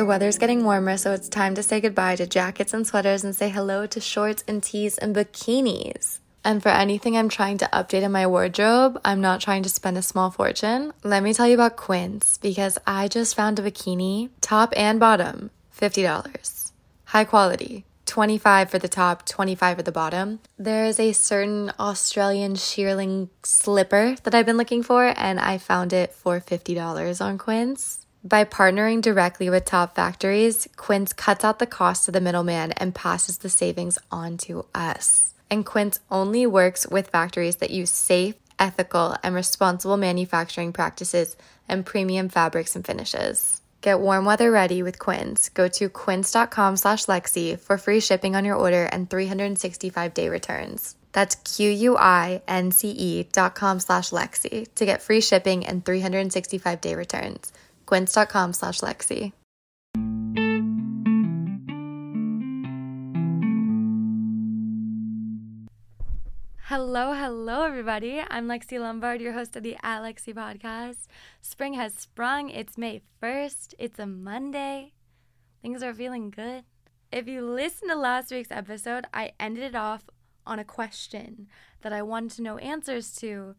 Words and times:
The 0.00 0.06
weather's 0.06 0.38
getting 0.38 0.64
warmer, 0.64 0.96
so 0.96 1.12
it's 1.12 1.28
time 1.28 1.54
to 1.56 1.62
say 1.62 1.80
goodbye 1.80 2.16
to 2.16 2.26
jackets 2.26 2.72
and 2.72 2.86
sweaters 2.86 3.22
and 3.22 3.36
say 3.36 3.50
hello 3.50 3.86
to 3.86 4.00
shorts 4.00 4.42
and 4.48 4.62
tees 4.62 4.96
and 4.96 5.14
bikinis. 5.14 6.20
And 6.42 6.62
for 6.62 6.70
anything 6.70 7.16
I'm 7.16 7.28
trying 7.28 7.58
to 7.58 7.68
update 7.72 8.02
in 8.02 8.12
my 8.12 8.26
wardrobe, 8.26 8.98
I'm 9.04 9.20
not 9.20 9.40
trying 9.40 9.62
to 9.64 9.68
spend 9.68 9.98
a 9.98 10.02
small 10.02 10.30
fortune. 10.30 10.92
Let 11.02 11.22
me 11.22 11.34
tell 11.34 11.46
you 11.46 11.54
about 11.54 11.76
Quince 11.76 12.38
because 12.38 12.78
I 12.86 13.08
just 13.08 13.34
found 13.34 13.58
a 13.58 13.62
bikini, 13.62 14.30
top 14.40 14.72
and 14.76 14.98
bottom, 14.98 15.50
$50. 15.78 16.72
High 17.06 17.24
quality. 17.24 17.84
25 18.06 18.70
for 18.70 18.78
the 18.78 18.88
top, 18.88 19.26
25 19.26 19.76
for 19.76 19.82
the 19.82 19.92
bottom. 19.92 20.40
There 20.58 20.86
is 20.86 20.98
a 20.98 21.12
certain 21.12 21.72
Australian 21.78 22.54
shearling 22.54 23.28
slipper 23.42 24.16
that 24.24 24.34
I've 24.34 24.46
been 24.46 24.56
looking 24.56 24.82
for 24.82 25.12
and 25.16 25.38
I 25.38 25.58
found 25.58 25.92
it 25.92 26.12
for 26.12 26.40
$50 26.40 27.20
on 27.24 27.38
Quince. 27.38 27.99
By 28.22 28.44
partnering 28.44 29.00
directly 29.00 29.48
with 29.48 29.64
top 29.64 29.94
factories, 29.94 30.68
Quince 30.76 31.14
cuts 31.14 31.42
out 31.42 31.58
the 31.58 31.66
cost 31.66 32.06
of 32.06 32.12
the 32.12 32.20
middleman 32.20 32.72
and 32.72 32.94
passes 32.94 33.38
the 33.38 33.48
savings 33.48 33.98
on 34.12 34.36
to 34.38 34.66
us. 34.74 35.32
And 35.50 35.64
Quince 35.64 36.00
only 36.10 36.46
works 36.46 36.86
with 36.86 37.08
factories 37.08 37.56
that 37.56 37.70
use 37.70 37.90
safe, 37.90 38.34
ethical, 38.58 39.16
and 39.22 39.34
responsible 39.34 39.96
manufacturing 39.96 40.74
practices 40.74 41.34
and 41.66 41.86
premium 41.86 42.28
fabrics 42.28 42.76
and 42.76 42.84
finishes. 42.84 43.62
Get 43.80 44.00
warm 44.00 44.26
weather 44.26 44.50
ready 44.50 44.82
with 44.82 44.98
Quince. 44.98 45.48
Go 45.48 45.68
to 45.68 45.88
quince.com 45.88 46.76
slash 46.76 47.06
Lexi 47.06 47.58
for 47.58 47.78
free 47.78 48.00
shipping 48.00 48.36
on 48.36 48.44
your 48.44 48.56
order 48.56 48.84
and 48.84 49.08
365 49.08 50.12
day 50.12 50.28
returns. 50.28 50.94
That's 51.12 51.36
Q-U-I-N-C-E 51.36 53.28
dot 53.32 53.54
com 53.54 53.80
slash 53.80 54.10
Lexi 54.10 54.68
to 54.74 54.84
get 54.84 55.00
free 55.00 55.22
shipping 55.22 55.64
and 55.64 55.82
365 55.82 56.82
day 56.82 56.94
returns 56.94 57.50
quince.com 57.90 58.52
slash 58.52 58.80
Lexi. 58.80 59.32
Hello, 66.68 67.12
hello, 67.14 67.64
everybody. 67.64 68.22
I'm 68.30 68.46
Lexi 68.46 68.78
Lombard, 68.78 69.20
your 69.20 69.32
host 69.32 69.56
of 69.56 69.64
the 69.64 69.76
At 69.82 70.02
Lexi 70.02 70.32
podcast. 70.32 71.08
Spring 71.42 71.74
has 71.74 71.94
sprung. 71.94 72.48
It's 72.48 72.78
May 72.78 73.02
1st. 73.20 73.74
It's 73.76 73.98
a 73.98 74.06
Monday. 74.06 74.92
Things 75.60 75.82
are 75.82 75.92
feeling 75.92 76.30
good. 76.30 76.62
If 77.10 77.26
you 77.26 77.44
listened 77.44 77.90
to 77.90 77.96
last 77.96 78.30
week's 78.30 78.52
episode, 78.52 79.06
I 79.12 79.32
ended 79.40 79.64
it 79.64 79.74
off 79.74 80.04
on 80.46 80.60
a 80.60 80.64
question 80.64 81.48
that 81.82 81.92
I 81.92 82.02
wanted 82.02 82.36
to 82.36 82.42
know 82.42 82.58
answers 82.58 83.12
to. 83.16 83.56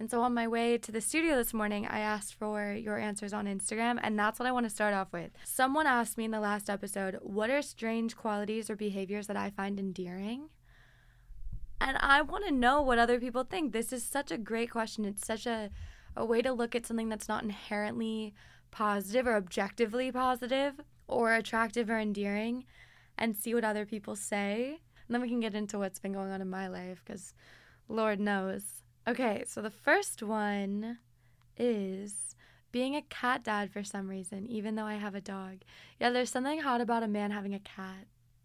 And 0.00 0.08
so 0.08 0.22
on 0.22 0.32
my 0.32 0.46
way 0.46 0.78
to 0.78 0.92
the 0.92 1.00
studio 1.00 1.34
this 1.34 1.52
morning, 1.52 1.84
I 1.86 1.98
asked 1.98 2.34
for 2.34 2.72
your 2.72 2.98
answers 2.98 3.32
on 3.32 3.46
Instagram, 3.46 3.98
and 4.00 4.16
that's 4.16 4.38
what 4.38 4.46
I 4.46 4.52
want 4.52 4.64
to 4.64 4.70
start 4.70 4.94
off 4.94 5.12
with. 5.12 5.32
Someone 5.44 5.88
asked 5.88 6.16
me 6.16 6.24
in 6.24 6.30
the 6.30 6.38
last 6.38 6.70
episode, 6.70 7.18
What 7.20 7.50
are 7.50 7.62
strange 7.62 8.16
qualities 8.16 8.70
or 8.70 8.76
behaviors 8.76 9.26
that 9.26 9.36
I 9.36 9.50
find 9.50 9.78
endearing? 9.78 10.50
And 11.80 11.96
I 12.00 12.22
want 12.22 12.46
to 12.46 12.52
know 12.52 12.80
what 12.80 12.98
other 12.98 13.18
people 13.18 13.42
think. 13.42 13.72
This 13.72 13.92
is 13.92 14.04
such 14.04 14.30
a 14.30 14.38
great 14.38 14.70
question. 14.70 15.04
It's 15.04 15.26
such 15.26 15.46
a, 15.46 15.70
a 16.16 16.24
way 16.24 16.42
to 16.42 16.52
look 16.52 16.76
at 16.76 16.86
something 16.86 17.08
that's 17.08 17.28
not 17.28 17.42
inherently 17.42 18.34
positive 18.70 19.26
or 19.26 19.34
objectively 19.34 20.12
positive 20.12 20.80
or 21.08 21.34
attractive 21.34 21.90
or 21.90 21.98
endearing 21.98 22.64
and 23.16 23.36
see 23.36 23.54
what 23.54 23.64
other 23.64 23.84
people 23.84 24.14
say. 24.14 24.80
And 25.06 25.14
then 25.14 25.22
we 25.22 25.28
can 25.28 25.40
get 25.40 25.54
into 25.54 25.78
what's 25.78 25.98
been 25.98 26.12
going 26.12 26.30
on 26.30 26.40
in 26.40 26.50
my 26.50 26.68
life 26.68 27.02
because 27.04 27.34
Lord 27.88 28.20
knows 28.20 28.82
Okay, 29.08 29.42
so 29.46 29.62
the 29.62 29.70
first 29.70 30.22
one 30.22 30.98
is 31.56 32.36
being 32.70 32.94
a 32.94 33.00
cat 33.00 33.42
dad 33.42 33.70
for 33.70 33.82
some 33.82 34.06
reason, 34.06 34.46
even 34.46 34.74
though 34.74 34.84
I 34.84 34.96
have 34.96 35.14
a 35.14 35.20
dog. 35.22 35.62
Yeah, 35.98 36.10
there's 36.10 36.28
something 36.28 36.60
hot 36.60 36.82
about 36.82 37.02
a 37.02 37.08
man 37.08 37.30
having 37.30 37.54
a 37.54 37.58
cat, 37.58 38.04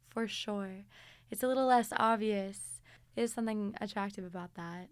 for 0.09 0.25
sure. 0.25 0.85
It's 1.29 1.43
a 1.43 1.49
little 1.49 1.65
less 1.65 1.91
obvious. 1.97 2.79
There's 3.13 3.33
something 3.33 3.75
attractive 3.81 4.23
about 4.23 4.53
that. 4.55 4.87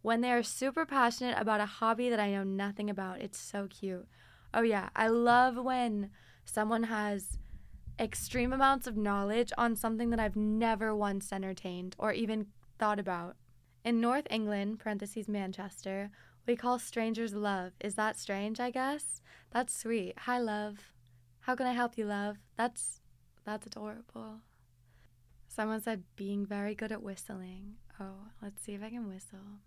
When 0.00 0.22
they 0.22 0.32
are 0.32 0.42
super 0.42 0.86
passionate 0.86 1.36
about 1.38 1.60
a 1.60 1.66
hobby 1.66 2.08
that 2.08 2.18
I 2.18 2.30
know 2.30 2.42
nothing 2.42 2.88
about, 2.88 3.20
it's 3.20 3.38
so 3.38 3.66
cute. 3.68 4.08
Oh, 4.54 4.62
yeah, 4.62 4.88
I 4.96 5.08
love 5.08 5.56
when 5.56 6.08
someone 6.46 6.84
has 6.84 7.38
extreme 8.00 8.54
amounts 8.54 8.86
of 8.86 8.96
knowledge 8.96 9.52
on 9.58 9.76
something 9.76 10.08
that 10.08 10.20
I've 10.20 10.34
never 10.34 10.96
once 10.96 11.30
entertained 11.30 11.94
or 11.98 12.12
even 12.12 12.46
thought 12.78 12.98
about. 12.98 13.36
In 13.86 14.00
North 14.00 14.26
England, 14.30 14.80
parentheses 14.80 15.28
Manchester, 15.28 16.10
we 16.44 16.56
call 16.56 16.80
strangers 16.80 17.34
love. 17.34 17.70
Is 17.78 17.94
that 17.94 18.18
strange, 18.18 18.58
I 18.58 18.72
guess? 18.72 19.22
That's 19.52 19.72
sweet. 19.72 20.14
Hi, 20.18 20.40
love. 20.40 20.92
How 21.42 21.54
can 21.54 21.68
I 21.68 21.72
help 21.72 21.96
you, 21.96 22.04
love? 22.04 22.38
That's 22.56 23.00
that's 23.44 23.64
adorable. 23.64 24.40
Someone 25.46 25.80
said 25.80 26.02
being 26.16 26.44
very 26.44 26.74
good 26.74 26.90
at 26.90 27.00
whistling. 27.00 27.76
Oh, 28.00 28.32
let's 28.42 28.60
see 28.60 28.74
if 28.74 28.82
I 28.82 28.90
can 28.90 29.08
whistle. 29.08 29.60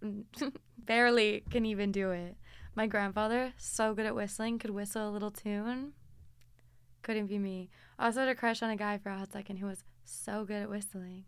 Barely 0.78 1.42
can 1.50 1.66
even 1.66 1.90
do 1.90 2.12
it. 2.12 2.36
My 2.76 2.86
grandfather, 2.86 3.54
so 3.56 3.92
good 3.92 4.06
at 4.06 4.14
whistling, 4.14 4.60
could 4.60 4.70
whistle 4.70 5.08
a 5.08 5.10
little 5.10 5.32
tune. 5.32 5.94
Couldn't 7.02 7.26
be 7.26 7.38
me. 7.38 7.68
I 7.98 8.06
also 8.06 8.20
had 8.20 8.28
a 8.28 8.34
crush 8.34 8.62
on 8.62 8.70
a 8.70 8.76
guy 8.76 8.98
for 8.98 9.10
a 9.10 9.18
hot 9.18 9.32
second 9.32 9.56
who 9.56 9.66
was 9.66 9.84
so 10.04 10.44
good 10.44 10.62
at 10.62 10.70
whistling. 10.70 11.24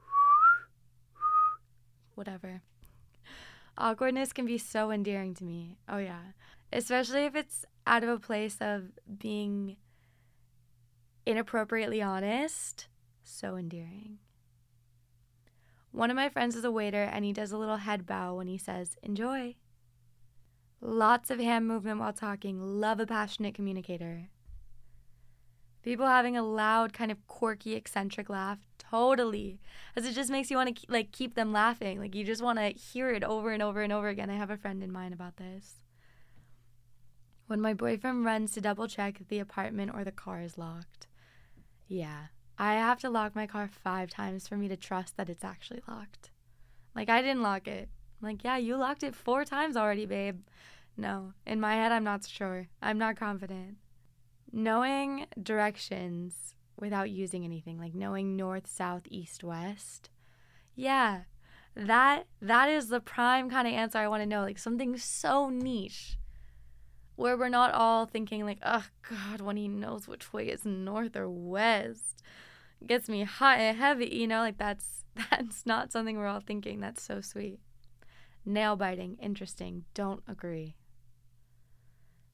Whatever. 2.14 2.62
Awkwardness 3.76 4.32
can 4.32 4.46
be 4.46 4.58
so 4.58 4.90
endearing 4.90 5.34
to 5.34 5.44
me. 5.44 5.78
Oh, 5.88 5.98
yeah. 5.98 6.20
Especially 6.72 7.24
if 7.24 7.34
it's 7.34 7.64
out 7.86 8.02
of 8.02 8.08
a 8.08 8.18
place 8.18 8.56
of 8.60 8.90
being 9.18 9.76
inappropriately 11.26 12.02
honest. 12.02 12.88
So 13.22 13.56
endearing. 13.56 14.18
One 15.92 16.10
of 16.10 16.16
my 16.16 16.28
friends 16.28 16.56
is 16.56 16.64
a 16.64 16.70
waiter 16.70 17.02
and 17.02 17.24
he 17.24 17.32
does 17.32 17.52
a 17.52 17.58
little 17.58 17.78
head 17.78 18.06
bow 18.06 18.34
when 18.34 18.46
he 18.46 18.58
says, 18.58 18.96
Enjoy. 19.02 19.56
Lots 20.80 21.30
of 21.30 21.40
hand 21.40 21.66
movement 21.66 21.98
while 21.98 22.12
talking. 22.12 22.60
Love 22.60 23.00
a 23.00 23.06
passionate 23.06 23.54
communicator. 23.54 24.28
People 25.82 26.06
having 26.06 26.36
a 26.36 26.42
loud, 26.42 26.92
kind 26.92 27.10
of 27.10 27.26
quirky, 27.26 27.74
eccentric 27.74 28.28
laugh. 28.28 28.58
Totally. 28.78 29.60
As 29.96 30.06
it 30.06 30.14
just 30.14 30.30
makes 30.30 30.50
you 30.50 30.56
want 30.56 30.76
to 30.76 30.86
like 30.92 31.12
keep 31.12 31.34
them 31.34 31.52
laughing. 31.52 31.98
Like 31.98 32.14
you 32.14 32.24
just 32.24 32.42
want 32.42 32.58
to 32.58 32.68
hear 32.68 33.10
it 33.10 33.24
over 33.24 33.50
and 33.50 33.62
over 33.62 33.82
and 33.82 33.92
over 33.92 34.08
again. 34.08 34.30
I 34.30 34.36
have 34.36 34.50
a 34.50 34.56
friend 34.56 34.82
in 34.82 34.92
mind 34.92 35.14
about 35.14 35.36
this. 35.36 35.82
When 37.46 37.60
my 37.60 37.74
boyfriend 37.74 38.24
runs 38.24 38.52
to 38.52 38.60
double 38.60 38.86
check 38.86 39.20
if 39.20 39.28
the 39.28 39.38
apartment 39.38 39.92
or 39.94 40.04
the 40.04 40.12
car 40.12 40.42
is 40.42 40.58
locked. 40.58 41.06
Yeah. 41.86 42.26
I 42.58 42.74
have 42.74 43.00
to 43.00 43.10
lock 43.10 43.34
my 43.34 43.46
car 43.46 43.68
5 43.68 44.10
times 44.10 44.46
for 44.46 44.56
me 44.56 44.68
to 44.68 44.76
trust 44.76 45.16
that 45.16 45.30
it's 45.30 45.44
actually 45.44 45.82
locked. 45.88 46.30
Like 46.94 47.08
I 47.08 47.22
didn't 47.22 47.42
lock 47.42 47.66
it. 47.66 47.88
I'm 48.20 48.28
like, 48.28 48.44
yeah, 48.44 48.56
you 48.56 48.76
locked 48.76 49.02
it 49.02 49.14
four 49.14 49.44
times 49.44 49.76
already, 49.76 50.06
babe. 50.06 50.40
No, 50.96 51.32
in 51.46 51.60
my 51.60 51.74
head, 51.74 51.92
I'm 51.92 52.04
not 52.04 52.26
sure. 52.26 52.68
I'm 52.82 52.98
not 52.98 53.16
confident. 53.16 53.76
Knowing 54.52 55.26
directions 55.40 56.54
without 56.78 57.10
using 57.10 57.44
anything, 57.44 57.78
like 57.78 57.94
knowing 57.94 58.36
north, 58.36 58.66
south, 58.66 59.02
east, 59.08 59.44
west. 59.44 60.10
Yeah, 60.74 61.22
that 61.76 62.26
that 62.40 62.68
is 62.68 62.88
the 62.88 63.00
prime 63.00 63.48
kind 63.48 63.68
of 63.68 63.74
answer 63.74 63.98
I 63.98 64.08
want 64.08 64.22
to 64.22 64.28
know. 64.28 64.42
Like 64.42 64.58
something 64.58 64.96
so 64.96 65.48
niche, 65.48 66.18
where 67.14 67.36
we're 67.36 67.48
not 67.48 67.72
all 67.74 68.06
thinking 68.06 68.44
like, 68.44 68.58
oh 68.64 68.86
God, 69.08 69.40
when 69.40 69.56
he 69.56 69.68
knows 69.68 70.08
which 70.08 70.32
way 70.32 70.48
is 70.48 70.64
north 70.64 71.16
or 71.16 71.28
west, 71.28 72.22
gets 72.84 73.08
me 73.08 73.22
hot 73.22 73.58
and 73.58 73.76
heavy. 73.76 74.06
You 74.06 74.26
know, 74.26 74.40
like 74.40 74.58
that's 74.58 75.04
that's 75.30 75.64
not 75.66 75.92
something 75.92 76.16
we're 76.16 76.26
all 76.26 76.40
thinking. 76.40 76.80
That's 76.80 77.02
so 77.02 77.20
sweet. 77.20 77.60
Nail 78.44 78.76
biting, 78.76 79.16
interesting. 79.20 79.84
Don't 79.94 80.22
agree. 80.26 80.76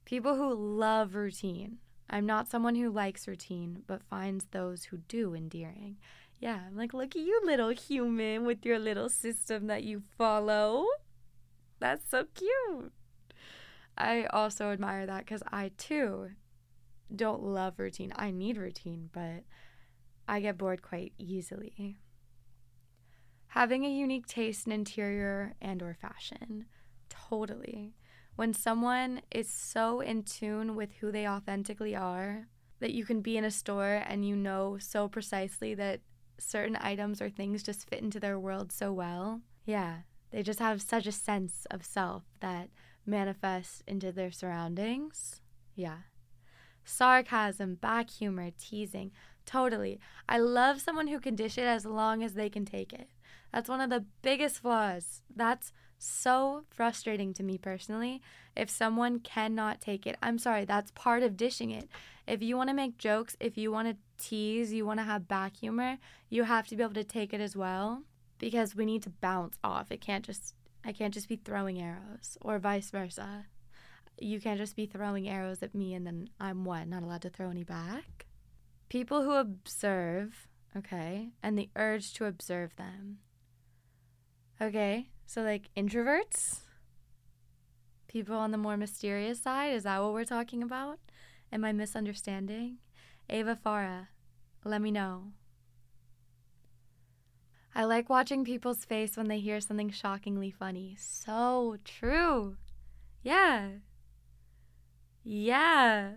People 0.05 0.37
who 0.37 0.55
love 0.55 1.15
routine. 1.15 1.79
I'm 2.11 2.27
not 2.27 2.49
someone 2.49 2.75
who 2.75 2.91
likes 2.91 3.27
routine, 3.27 3.83
but 3.87 4.03
finds 4.03 4.47
those 4.51 4.85
who 4.85 4.99
do 5.09 5.35
endearing. 5.35 5.97
Yeah, 6.39 6.61
I'm 6.67 6.77
like, 6.77 6.93
look 6.93 7.17
at 7.17 7.23
you, 7.23 7.41
little 7.45 7.71
human, 7.71 8.45
with 8.45 8.67
your 8.67 8.79
little 8.79 9.09
system 9.09 9.67
that 9.69 9.85
you 9.85 10.03
follow. 10.19 10.85
That's 11.81 12.09
so 12.11 12.27
cute. 12.35 12.93
I 13.97 14.25
also 14.25 14.71
admire 14.71 15.07
that 15.07 15.25
because 15.25 15.43
I 15.51 15.71
too 15.79 16.31
don't 17.15 17.43
love 17.43 17.79
routine. 17.79 18.13
I 18.17 18.31
need 18.31 18.57
routine, 18.57 19.11
but 19.13 19.45
I 20.29 20.41
get 20.41 20.59
bored 20.59 20.83
quite 20.83 21.13
easily 21.19 21.99
having 23.55 23.85
a 23.85 23.89
unique 23.89 24.27
taste 24.27 24.67
in 24.67 24.73
interior 24.73 25.55
and 25.63 25.81
or 25.81 25.95
fashion. 25.95 26.67
Totally. 27.09 27.95
When 28.35 28.53
someone 28.53 29.23
is 29.31 29.49
so 29.49 30.01
in 30.01 30.25
tune 30.25 30.75
with 30.75 30.91
who 30.95 31.13
they 31.13 31.29
authentically 31.29 31.95
are 31.95 32.49
that 32.81 32.93
you 32.93 33.05
can 33.05 33.21
be 33.21 33.37
in 33.37 33.45
a 33.45 33.53
store 33.53 34.03
and 34.09 34.27
you 34.27 34.35
know 34.35 34.77
so 34.81 35.07
precisely 35.07 35.73
that 35.75 36.01
certain 36.37 36.77
items 36.81 37.23
or 37.23 37.31
things 37.31 37.63
just 37.63 37.89
fit 37.89 38.03
into 38.03 38.19
their 38.19 38.41
world 38.41 38.73
so 38.73 38.93
well. 38.93 39.41
Yeah, 39.65 39.99
they 40.33 40.43
just 40.43 40.59
have 40.59 40.83
such 40.83 41.07
a 41.07 41.13
sense 41.13 41.65
of 41.71 41.85
self 41.85 42.25
that 42.41 42.71
manifests 43.07 43.85
into 43.87 44.11
their 44.11 44.33
surroundings. 44.33 45.41
Yeah. 45.77 45.99
Sarcasm, 46.85 47.77
back 47.77 48.11
humor, 48.11 48.51
teasing. 48.59 49.13
Totally. 49.47 50.01
I 50.29 50.39
love 50.39 50.81
someone 50.81 51.07
who 51.07 51.21
can 51.21 51.37
dish 51.37 51.57
it 51.57 51.67
as 51.67 51.87
long 51.87 52.25
as 52.25 52.35
they 52.35 52.51
can 52.51 52.65
take 52.65 52.93
it. 52.93 53.11
That's 53.55 53.69
one 53.69 53.81
of 53.81 53.89
the 53.89 54.05
biggest 54.21 54.59
flaws. 54.59 55.23
That's 55.33 55.71
so 55.97 56.65
frustrating 56.71 57.33
to 57.35 57.45
me 57.45 57.57
personally. 57.57 58.21
If 58.57 58.69
someone 58.69 59.21
cannot 59.21 59.81
take 59.81 60.09
it, 60.09 60.17
I'm 60.21 60.39
sorry, 60.39 60.65
that's 60.65 60.91
part 60.91 61.23
of 61.23 61.37
dishing 61.37 61.71
it. 61.71 61.89
If 62.27 62.43
you 62.43 62.57
want 62.57 62.71
to 62.71 62.75
make 62.75 62.99
jokes, 62.99 63.37
if 63.39 63.57
you 63.57 63.71
want 63.71 63.87
to 63.87 63.97
tease, 64.19 64.73
you 64.73 64.85
want 64.85 64.99
to 64.99 65.05
have 65.05 65.29
back 65.29 65.57
humor, 65.57 65.99
you 66.31 66.43
have 66.43 66.67
to 66.67 66.77
be 66.77 66.83
able 66.83 66.95
to 66.95 67.05
take 67.05 67.33
it 67.33 67.41
as 67.41 67.55
well 67.55 68.03
because 68.41 68.75
we 68.75 68.85
need 68.85 69.05
to 69.05 69.11
bounce 69.11 69.57
off. 69.63 69.93
It 69.93 70.01
can't 70.01 70.25
just 70.25 70.55
I 70.85 70.91
can't 70.91 71.15
just 71.15 71.29
be 71.29 71.37
throwing 71.37 71.81
arrows 71.81 72.37
or 72.41 72.59
vice 72.59 72.91
versa. 72.91 73.47
You 74.19 74.41
can't 74.41 74.59
just 74.59 74.75
be 74.75 74.87
throwing 74.87 75.29
arrows 75.29 75.63
at 75.63 75.77
me 75.77 75.95
and 75.95 76.05
then 76.05 76.29
I'm 76.41 76.65
what, 76.65 76.89
not 76.89 77.05
allowed 77.05 77.23
to 77.23 77.31
throw 77.31 77.51
any 77.51 77.63
back? 77.63 78.27
People 78.89 79.23
who 79.23 79.35
observe, 79.35 80.49
okay, 80.77 81.29
and 81.41 81.57
the 81.57 81.71
urge 81.77 82.15
to 82.15 82.25
observe 82.25 82.75
them. 82.75 83.19
Okay, 84.65 85.11
so 85.27 85.43
like 85.43 85.69
introverts? 85.77 86.61
People 88.09 88.37
on 88.37 88.51
the 88.51 88.57
more 88.57 88.79
mysterious 88.79 89.43
side, 89.43 89.75
is 89.75 89.83
that 89.83 90.03
what 90.03 90.15
we're 90.15 90.25
talking 90.25 90.63
about? 90.63 91.01
Am 91.53 91.67
I 91.67 91.73
misunderstanding? 91.73 92.79
Ava 93.29 93.59
Farah, 93.63 94.07
let 94.65 94.81
me 94.81 94.91
know. 94.91 95.33
I 97.75 97.85
like 97.85 98.09
watching 98.09 98.43
people's 98.43 98.87
face 98.87 99.19
when 99.19 99.29
they 99.29 99.39
hear 99.39 99.61
something 99.61 99.91
shockingly 99.91 100.51
funny. 100.51 100.97
So 100.99 101.77
true. 101.85 102.57
Yeah. 103.23 103.69
Yeah. 105.23 106.13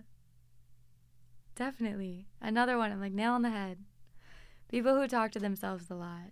Definitely. 1.54 2.28
Another 2.40 2.78
one, 2.78 2.92
I'm 2.92 3.00
like 3.00 3.12
nail 3.12 3.32
on 3.32 3.42
the 3.42 3.50
head. 3.50 3.80
People 4.70 4.94
who 4.94 5.06
talk 5.06 5.32
to 5.32 5.38
themselves 5.38 5.90
a 5.90 5.94
lot. 5.94 6.30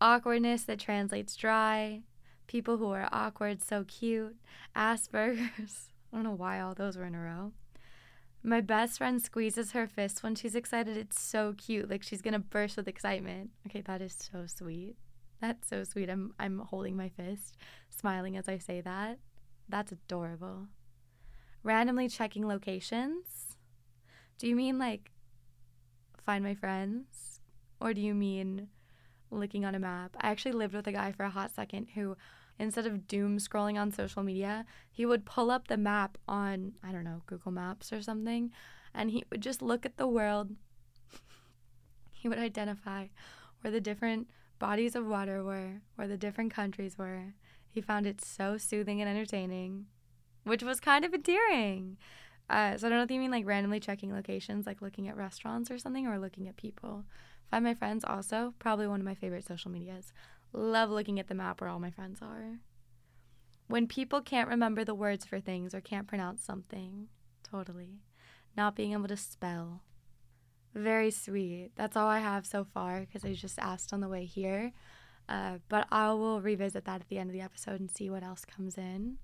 Awkwardness 0.00 0.64
that 0.64 0.78
translates 0.78 1.36
dry. 1.36 2.02
People 2.46 2.78
who 2.78 2.90
are 2.90 3.08
awkward, 3.12 3.62
so 3.62 3.84
cute. 3.84 4.36
Asperger's. 4.74 5.88
I 6.12 6.16
don't 6.16 6.24
know 6.24 6.32
why 6.32 6.60
all 6.60 6.74
those 6.74 6.96
were 6.96 7.04
in 7.04 7.14
a 7.14 7.20
row. 7.20 7.52
My 8.42 8.60
best 8.62 8.98
friend 8.98 9.20
squeezes 9.20 9.72
her 9.72 9.86
fist 9.86 10.22
when 10.22 10.34
she's 10.34 10.54
excited. 10.54 10.96
It's 10.96 11.20
so 11.20 11.54
cute. 11.56 11.90
Like 11.90 12.02
she's 12.02 12.22
gonna 12.22 12.38
burst 12.38 12.76
with 12.76 12.88
excitement. 12.88 13.50
Okay, 13.66 13.82
that 13.82 14.00
is 14.00 14.16
so 14.32 14.46
sweet. 14.46 14.96
That's 15.40 15.68
so 15.68 15.84
sweet. 15.84 16.08
I'm 16.08 16.32
I'm 16.38 16.58
holding 16.58 16.96
my 16.96 17.10
fist, 17.10 17.56
smiling 17.90 18.36
as 18.36 18.48
I 18.48 18.58
say 18.58 18.80
that. 18.80 19.18
That's 19.68 19.92
adorable. 19.92 20.68
Randomly 21.62 22.08
checking 22.08 22.48
locations. 22.48 23.56
Do 24.38 24.48
you 24.48 24.56
mean 24.56 24.78
like 24.78 25.12
find 26.24 26.42
my 26.42 26.54
friends? 26.54 27.40
Or 27.78 27.92
do 27.92 28.00
you 28.00 28.14
mean 28.14 28.68
looking 29.30 29.64
on 29.64 29.74
a 29.74 29.78
map? 29.78 30.16
I 30.20 30.30
actually 30.30 30.52
lived 30.52 30.74
with 30.74 30.86
a 30.86 30.92
guy 30.92 31.12
for 31.12 31.24
a 31.24 31.30
hot 31.30 31.54
second 31.54 31.88
who 31.94 32.16
instead 32.60 32.86
of 32.86 33.08
doom 33.08 33.38
scrolling 33.38 33.80
on 33.80 33.90
social 33.90 34.22
media, 34.22 34.66
he 34.90 35.06
would 35.06 35.24
pull 35.24 35.50
up 35.50 35.68
the 35.68 35.78
map 35.78 36.18
on, 36.28 36.74
I 36.84 36.92
don't 36.92 37.04
know, 37.04 37.22
Google 37.26 37.52
Maps 37.52 37.90
or 37.92 38.02
something, 38.02 38.52
and 38.94 39.10
he 39.10 39.24
would 39.30 39.40
just 39.40 39.62
look 39.62 39.86
at 39.86 39.96
the 39.96 40.06
world. 40.06 40.50
he 42.12 42.28
would 42.28 42.38
identify 42.38 43.06
where 43.62 43.70
the 43.70 43.80
different 43.80 44.28
bodies 44.58 44.94
of 44.94 45.06
water 45.06 45.42
were, 45.42 45.80
where 45.96 46.06
the 46.06 46.18
different 46.18 46.52
countries 46.52 46.98
were. 46.98 47.34
He 47.70 47.80
found 47.80 48.06
it 48.06 48.20
so 48.20 48.58
soothing 48.58 49.00
and 49.00 49.08
entertaining, 49.08 49.86
which 50.44 50.62
was 50.62 50.80
kind 50.80 51.04
of 51.04 51.14
endearing. 51.14 51.96
Uh, 52.50 52.76
so 52.76 52.86
I 52.86 52.90
don't 52.90 52.98
know 52.98 53.04
if 53.04 53.10
you 53.10 53.20
mean 53.20 53.30
like 53.30 53.46
randomly 53.46 53.80
checking 53.80 54.12
locations, 54.12 54.66
like 54.66 54.82
looking 54.82 55.08
at 55.08 55.16
restaurants 55.16 55.70
or 55.70 55.78
something, 55.78 56.06
or 56.06 56.18
looking 56.18 56.46
at 56.46 56.56
people. 56.56 57.04
Find 57.50 57.64
my 57.64 57.74
friends 57.74 58.04
also, 58.04 58.54
probably 58.58 58.86
one 58.86 59.00
of 59.00 59.06
my 59.06 59.14
favorite 59.14 59.46
social 59.46 59.70
medias. 59.70 60.12
Love 60.52 60.90
looking 60.90 61.18
at 61.18 61.28
the 61.28 61.34
map 61.34 61.60
where 61.60 61.70
all 61.70 61.80
my 61.80 61.90
friends 61.90 62.20
are. 62.22 62.58
When 63.66 63.86
people 63.86 64.20
can't 64.20 64.48
remember 64.48 64.84
the 64.84 64.94
words 64.94 65.24
for 65.24 65.40
things 65.40 65.74
or 65.74 65.80
can't 65.80 66.08
pronounce 66.08 66.42
something, 66.42 67.08
totally. 67.48 68.02
Not 68.56 68.76
being 68.76 68.92
able 68.92 69.08
to 69.08 69.16
spell. 69.16 69.82
Very 70.74 71.10
sweet. 71.10 71.70
That's 71.76 71.96
all 71.96 72.08
I 72.08 72.20
have 72.20 72.46
so 72.46 72.64
far 72.64 73.00
because 73.00 73.24
I 73.24 73.32
just 73.32 73.58
asked 73.58 73.92
on 73.92 74.00
the 74.00 74.08
way 74.08 74.24
here. 74.24 74.72
Uh, 75.28 75.58
but 75.68 75.86
I 75.90 76.12
will 76.12 76.40
revisit 76.40 76.84
that 76.84 77.00
at 77.00 77.08
the 77.08 77.18
end 77.18 77.30
of 77.30 77.34
the 77.34 77.40
episode 77.40 77.80
and 77.80 77.90
see 77.90 78.10
what 78.10 78.22
else 78.22 78.44
comes 78.44 78.76
in. 78.76 79.18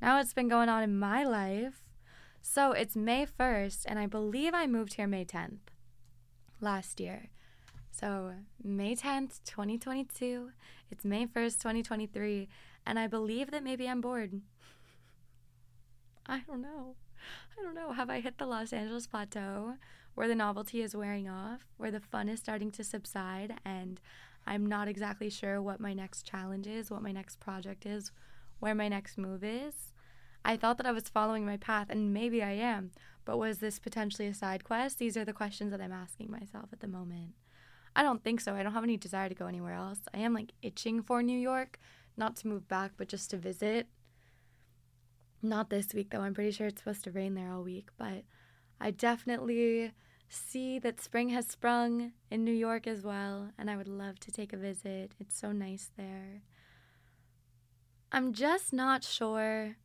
Now 0.00 0.18
it's 0.18 0.34
been 0.34 0.48
going 0.48 0.68
on 0.68 0.82
in 0.82 0.98
my 0.98 1.24
life. 1.24 1.82
So 2.42 2.72
it's 2.72 2.94
May 2.94 3.26
1st, 3.26 3.84
and 3.86 3.98
I 3.98 4.06
believe 4.06 4.52
I 4.52 4.66
moved 4.66 4.94
here 4.94 5.06
May 5.06 5.24
10th 5.24 5.60
last 6.60 7.00
year. 7.00 7.30
So, 7.96 8.32
May 8.60 8.96
10th, 8.96 9.38
2022. 9.44 10.50
It's 10.90 11.04
May 11.04 11.26
1st, 11.26 11.60
2023. 11.60 12.48
And 12.84 12.98
I 12.98 13.06
believe 13.06 13.52
that 13.52 13.62
maybe 13.62 13.88
I'm 13.88 14.00
bored. 14.00 14.40
I 16.26 16.40
don't 16.40 16.60
know. 16.60 16.96
I 17.56 17.62
don't 17.62 17.76
know. 17.76 17.92
Have 17.92 18.10
I 18.10 18.18
hit 18.18 18.38
the 18.38 18.46
Los 18.46 18.72
Angeles 18.72 19.06
plateau 19.06 19.74
where 20.16 20.26
the 20.26 20.34
novelty 20.34 20.82
is 20.82 20.96
wearing 20.96 21.28
off, 21.28 21.68
where 21.76 21.92
the 21.92 22.00
fun 22.00 22.28
is 22.28 22.40
starting 22.40 22.72
to 22.72 22.82
subside, 22.82 23.60
and 23.64 24.00
I'm 24.44 24.66
not 24.66 24.88
exactly 24.88 25.30
sure 25.30 25.62
what 25.62 25.78
my 25.78 25.94
next 25.94 26.26
challenge 26.26 26.66
is, 26.66 26.90
what 26.90 27.02
my 27.02 27.12
next 27.12 27.38
project 27.38 27.86
is, 27.86 28.10
where 28.58 28.74
my 28.74 28.88
next 28.88 29.18
move 29.18 29.44
is? 29.44 29.92
I 30.44 30.56
thought 30.56 30.78
that 30.78 30.86
I 30.86 30.92
was 30.92 31.08
following 31.08 31.46
my 31.46 31.58
path, 31.58 31.86
and 31.90 32.12
maybe 32.12 32.42
I 32.42 32.52
am, 32.52 32.90
but 33.24 33.38
was 33.38 33.58
this 33.58 33.78
potentially 33.78 34.26
a 34.26 34.34
side 34.34 34.64
quest? 34.64 34.98
These 34.98 35.16
are 35.16 35.24
the 35.24 35.32
questions 35.32 35.70
that 35.70 35.80
I'm 35.80 35.92
asking 35.92 36.30
myself 36.30 36.70
at 36.72 36.80
the 36.80 36.88
moment. 36.88 37.34
I 37.96 38.02
don't 38.02 38.22
think 38.24 38.40
so. 38.40 38.54
I 38.54 38.62
don't 38.62 38.72
have 38.72 38.84
any 38.84 38.96
desire 38.96 39.28
to 39.28 39.34
go 39.34 39.46
anywhere 39.46 39.74
else. 39.74 40.00
I 40.12 40.18
am 40.18 40.34
like 40.34 40.52
itching 40.62 41.02
for 41.02 41.22
New 41.22 41.38
York, 41.38 41.78
not 42.16 42.36
to 42.36 42.48
move 42.48 42.66
back, 42.68 42.92
but 42.96 43.08
just 43.08 43.30
to 43.30 43.36
visit. 43.36 43.86
Not 45.42 45.70
this 45.70 45.94
week 45.94 46.10
though. 46.10 46.20
I'm 46.20 46.34
pretty 46.34 46.50
sure 46.50 46.66
it's 46.68 46.80
supposed 46.80 47.04
to 47.04 47.12
rain 47.12 47.34
there 47.34 47.52
all 47.52 47.62
week, 47.62 47.90
but 47.96 48.24
I 48.80 48.90
definitely 48.90 49.92
see 50.28 50.78
that 50.80 51.00
spring 51.00 51.28
has 51.28 51.46
sprung 51.46 52.12
in 52.30 52.44
New 52.44 52.52
York 52.52 52.86
as 52.86 53.02
well, 53.02 53.50
and 53.58 53.70
I 53.70 53.76
would 53.76 53.88
love 53.88 54.18
to 54.20 54.32
take 54.32 54.52
a 54.52 54.56
visit. 54.56 55.12
It's 55.20 55.38
so 55.38 55.52
nice 55.52 55.90
there. 55.96 56.42
I'm 58.10 58.32
just 58.32 58.72
not 58.72 59.04
sure 59.04 59.76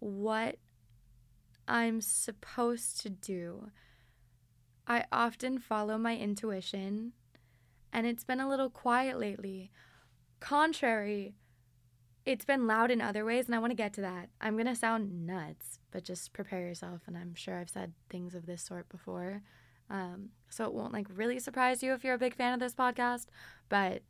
what 0.00 0.56
I'm 1.66 2.00
supposed 2.00 3.00
to 3.02 3.10
do. 3.10 3.70
I 4.86 5.04
often 5.12 5.58
follow 5.58 5.98
my 5.98 6.16
intuition 6.16 7.12
and 7.92 8.06
it's 8.06 8.24
been 8.24 8.40
a 8.40 8.48
little 8.48 8.70
quiet 8.70 9.18
lately. 9.18 9.70
Contrary, 10.40 11.34
it's 12.24 12.44
been 12.44 12.66
loud 12.66 12.90
in 12.90 13.00
other 13.00 13.24
ways, 13.24 13.46
and 13.46 13.54
I 13.54 13.58
want 13.58 13.70
to 13.70 13.76
get 13.76 13.92
to 13.94 14.00
that. 14.02 14.28
I'm 14.40 14.54
going 14.54 14.66
to 14.66 14.76
sound 14.76 15.26
nuts, 15.26 15.78
but 15.90 16.04
just 16.04 16.32
prepare 16.32 16.60
yourself, 16.60 17.02
and 17.06 17.16
I'm 17.16 17.34
sure 17.34 17.58
I've 17.58 17.70
said 17.70 17.94
things 18.10 18.34
of 18.34 18.46
this 18.46 18.62
sort 18.62 18.88
before. 18.88 19.42
Um, 19.90 20.30
so 20.50 20.64
it 20.64 20.74
won't 20.74 20.92
like 20.92 21.06
really 21.14 21.38
surprise 21.38 21.82
you 21.82 21.94
if 21.94 22.04
you're 22.04 22.14
a 22.14 22.18
big 22.18 22.34
fan 22.34 22.52
of 22.52 22.60
this 22.60 22.74
podcast, 22.74 23.26
but 23.68 24.02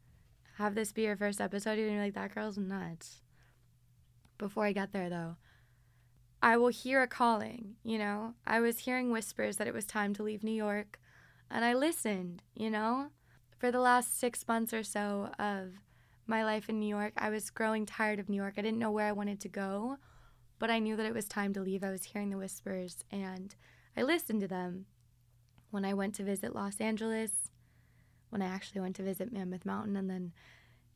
have 0.57 0.75
this 0.75 0.91
be 0.91 1.03
your 1.03 1.17
first 1.17 1.41
episode 1.41 1.79
and 1.79 1.93
you're 1.93 2.03
like, 2.03 2.15
that 2.15 2.35
girl's 2.35 2.59
nuts. 2.59 3.23
Before 4.39 4.65
I 4.65 4.73
get 4.73 4.93
there, 4.93 5.09
though, 5.09 5.37
I 6.43 6.57
will 6.57 6.69
hear 6.69 7.03
a 7.03 7.07
calling, 7.07 7.77
you 7.85 7.99
know? 7.99 8.35
I 8.47 8.59
was 8.61 8.81
hearing 8.81 9.13
whispers 9.13 9.57
that 9.57 9.69
it 9.69 9.75
was 9.75 9.85
time 9.85 10.15
to 10.15 10.23
leave 10.23 10.43
New 10.43 10.51
York, 10.51 10.99
and 11.51 11.65
I 11.65 11.75
listened, 11.75 12.43
you 12.55 12.71
know? 12.71 13.11
For 13.59 13.73
the 13.73 13.81
last 13.81 14.19
six 14.19 14.47
months 14.47 14.73
or 14.73 14.83
so 14.83 15.31
of 15.39 15.73
my 16.27 16.45
life 16.45 16.69
in 16.69 16.79
New 16.79 16.89
York, 16.89 17.13
I 17.17 17.31
was 17.31 17.51
growing 17.51 17.85
tired 17.85 18.21
of 18.21 18.29
New 18.29 18.37
York. 18.37 18.55
I 18.57 18.63
didn't 18.63 18.79
know 18.79 18.91
where 18.91 19.07
I 19.07 19.13
wanted 19.13 19.41
to 19.41 19.49
go, 19.49 19.99
but 20.59 20.71
I 20.71 20.79
knew 20.79 20.97
that 20.97 21.07
it 21.07 21.15
was 21.15 21.27
time 21.27 21.53
to 21.55 21.61
leave. 21.61 21.83
I 21.83 21.91
was 21.91 22.05
hearing 22.05 22.31
the 22.31 22.39
whispers 22.39 23.05
and 23.11 23.55
I 23.97 24.03
listened 24.03 24.41
to 24.43 24.49
them. 24.49 24.87
When 25.71 25.85
I 25.85 25.93
went 25.93 26.15
to 26.15 26.23
visit 26.23 26.55
Los 26.55 26.81
Angeles, 26.81 27.51
when 28.31 28.41
I 28.41 28.47
actually 28.47 28.81
went 28.81 28.97
to 28.97 29.03
visit 29.03 29.33
Mammoth 29.33 29.67
Mountain 29.67 29.97
and 29.97 30.09
then 30.09 30.33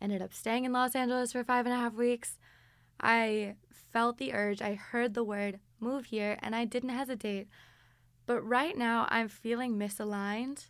ended 0.00 0.22
up 0.22 0.32
staying 0.32 0.64
in 0.64 0.72
Los 0.72 0.94
Angeles 0.94 1.32
for 1.32 1.44
five 1.44 1.66
and 1.66 1.74
a 1.74 1.78
half 1.78 1.94
weeks, 1.94 2.38
I 3.00 3.56
felt 3.92 4.18
the 4.18 4.32
urge. 4.32 4.62
I 4.62 4.74
heard 4.74 5.14
the 5.14 5.24
word 5.24 5.58
move 5.80 6.06
here 6.06 6.38
and 6.42 6.54
I 6.54 6.64
didn't 6.64 6.90
hesitate. 6.90 7.48
But 8.24 8.40
right 8.42 8.78
now, 8.78 9.06
I'm 9.10 9.28
feeling 9.28 9.76
misaligned 9.76 10.68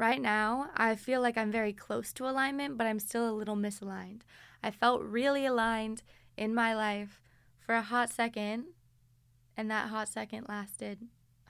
Right 0.00 0.22
now, 0.22 0.70
I 0.78 0.96
feel 0.96 1.20
like 1.20 1.36
I'm 1.36 1.52
very 1.52 1.74
close 1.74 2.10
to 2.14 2.26
alignment, 2.26 2.78
but 2.78 2.86
I'm 2.86 2.98
still 2.98 3.28
a 3.28 3.36
little 3.36 3.54
misaligned. 3.54 4.22
I 4.62 4.70
felt 4.70 5.02
really 5.02 5.44
aligned 5.44 6.02
in 6.38 6.54
my 6.54 6.74
life 6.74 7.20
for 7.58 7.74
a 7.74 7.82
hot 7.82 8.08
second, 8.08 8.64
and 9.58 9.70
that 9.70 9.90
hot 9.90 10.08
second 10.08 10.48
lasted, 10.48 11.00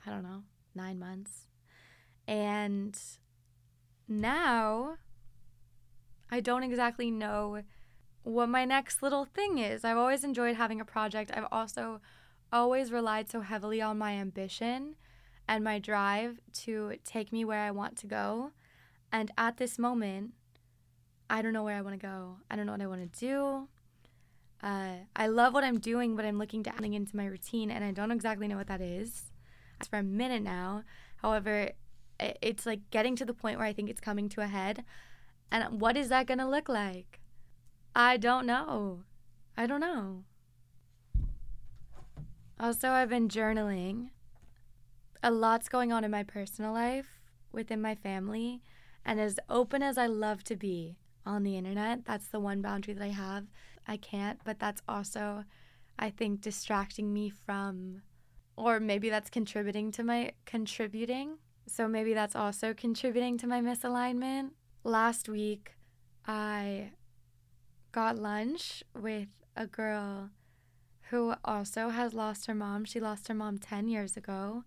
I 0.05 0.11
don't 0.11 0.25
know, 0.25 0.43
nine 0.75 0.99
months. 0.99 1.47
And 2.27 2.99
now 4.09 4.97
I 6.29 6.41
don't 6.41 6.65
exactly 6.65 7.13
know 7.13 7.63
what 8.25 8.49
my 8.49 8.65
next 8.65 9.01
little 9.01 9.27
thing 9.27 9.59
is. 9.59 9.85
I've 9.85 9.97
always 9.97 10.25
enjoyed 10.25 10.57
having 10.57 10.81
a 10.81 10.85
project. 10.85 11.31
I've 11.33 11.47
also 11.53 12.01
always 12.53 12.91
relied 12.91 13.31
so 13.31 13.43
heavily 13.43 13.81
on 13.81 13.97
my 13.97 14.15
ambition 14.15 14.97
and 15.51 15.65
my 15.65 15.81
drive 15.81 16.39
to 16.53 16.95
take 17.05 17.33
me 17.33 17.45
where 17.45 17.59
I 17.59 17.73
want 17.73 17.97
to 17.99 18.07
go. 18.07 18.53
And 19.13 19.33
at 19.37 19.57
this 19.57 19.81
moment, 19.81 20.31
I 21.29 21.43
don't 21.43 21.53
know 21.53 21.65
where 21.65 21.77
I 21.77 21.81
want 21.81 22.01
to 22.01 22.07
go. 22.07 22.37
I 22.49 22.55
don't 22.55 22.67
know 22.67 22.73
what 22.73 22.81
I 22.81 22.87
want 22.87 23.13
to 23.13 23.19
do. 23.19 23.69
Uh, 24.63 25.07
I 25.17 25.27
love 25.27 25.53
what 25.53 25.65
I'm 25.65 25.81
doing, 25.81 26.15
but 26.15 26.25
I'm 26.25 26.39
looking 26.39 26.63
to 26.63 26.75
adding 26.75 26.95
into 26.95 27.17
my 27.17 27.27
routine, 27.27 27.73
and 27.73 27.85
I 27.85 27.91
don't 27.91 28.13
exactly 28.13 28.47
know 28.47 28.57
what 28.57 28.69
that 28.69 28.81
is. 28.81 29.33
For 29.91 29.99
a 29.99 30.05
minute 30.05 30.43
now, 30.43 30.85
however, 31.17 31.71
it's 32.21 32.65
like 32.65 32.89
getting 32.91 33.17
to 33.17 33.25
the 33.25 33.35
point 33.35 33.59
where 33.59 33.67
I 33.67 33.73
think 33.73 33.91
it's 33.91 34.01
coming 34.01 34.29
to 34.29 34.43
a 34.43 34.47
head. 34.47 34.85
And 35.51 35.81
what 35.81 35.97
is 35.97 36.11
that 36.11 36.29
going 36.29 36.39
to 36.39 36.47
look 36.47 36.69
like? 36.69 37.19
I 37.97 38.19
don't 38.19 38.47
know. 38.47 39.01
I 39.57 39.67
don't 39.67 39.81
know. 39.81 40.23
Also, 42.61 42.91
I've 42.91 43.09
been 43.09 43.29
journaling. 43.29 44.11
A 45.23 45.31
lot's 45.31 45.69
going 45.69 45.93
on 45.93 46.05
in 46.05 46.11
my 46.11 46.23
personal 46.23 46.73
life, 46.73 47.21
within 47.53 47.83
my 47.83 47.95
family, 47.95 48.63
and 49.05 49.21
as 49.21 49.39
open 49.49 49.83
as 49.83 49.99
I 49.99 50.07
love 50.07 50.45
to 50.45 50.57
be 50.57 50.97
on 51.27 51.43
the 51.43 51.57
internet, 51.57 52.05
that's 52.05 52.29
the 52.29 52.41
one 52.41 52.63
boundary 52.63 52.95
that 52.95 53.05
I 53.05 53.09
have. 53.09 53.47
I 53.87 53.97
can't, 53.97 54.41
but 54.45 54.59
that's 54.59 54.83
also, 54.89 55.45
I 55.99 56.11
think, 56.11 56.41
distracting 56.41 57.13
me 57.13 57.31
from, 57.31 58.03
or 58.57 58.81
maybe 58.81 59.11
that's 59.11 59.31
contributing 59.31 59.91
to 59.93 60.05
my 60.05 60.33
contributing. 60.47 61.39
So 61.67 61.87
maybe 61.87 62.15
that's 62.15 62.37
also 62.37 62.75
contributing 62.75 63.37
to 63.39 63.47
my 63.47 63.61
misalignment. 63.61 64.51
Last 64.85 65.29
week, 65.29 65.73
I 66.27 66.93
got 67.93 68.17
lunch 68.17 68.83
with 68.99 69.29
a 69.57 69.67
girl 69.67 70.31
who 71.11 71.35
also 71.45 71.89
has 71.89 72.15
lost 72.15 72.47
her 72.47 72.55
mom. 72.55 72.85
She 72.85 73.01
lost 73.01 73.29
her 73.29 73.35
mom 73.35 73.59
10 73.59 73.89
years 73.89 74.17
ago, 74.17 74.65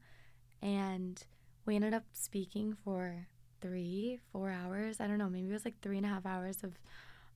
and 0.63 1.22
we 1.65 1.75
ended 1.75 1.93
up 1.93 2.05
speaking 2.13 2.75
for 2.84 3.27
three, 3.62 4.20
four 4.32 4.50
hours. 4.50 5.00
I 5.00 5.08
don't 5.08 5.17
know, 5.17 5.29
maybe 5.29 5.50
it 5.50 5.53
was 5.53 5.65
like 5.65 5.82
three 5.82 5.98
and 5.98 6.05
a 6.05 6.10
half 6.10 6.25
hours 6.25 6.63
of 6.63 6.72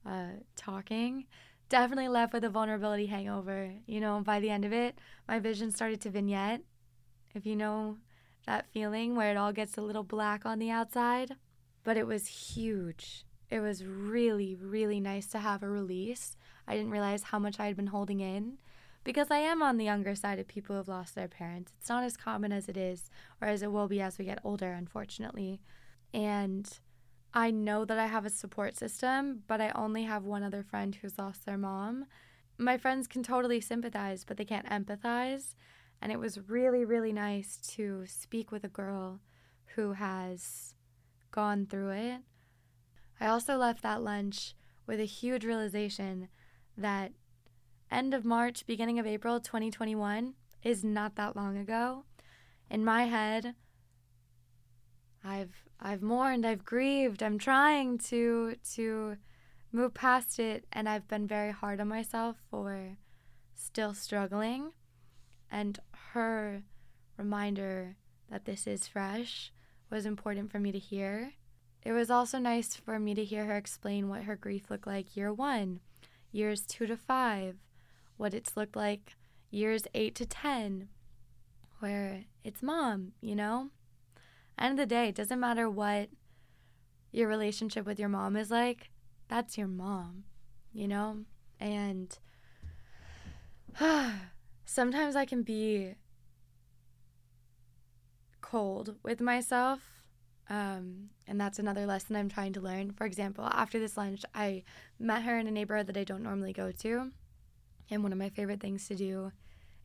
uh, 0.05 0.39
talking. 0.55 1.25
Definitely 1.69 2.07
left 2.07 2.33
with 2.33 2.45
a 2.45 2.49
vulnerability 2.49 3.07
hangover. 3.07 3.73
You 3.85 3.99
know, 3.99 4.21
by 4.21 4.39
the 4.39 4.49
end 4.49 4.63
of 4.63 4.71
it, 4.71 4.97
my 5.27 5.39
vision 5.39 5.71
started 5.71 5.99
to 6.01 6.09
vignette. 6.09 6.61
If 7.35 7.45
you 7.45 7.57
know 7.57 7.97
that 8.45 8.65
feeling 8.71 9.15
where 9.15 9.29
it 9.29 9.37
all 9.37 9.51
gets 9.51 9.77
a 9.77 9.81
little 9.81 10.03
black 10.03 10.45
on 10.45 10.57
the 10.57 10.71
outside. 10.71 11.35
But 11.83 11.97
it 11.97 12.07
was 12.07 12.27
huge. 12.27 13.25
It 13.49 13.59
was 13.59 13.85
really, 13.85 14.55
really 14.55 14.99
nice 14.99 15.27
to 15.27 15.39
have 15.39 15.63
a 15.63 15.69
release. 15.69 16.37
I 16.67 16.75
didn't 16.75 16.91
realize 16.91 17.23
how 17.23 17.39
much 17.39 17.59
I 17.59 17.67
had 17.67 17.75
been 17.75 17.87
holding 17.87 18.19
in 18.21 18.57
because 19.07 19.31
I 19.31 19.37
am 19.37 19.63
on 19.63 19.77
the 19.77 19.85
younger 19.85 20.15
side 20.15 20.37
of 20.37 20.49
people 20.49 20.73
who 20.73 20.79
have 20.79 20.89
lost 20.89 21.15
their 21.15 21.29
parents. 21.29 21.71
It's 21.79 21.87
not 21.87 22.03
as 22.03 22.17
common 22.17 22.51
as 22.51 22.67
it 22.67 22.75
is 22.75 23.09
or 23.41 23.47
as 23.47 23.63
it 23.63 23.71
will 23.71 23.87
be 23.87 24.01
as 24.01 24.17
we 24.17 24.25
get 24.25 24.41
older, 24.43 24.73
unfortunately. 24.73 25.61
And 26.13 26.69
I 27.33 27.49
know 27.49 27.85
that 27.85 27.97
I 27.97 28.07
have 28.07 28.25
a 28.25 28.29
support 28.29 28.75
system, 28.75 29.43
but 29.47 29.61
I 29.61 29.69
only 29.69 30.03
have 30.03 30.25
one 30.25 30.43
other 30.43 30.61
friend 30.61 30.93
who's 30.93 31.17
lost 31.17 31.45
their 31.45 31.57
mom. 31.57 32.07
My 32.57 32.77
friends 32.77 33.07
can 33.07 33.23
totally 33.23 33.61
sympathize, 33.61 34.25
but 34.25 34.35
they 34.35 34.43
can't 34.43 34.67
empathize. 34.67 35.55
And 36.01 36.11
it 36.11 36.19
was 36.19 36.49
really, 36.49 36.83
really 36.83 37.13
nice 37.13 37.61
to 37.75 38.03
speak 38.07 38.51
with 38.51 38.65
a 38.65 38.67
girl 38.67 39.21
who 39.75 39.93
has 39.93 40.75
gone 41.31 41.65
through 41.65 41.91
it. 41.91 42.19
I 43.21 43.27
also 43.27 43.55
left 43.55 43.83
that 43.83 44.03
lunch 44.03 44.53
with 44.85 44.99
a 44.99 45.05
huge 45.05 45.45
realization 45.45 46.27
that 46.75 47.13
end 47.91 48.13
of 48.13 48.25
March, 48.25 48.65
beginning 48.65 48.99
of 48.99 49.07
April 49.07 49.39
2021 49.39 50.33
is 50.63 50.83
not 50.83 51.15
that 51.15 51.35
long 51.35 51.57
ago. 51.57 52.03
In 52.69 52.83
my 52.83 53.03
head, 53.05 53.55
I've 55.23 55.63
I've 55.79 56.01
mourned, 56.01 56.45
I've 56.45 56.65
grieved. 56.65 57.21
I'm 57.21 57.37
trying 57.37 57.97
to 57.99 58.55
to 58.75 59.17
move 59.71 59.93
past 59.93 60.39
it 60.39 60.65
and 60.71 60.87
I've 60.87 61.07
been 61.07 61.27
very 61.27 61.51
hard 61.51 61.79
on 61.79 61.87
myself 61.87 62.37
for 62.49 62.97
still 63.55 63.93
struggling. 63.93 64.71
And 65.51 65.79
her 66.13 66.63
reminder 67.17 67.95
that 68.29 68.45
this 68.45 68.67
is 68.67 68.87
fresh 68.87 69.51
was 69.89 70.05
important 70.05 70.51
for 70.51 70.59
me 70.59 70.71
to 70.71 70.79
hear. 70.79 71.33
It 71.83 71.93
was 71.93 72.09
also 72.09 72.37
nice 72.37 72.75
for 72.75 72.99
me 72.99 73.13
to 73.15 73.23
hear 73.23 73.45
her 73.45 73.55
explain 73.55 74.09
what 74.09 74.23
her 74.23 74.35
grief 74.35 74.69
looked 74.69 74.87
like 74.87 75.15
year 75.15 75.31
one, 75.31 75.79
years 76.31 76.65
two 76.65 76.85
to 76.87 76.97
five, 76.97 77.55
what 78.17 78.33
it's 78.33 78.57
looked 78.57 78.75
like 78.75 79.15
years 79.49 79.83
eight 79.93 80.15
to 80.15 80.25
10, 80.25 80.89
where 81.79 82.25
it's 82.43 82.61
mom, 82.61 83.13
you 83.21 83.35
know? 83.35 83.69
End 84.59 84.73
of 84.73 84.77
the 84.77 84.85
day, 84.85 85.09
it 85.09 85.15
doesn't 85.15 85.39
matter 85.39 85.69
what 85.69 86.09
your 87.11 87.27
relationship 87.27 87.85
with 87.85 87.99
your 87.99 88.09
mom 88.09 88.35
is 88.35 88.51
like, 88.51 88.89
that's 89.27 89.57
your 89.57 89.67
mom, 89.67 90.23
you 90.73 90.87
know? 90.87 91.19
And 91.59 92.17
sometimes 94.65 95.15
I 95.15 95.25
can 95.25 95.43
be 95.43 95.95
cold 98.41 98.95
with 99.03 99.21
myself. 99.21 99.79
Um, 100.49 101.09
and 101.27 101.39
that's 101.39 101.59
another 101.59 101.85
lesson 101.85 102.15
I'm 102.15 102.29
trying 102.29 102.53
to 102.53 102.61
learn. 102.61 102.91
For 102.93 103.05
example, 103.05 103.45
after 103.45 103.79
this 103.79 103.97
lunch, 103.97 104.23
I 104.33 104.63
met 104.97 105.23
her 105.23 105.37
in 105.37 105.47
a 105.47 105.51
neighborhood 105.51 105.87
that 105.87 105.97
I 105.97 106.05
don't 106.05 106.23
normally 106.23 106.53
go 106.53 106.71
to. 106.71 107.11
And 107.89 108.03
one 108.03 108.11
of 108.11 108.17
my 108.17 108.29
favorite 108.29 108.59
things 108.59 108.87
to 108.87 108.95
do 108.95 109.31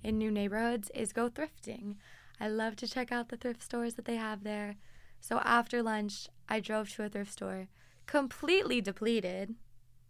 in 0.03 0.19
new 0.19 0.31
neighborhoods 0.31 0.91
is 0.95 1.13
go 1.13 1.29
thrifting. 1.29 1.97
I 2.41 2.49
love 2.49 2.77
to 2.77 2.89
check 2.89 3.13
out 3.13 3.29
the 3.29 3.37
thrift 3.37 3.63
stores 3.63 3.95
that 3.95 4.05
they 4.05 4.17
have 4.17 4.43
there. 4.43 4.77
So 5.21 5.39
after 5.45 5.83
lunch, 5.83 6.29
I 6.49 6.59
drove 6.59 6.91
to 6.91 7.05
a 7.05 7.09
thrift 7.09 7.33
store, 7.33 7.69
completely 8.07 8.81
depleted, 8.81 9.55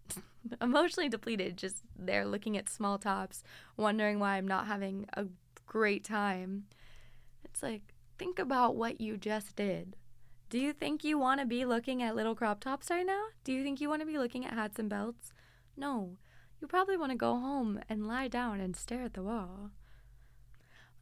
emotionally 0.61 1.11
depleted, 1.11 1.59
just 1.59 1.83
there 1.95 2.25
looking 2.25 2.57
at 2.57 2.71
small 2.71 2.99
tops, 2.99 3.45
wondering 3.77 4.19
why 4.19 4.37
I'm 4.37 4.49
not 4.49 4.67
having 4.67 5.07
a 5.13 5.27
great 5.67 6.05
time. 6.05 6.65
It's 7.45 7.63
like, 7.63 7.83
think 8.19 8.39
about 8.39 8.77
what 8.77 9.01
you 9.01 9.19
just 9.19 9.55
did. 9.57 9.97
Do 10.49 10.59
you 10.59 10.73
think 10.73 11.05
you 11.05 11.19
want 11.19 11.41
to 11.41 11.47
be 11.47 11.65
looking 11.65 12.03
at 12.03 12.17
little 12.17 12.35
crop 12.35 12.61
tops 12.61 12.91
right 12.91 13.07
now? 13.07 13.25
Do 13.45 13.53
you 13.53 13.63
think 13.63 13.81
you 13.81 13.89
want 13.89 14.01
to 14.01 14.07
be 14.07 14.19
looking 14.19 14.45
at 14.45 14.53
hats 14.53 14.79
and 14.79 14.89
belts? 14.89 15.33
No. 15.77 16.17
You 16.62 16.69
probably 16.69 16.97
want 16.97 17.11
to 17.11 17.19
go 17.19 17.40
home 17.40 17.81
and 17.88 18.07
lie 18.07 18.28
down 18.28 18.61
and 18.61 18.76
stare 18.76 19.02
at 19.02 19.14
the 19.14 19.23
wall. 19.23 19.73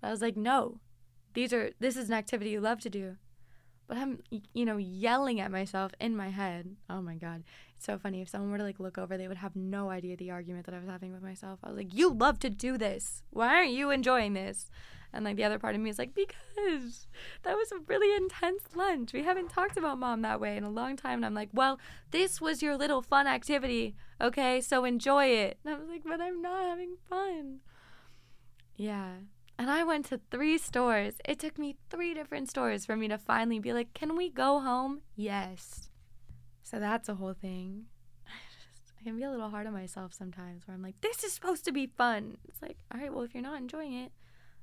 But 0.01 0.09
I 0.09 0.11
was 0.11 0.23
like, 0.23 0.35
no. 0.35 0.81
These 1.35 1.53
are 1.53 1.71
this 1.79 1.97
is 1.97 2.09
an 2.09 2.15
activity 2.15 2.51
you 2.51 2.63
love 2.63 2.81
to 2.81 2.91
do. 2.91 3.17
But 3.87 3.99
I'm 3.99 4.21
you 4.55 4.65
know 4.65 4.79
yelling 4.79 5.39
at 5.39 5.51
myself 5.51 5.93
in 6.01 6.17
my 6.17 6.31
head. 6.31 6.77
Oh 6.89 7.03
my 7.03 7.15
god. 7.15 7.45
It's 7.77 7.85
so 7.85 7.99
funny 7.99 8.23
if 8.23 8.29
someone 8.31 8.51
were 8.51 8.57
to 8.59 8.65
like 8.65 8.81
look 8.81 8.97
over 8.97 9.19
they 9.19 9.29
would 9.29 9.37
have 9.37 9.55
no 9.55 9.91
idea 9.91 10.17
the 10.17 10.31
argument 10.31 10.65
that 10.65 10.75
I 10.75 10.79
was 10.79 10.89
having 10.89 11.13
with 11.13 11.23
myself. 11.23 11.61
I 11.63 11.69
was 11.69 11.77
like, 11.77 11.95
"You 11.95 12.11
love 12.11 12.39
to 12.41 12.51
do 12.51 12.79
this. 12.79 13.23
Why 13.29 13.49
aren't 13.49 13.73
you 13.73 13.91
enjoying 13.91 14.33
this?" 14.33 14.71
And 15.13 15.25
like 15.25 15.37
the 15.37 15.45
other 15.45 15.59
part 15.59 15.75
of 15.75 15.81
me 15.81 15.91
is 15.91 15.99
like, 15.99 16.15
because 16.15 17.07
that 17.43 17.57
was 17.57 17.73
a 17.73 17.79
really 17.87 18.17
intense 18.17 18.63
lunch. 18.75 19.13
We 19.13 19.25
haven't 19.25 19.51
talked 19.51 19.77
about 19.77 19.99
mom 19.99 20.23
that 20.23 20.41
way 20.41 20.57
in 20.57 20.65
a 20.65 20.71
long 20.71 20.97
time. 20.97 21.19
And 21.19 21.27
I'm 21.27 21.35
like, 21.35 21.51
well, 21.53 21.79
this 22.11 22.41
was 22.41 22.63
your 22.63 22.77
little 22.77 23.03
fun 23.03 23.27
activity. 23.27 23.95
Okay, 24.21 24.61
so 24.61 24.85
enjoy 24.85 25.27
it. 25.27 25.59
And 25.65 25.75
I 25.75 25.79
was 25.79 25.89
like, 25.89 26.03
but 26.05 26.21
I'm 26.21 26.41
not 26.41 26.63
having 26.63 26.97
fun. 27.09 27.61
Yeah. 28.77 29.13
And 29.59 29.69
I 29.71 29.85
went 29.85 30.07
to 30.07 30.21
three 30.31 30.57
stores. 30.57 31.15
It 31.25 31.39
took 31.39 31.59
me 31.59 31.77
three 31.91 32.15
different 32.15 32.49
stores 32.49 32.87
for 32.87 32.97
me 32.97 33.09
to 33.09 33.19
finally 33.19 33.59
be 33.59 33.73
like, 33.73 33.93
can 33.93 34.17
we 34.17 34.31
go 34.31 34.61
home? 34.61 35.03
Yes. 35.17 35.91
So 36.63 36.79
that's 36.79 37.09
a 37.09 37.17
whole 37.17 37.35
thing. 37.35 37.85
I, 38.27 39.05
can 39.05 39.17
be 39.17 39.25
a 39.25 39.31
little 39.31 39.51
hard 39.51 39.67
on 39.67 39.73
myself 39.73 40.15
sometimes 40.15 40.67
where 40.67 40.75
I'm 40.75 40.83
like, 40.83 41.01
this 41.03 41.25
is 41.25 41.33
supposed 41.33 41.65
to 41.67 41.73
be 41.73 41.87
fun. 41.87 42.39
It's 42.49 42.63
like, 42.63 42.79
all 42.91 43.01
right, 43.01 43.13
well, 43.13 43.23
if 43.23 43.35
you're 43.35 43.43
not 43.43 43.61
enjoying 43.61 43.93
it, 43.93 44.13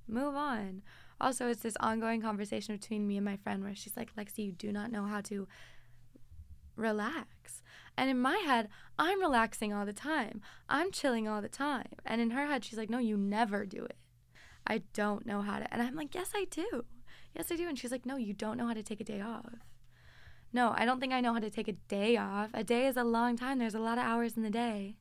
move 0.07 0.35
on. 0.35 0.81
Also, 1.19 1.47
it's 1.47 1.61
this 1.61 1.77
ongoing 1.79 2.21
conversation 2.21 2.75
between 2.75 3.07
me 3.07 3.17
and 3.17 3.25
my 3.25 3.37
friend 3.37 3.63
where 3.63 3.75
she's 3.75 3.97
like, 3.97 4.15
Lexi, 4.15 4.45
you 4.45 4.51
do 4.51 4.71
not 4.71 4.91
know 4.91 5.05
how 5.05 5.21
to 5.21 5.47
relax. 6.75 7.63
And 7.97 8.09
in 8.09 8.19
my 8.19 8.37
head, 8.37 8.69
I'm 8.99 9.19
relaxing 9.19 9.73
all 9.73 9.85
the 9.85 9.93
time. 9.93 10.41
I'm 10.69 10.91
chilling 10.91 11.27
all 11.27 11.41
the 11.41 11.49
time. 11.49 11.87
And 12.05 12.21
in 12.21 12.29
her 12.29 12.45
head, 12.45 12.63
she's 12.63 12.77
like, 12.77 12.91
no, 12.91 12.99
you 12.99 13.17
never 13.17 13.65
do 13.65 13.83
it. 13.83 13.97
I 14.67 14.83
don't 14.93 15.25
know 15.25 15.41
how 15.41 15.59
to. 15.59 15.73
And 15.73 15.81
I'm 15.81 15.95
like, 15.95 16.13
yes, 16.13 16.31
I 16.35 16.45
do. 16.49 16.85
Yes, 17.35 17.51
I 17.51 17.55
do. 17.55 17.67
And 17.67 17.77
she's 17.77 17.91
like, 17.91 18.05
no, 18.05 18.17
you 18.17 18.33
don't 18.33 18.57
know 18.57 18.67
how 18.67 18.73
to 18.73 18.83
take 18.83 19.01
a 19.01 19.05
day 19.05 19.21
off. 19.21 19.53
No, 20.53 20.73
I 20.77 20.85
don't 20.85 20.99
think 20.99 21.13
I 21.13 21.21
know 21.21 21.33
how 21.33 21.39
to 21.39 21.49
take 21.49 21.67
a 21.67 21.73
day 21.73 22.17
off. 22.17 22.51
A 22.53 22.63
day 22.63 22.87
is 22.87 22.97
a 22.97 23.03
long 23.03 23.35
time. 23.35 23.57
There's 23.57 23.75
a 23.75 23.79
lot 23.79 23.97
of 23.97 24.03
hours 24.03 24.37
in 24.37 24.43
the 24.43 24.49
day. 24.49 24.97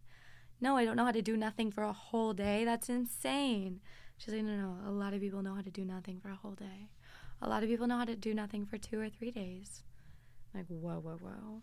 No, 0.61 0.77
I 0.77 0.85
don't 0.85 0.97
know 0.97 1.05
how 1.05 1.13
to 1.13 1.23
do 1.23 1.37
nothing 1.37 1.71
for 1.71 1.83
a 1.83 1.93
whole 1.93 2.33
day. 2.33 2.65
That's 2.65 2.89
insane. 2.89 3.81
She's 4.17 4.33
like, 4.33 4.45
no, 4.45 4.57
no, 4.57 4.77
a 4.87 4.91
lot 4.91 5.15
of 5.15 5.21
people 5.21 5.43
know 5.43 5.55
how 5.55 5.63
to 5.63 5.71
do 5.71 5.85
nothing 5.85 6.21
for 6.21 6.31
a 6.31 6.35
whole 6.37 6.55
day. 6.55 6.89
A 7.43 7.49
lot 7.49 7.63
of 7.63 7.69
people 7.69 7.87
know 7.87 7.99
how 7.99 8.05
to 8.05 8.17
do 8.17 8.33
nothing 8.33 8.65
for 8.65 8.79
two 8.79 9.01
or 9.01 9.09
three 9.09 9.31
days. 9.31 9.83
Like, 10.55 10.67
whoa, 10.69 10.99
whoa, 10.99 11.19
whoa. 11.21 11.63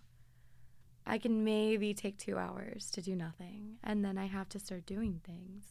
I 1.05 1.17
can 1.17 1.43
maybe 1.43 1.93
take 1.93 2.17
two 2.17 2.37
hours 2.37 2.89
to 2.91 3.01
do 3.01 3.15
nothing, 3.15 3.77
and 3.83 4.05
then 4.05 4.17
I 4.17 4.27
have 4.27 4.49
to 4.49 4.59
start 4.59 4.85
doing 4.85 5.19
things. 5.25 5.65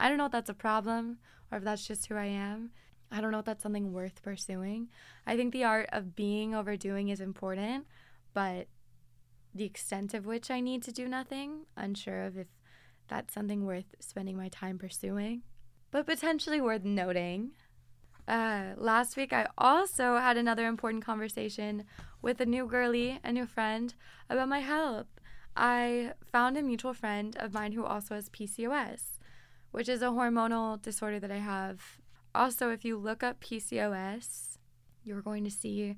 I 0.00 0.08
don't 0.08 0.18
know 0.18 0.26
if 0.26 0.32
that's 0.32 0.50
a 0.50 0.54
problem 0.54 1.18
or 1.50 1.58
if 1.58 1.64
that's 1.64 1.86
just 1.86 2.06
who 2.06 2.16
I 2.16 2.26
am. 2.26 2.70
I 3.10 3.20
don't 3.20 3.32
know 3.32 3.38
if 3.38 3.46
that's 3.46 3.62
something 3.62 3.92
worth 3.92 4.22
pursuing. 4.22 4.88
I 5.26 5.36
think 5.36 5.52
the 5.52 5.64
art 5.64 5.88
of 5.92 6.14
being 6.14 6.54
overdoing 6.54 7.08
is 7.08 7.20
important, 7.20 7.86
but 8.34 8.66
the 9.54 9.64
extent 9.64 10.12
of 10.12 10.26
which 10.26 10.50
I 10.50 10.60
need 10.60 10.82
to 10.82 10.92
do 10.92 11.08
nothing, 11.08 11.66
unsure 11.76 12.24
of 12.24 12.36
if 12.36 12.48
that's 13.08 13.32
something 13.32 13.64
worth 13.64 13.94
spending 13.98 14.36
my 14.36 14.48
time 14.48 14.78
pursuing, 14.78 15.42
but 15.90 16.06
potentially 16.06 16.60
worth 16.60 16.84
noting. 16.84 17.52
Uh, 18.26 18.74
last 18.76 19.16
week, 19.16 19.32
I 19.32 19.46
also 19.56 20.16
had 20.16 20.36
another 20.36 20.66
important 20.66 21.04
conversation 21.04 21.84
with 22.20 22.40
a 22.40 22.46
new 22.46 22.66
girly, 22.66 23.18
a 23.24 23.32
new 23.32 23.46
friend, 23.46 23.94
about 24.28 24.48
my 24.48 24.58
health. 24.60 25.06
I 25.56 26.12
found 26.30 26.56
a 26.56 26.62
mutual 26.62 26.94
friend 26.94 27.36
of 27.38 27.54
mine 27.54 27.72
who 27.72 27.84
also 27.84 28.14
has 28.14 28.28
PCOS, 28.28 29.18
which 29.70 29.88
is 29.88 30.02
a 30.02 30.06
hormonal 30.06 30.80
disorder 30.80 31.18
that 31.20 31.32
I 31.32 31.38
have. 31.38 31.98
Also, 32.34 32.70
if 32.70 32.84
you 32.84 32.96
look 32.96 33.22
up 33.22 33.40
PCOS, 33.40 34.58
you're 35.04 35.22
going 35.22 35.44
to 35.44 35.50
see 35.50 35.96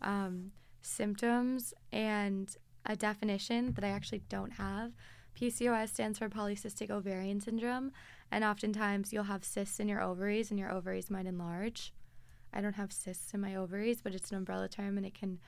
um, 0.00 0.52
symptoms 0.82 1.74
and 1.90 2.56
a 2.86 2.96
definition 2.96 3.72
that 3.74 3.84
I 3.84 3.88
actually 3.88 4.22
don't 4.28 4.52
have. 4.52 4.92
PCOS 5.38 5.90
stands 5.90 6.18
for 6.18 6.28
polycystic 6.28 6.90
ovarian 6.90 7.40
syndrome, 7.40 7.92
and 8.30 8.44
oftentimes 8.44 9.12
you'll 9.12 9.24
have 9.24 9.44
cysts 9.44 9.80
in 9.80 9.88
your 9.88 10.02
ovaries, 10.02 10.50
and 10.50 10.58
your 10.58 10.70
ovaries 10.70 11.10
might 11.10 11.26
enlarge. 11.26 11.92
I 12.52 12.60
don't 12.60 12.74
have 12.74 12.92
cysts 12.92 13.32
in 13.32 13.40
my 13.40 13.54
ovaries, 13.54 14.00
but 14.02 14.14
it's 14.14 14.30
an 14.30 14.36
umbrella 14.36 14.68
term 14.68 14.96
and 14.96 15.06
it 15.06 15.14
can 15.14 15.38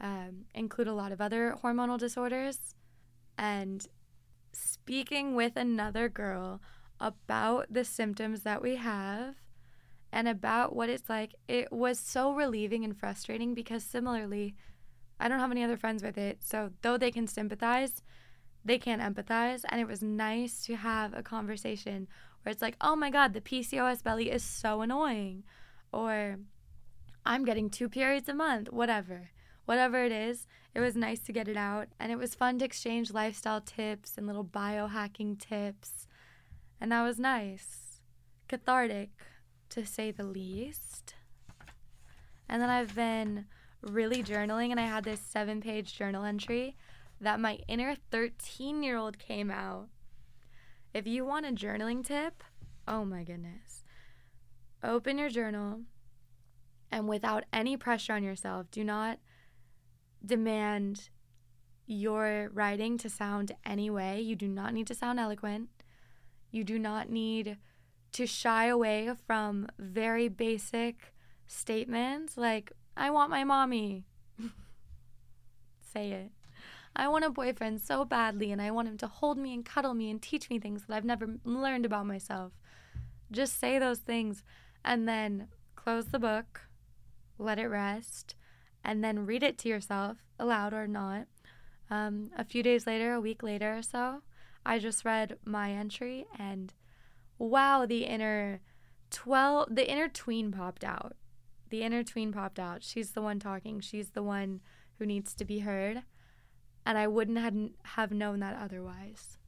um, 0.00 0.44
include 0.54 0.88
a 0.88 0.94
lot 0.94 1.12
of 1.12 1.20
other 1.20 1.56
hormonal 1.62 1.98
disorders. 1.98 2.74
And 3.38 3.86
speaking 4.52 5.34
with 5.34 5.56
another 5.56 6.08
girl 6.08 6.60
about 6.98 7.66
the 7.70 7.84
symptoms 7.84 8.42
that 8.42 8.62
we 8.62 8.76
have 8.76 9.36
and 10.12 10.28
about 10.28 10.74
what 10.74 10.90
it's 10.90 11.08
like, 11.08 11.34
it 11.48 11.72
was 11.72 11.98
so 11.98 12.32
relieving 12.32 12.84
and 12.84 12.96
frustrating 12.96 13.54
because 13.54 13.84
similarly, 13.84 14.54
I 15.18 15.28
don't 15.28 15.38
have 15.38 15.50
any 15.50 15.64
other 15.64 15.76
friends 15.76 16.02
with 16.02 16.18
it. 16.18 16.38
So, 16.42 16.70
though 16.82 16.96
they 16.96 17.10
can 17.10 17.26
sympathize, 17.26 18.02
they 18.64 18.78
can't 18.78 19.02
empathize. 19.02 19.62
And 19.68 19.80
it 19.80 19.88
was 19.88 20.02
nice 20.02 20.64
to 20.66 20.76
have 20.76 21.14
a 21.14 21.22
conversation 21.22 22.08
where 22.42 22.50
it's 22.50 22.62
like, 22.62 22.76
oh 22.80 22.96
my 22.96 23.10
God, 23.10 23.32
the 23.32 23.40
PCOS 23.40 24.02
belly 24.02 24.30
is 24.30 24.42
so 24.42 24.80
annoying. 24.80 25.44
Or 25.92 26.38
I'm 27.24 27.44
getting 27.44 27.70
two 27.70 27.88
periods 27.88 28.28
a 28.28 28.34
month, 28.34 28.72
whatever. 28.72 29.30
Whatever 29.66 30.04
it 30.04 30.12
is, 30.12 30.46
it 30.74 30.80
was 30.80 30.96
nice 30.96 31.20
to 31.20 31.32
get 31.32 31.48
it 31.48 31.56
out. 31.56 31.88
And 31.98 32.10
it 32.10 32.18
was 32.18 32.34
fun 32.34 32.58
to 32.58 32.64
exchange 32.64 33.12
lifestyle 33.12 33.60
tips 33.60 34.14
and 34.16 34.26
little 34.26 34.44
biohacking 34.44 35.38
tips. 35.38 36.06
And 36.80 36.90
that 36.92 37.02
was 37.02 37.18
nice. 37.18 38.00
Cathartic, 38.48 39.10
to 39.68 39.86
say 39.86 40.10
the 40.10 40.24
least. 40.24 41.14
And 42.48 42.60
then 42.60 42.70
I've 42.70 42.96
been 42.96 43.44
really 43.82 44.22
journaling, 44.22 44.70
and 44.70 44.80
I 44.80 44.86
had 44.86 45.04
this 45.04 45.20
seven 45.20 45.60
page 45.60 45.96
journal 45.96 46.24
entry 46.24 46.76
that 47.20 47.40
my 47.40 47.58
inner 47.68 47.94
13 48.10 48.82
year 48.82 48.96
old 48.96 49.18
came 49.18 49.50
out. 49.50 49.88
If 50.92 51.06
you 51.06 51.24
want 51.24 51.46
a 51.46 51.52
journaling 51.52 52.04
tip, 52.04 52.42
oh 52.88 53.04
my 53.04 53.22
goodness. 53.22 53.84
Open 54.82 55.18
your 55.18 55.28
journal 55.28 55.80
and 56.90 57.08
without 57.08 57.44
any 57.52 57.76
pressure 57.76 58.14
on 58.14 58.22
yourself, 58.22 58.70
do 58.70 58.82
not 58.82 59.18
demand 60.24 61.10
your 61.86 62.50
writing 62.52 62.98
to 62.98 63.08
sound 63.08 63.52
any 63.64 63.90
way. 63.90 64.20
You 64.20 64.36
do 64.36 64.48
not 64.48 64.74
need 64.74 64.86
to 64.88 64.94
sound 64.94 65.20
eloquent. 65.20 65.68
You 66.50 66.64
do 66.64 66.78
not 66.78 67.10
need 67.10 67.58
to 68.12 68.26
shy 68.26 68.66
away 68.66 69.10
from 69.26 69.68
very 69.78 70.28
basic 70.28 71.14
statements 71.46 72.36
like, 72.36 72.72
I 72.96 73.10
want 73.10 73.30
my 73.30 73.44
mommy. 73.44 74.04
Say 75.92 76.10
it. 76.10 76.32
I 76.94 77.08
want 77.08 77.24
a 77.24 77.30
boyfriend 77.30 77.80
so 77.80 78.04
badly, 78.04 78.50
and 78.52 78.60
I 78.60 78.70
want 78.70 78.88
him 78.88 78.98
to 78.98 79.06
hold 79.06 79.38
me 79.38 79.54
and 79.54 79.64
cuddle 79.64 79.94
me 79.94 80.10
and 80.10 80.20
teach 80.20 80.50
me 80.50 80.58
things 80.58 80.84
that 80.86 80.94
I've 80.94 81.04
never 81.04 81.36
learned 81.44 81.86
about 81.86 82.06
myself. 82.06 82.52
Just 83.30 83.58
say 83.58 83.78
those 83.78 84.00
things 84.00 84.42
and 84.84 85.08
then 85.08 85.48
close 85.76 86.06
the 86.06 86.18
book, 86.18 86.62
let 87.38 87.58
it 87.58 87.66
rest, 87.66 88.34
and 88.84 89.04
then 89.04 89.26
read 89.26 89.42
it 89.42 89.56
to 89.58 89.68
yourself, 89.68 90.18
aloud 90.38 90.72
or 90.72 90.86
not. 90.86 91.26
Um, 91.90 92.30
a 92.36 92.44
few 92.44 92.62
days 92.62 92.86
later, 92.86 93.14
a 93.14 93.20
week 93.20 93.42
later 93.42 93.76
or 93.76 93.82
so, 93.82 94.22
I 94.64 94.78
just 94.78 95.04
read 95.04 95.38
my 95.44 95.72
entry, 95.72 96.26
and 96.38 96.72
wow, 97.38 97.86
the 97.86 98.04
inner 98.04 98.60
12, 99.10 99.74
the 99.74 99.90
inner 99.90 100.08
tween 100.08 100.50
popped 100.52 100.84
out 100.84 101.16
the 101.70 101.82
inner 101.82 102.02
tween 102.02 102.32
popped 102.32 102.58
out. 102.58 102.82
She's 102.82 103.12
the 103.12 103.22
one 103.22 103.38
talking. 103.38 103.80
She's 103.80 104.10
the 104.10 104.22
one 104.22 104.60
who 104.98 105.06
needs 105.06 105.34
to 105.34 105.44
be 105.44 105.60
heard. 105.60 106.02
And 106.90 106.98
I 106.98 107.06
wouldn't 107.06 107.38
have 107.84 108.10
known 108.10 108.40
that 108.40 108.58
otherwise. 108.60 109.38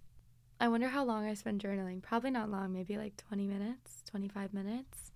I 0.60 0.68
wonder 0.68 0.86
how 0.86 1.02
long 1.02 1.26
I 1.26 1.34
spend 1.34 1.60
journaling. 1.60 2.00
Probably 2.00 2.30
not 2.30 2.52
long, 2.52 2.72
maybe 2.72 2.96
like 2.96 3.16
20 3.16 3.48
minutes, 3.48 4.04
25 4.08 4.54
minutes. 4.54 5.10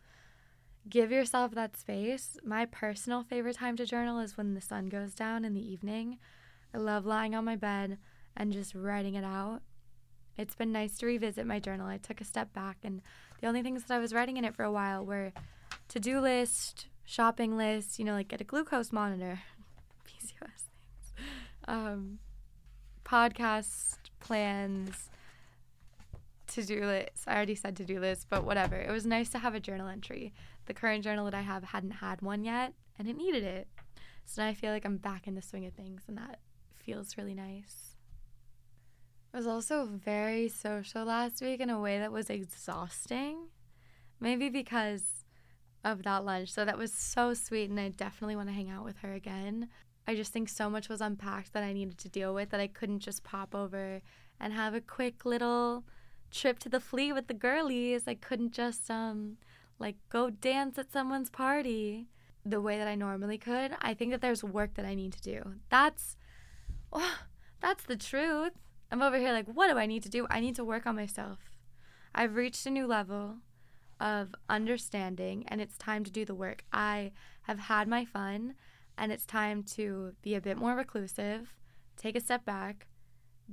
Give 0.89 1.13
yourself 1.13 1.55
that 1.55 1.77
space. 1.77 2.37
My 2.45 2.65
personal 2.65 3.23
favorite 3.23 3.59
time 3.59 3.77
to 3.77 3.87
journal 3.87 4.19
is 4.19 4.37
when 4.37 4.55
the 4.55 4.61
sun 4.61 4.87
goes 4.87 5.15
down 5.15 5.45
in 5.45 5.55
the 5.55 5.65
evening. 5.65 6.19
I 6.75 6.79
love 6.79 7.07
lying 7.07 7.37
on 7.37 7.45
my 7.45 7.55
bed 7.55 7.97
and 8.37 8.53
just 8.53 8.75
writing 8.75 9.15
it 9.15 9.23
out. 9.23 9.61
It's 10.37 10.57
been 10.57 10.73
nice 10.73 10.99
to 10.99 11.07
revisit 11.07 11.47
my 11.47 11.61
journal. 11.61 11.87
I 11.87 11.99
took 11.99 12.21
a 12.21 12.25
step 12.25 12.53
back, 12.53 12.79
and 12.83 13.03
the 13.41 13.47
only 13.47 13.63
things 13.63 13.85
that 13.85 13.95
I 13.95 14.01
was 14.01 14.13
writing 14.13 14.37
in 14.37 14.45
it 14.45 14.57
for 14.57 14.65
a 14.65 14.73
while 14.73 15.07
were 15.07 15.33
to 15.91 16.01
do 16.01 16.19
list, 16.19 16.89
shopping 17.05 17.57
list, 17.57 18.01
you 18.01 18.05
know, 18.05 18.15
like 18.15 18.27
get 18.27 18.41
a 18.41 18.45
glucose 18.45 18.91
monitor, 18.91 19.43
PCOS 20.09 20.66
um, 21.69 22.19
podcast 23.05 23.97
plans, 24.21 25.11
to 26.49 26.65
do 26.65 26.85
list. 26.85 27.25
I 27.27 27.35
already 27.35 27.55
said 27.55 27.77
to 27.77 27.85
do 27.85 28.01
list, 28.01 28.27
but 28.29 28.45
whatever. 28.45 28.77
It 28.77 28.91
was 28.91 29.07
nice 29.07 29.29
to 29.31 29.39
have 29.39 29.55
a 29.55 29.61
journal 29.61 29.89
entry. 29.89 30.33
The 30.67 30.75
current 30.75 31.05
journal 31.05 31.25
that 31.25 31.35
I 31.35 31.43
have 31.43 31.65
hadn't 31.65 31.93
had 31.93 32.23
one 32.23 32.45
yet, 32.45 32.73
and 32.99 33.09
it 33.09 33.17
needed 33.17 33.45
it. 33.45 33.69
So 34.25 34.43
now 34.43 34.49
I 34.49 34.55
feel 34.55 34.73
like 34.73 34.85
I'm 34.85 34.97
back 34.97 35.27
in 35.27 35.35
the 35.35 35.43
swing 35.43 35.67
of 35.67 35.75
things, 35.75 36.03
and 36.09 36.17
that 36.19 36.41
feels 36.75 37.17
really 37.17 37.35
nice. 37.35 37.97
I 39.33 39.37
was 39.37 39.47
also 39.47 39.85
very 39.87 40.49
social 40.49 41.05
last 41.05 41.43
week 41.43 41.61
in 41.61 41.69
a 41.69 41.81
way 41.81 41.99
that 41.99 42.13
was 42.13 42.31
exhausting. 42.31 43.49
Maybe 44.19 44.49
because 44.49 45.25
of 45.85 46.03
that 46.05 46.25
lunch. 46.25 46.53
So 46.53 46.65
that 46.65 46.79
was 46.79 46.93
so 46.93 47.35
sweet, 47.35 47.71
and 47.71 47.79
I 47.79 47.91
definitely 47.91 48.37
want 48.37 48.49
to 48.49 48.55
hang 48.55 48.71
out 48.71 48.85
with 48.85 48.99
her 48.99 49.13
again. 49.13 49.69
I 50.07 50.15
just 50.15 50.33
think 50.33 50.49
so 50.49 50.71
much 50.71 50.89
was 50.89 51.01
unpacked 51.01 51.53
that 51.53 51.65
I 51.65 51.73
needed 51.73 51.99
to 51.99 52.09
deal 52.09 52.33
with 52.33 52.51
that 52.51 52.61
I 52.61 52.69
couldn't 52.69 53.01
just 53.01 53.25
pop 53.25 53.55
over 53.55 54.03
and 54.39 54.53
have 54.53 54.75
a 54.75 54.81
quick 54.81 55.25
little 55.25 55.85
trip 56.31 56.59
to 56.61 56.69
the 56.69 56.81
flea 56.81 57.13
with 57.13 57.27
the 57.27 57.35
girlies. 57.35 58.05
I 58.07 58.15
couldn't 58.15 58.53
just 58.53 58.91
um 58.91 59.37
like 59.79 59.97
go 60.09 60.31
dance 60.31 60.79
at 60.79 60.93
someone's 60.93 61.31
party 61.31 62.07
the 62.45 62.61
way 62.61 62.79
that 62.79 62.89
I 62.89 62.95
normally 62.95 63.39
could. 63.39 63.73
I 63.81 63.95
think 63.95 64.13
that 64.13 64.21
there's 64.21 64.45
work 64.45 64.75
that 64.75 64.87
I 64.87 64.95
need 64.95 65.13
to 65.15 65.21
do. 65.21 65.55
That's 65.69 66.17
oh, 66.93 67.19
that's 67.61 67.85
the 67.85 67.97
truth. 67.97 68.53
I'm 68.91 69.03
over 69.03 69.19
here 69.19 69.33
like, 69.33 69.47
what 69.47 69.69
do 69.69 69.79
I 69.79 69.87
need 69.87 70.05
to 70.05 70.09
do? 70.09 70.27
I 70.31 70.41
need 70.41 70.55
to 70.57 70.65
work 70.65 70.87
on 70.87 70.95
myself. 70.95 71.39
I've 72.15 72.37
reached 72.37 72.65
a 72.67 72.71
new 72.71 72.87
level 72.87 73.39
of 73.99 74.35
understanding 74.49 75.45
and 75.49 75.61
it's 75.61 75.77
time 75.77 76.05
to 76.05 76.11
do 76.11 76.25
the 76.25 76.35
work. 76.35 76.65
I 76.73 77.13
have 77.43 77.59
had 77.59 77.89
my 77.89 78.05
fun 78.05 78.55
and 78.99 79.13
it's 79.13 79.27
time 79.27 79.63
to 79.63 80.15
be 80.23 80.35
a 80.35 80.41
bit 80.41 80.57
more 80.57 80.75
reclusive, 80.75 81.55
take 81.97 82.17
a 82.17 82.21
step 82.21 82.45
back, 82.45 82.87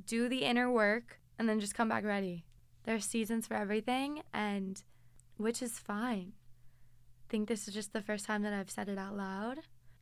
do 0.06 0.28
the 0.28 0.44
inner 0.44 0.72
work, 0.72 1.20
and 1.38 1.48
then 1.48 1.60
just 1.60 1.76
come 1.76 1.90
back 1.90 2.04
ready. 2.04 2.46
There's 2.84 3.06
seasons 3.06 3.48
for 3.48 3.56
everything 3.56 4.22
and 4.34 4.82
which 5.38 5.62
is 5.62 5.80
fine. 5.80 6.34
I 7.28 7.32
think 7.32 7.48
this 7.48 7.68
is 7.68 7.74
just 7.74 7.94
the 7.94 8.02
first 8.02 8.26
time 8.26 8.44
that 8.44 8.54
I've 8.54 8.70
said 8.70 8.90
it 8.90 8.98
out 8.98 9.16
loud. 9.16 9.60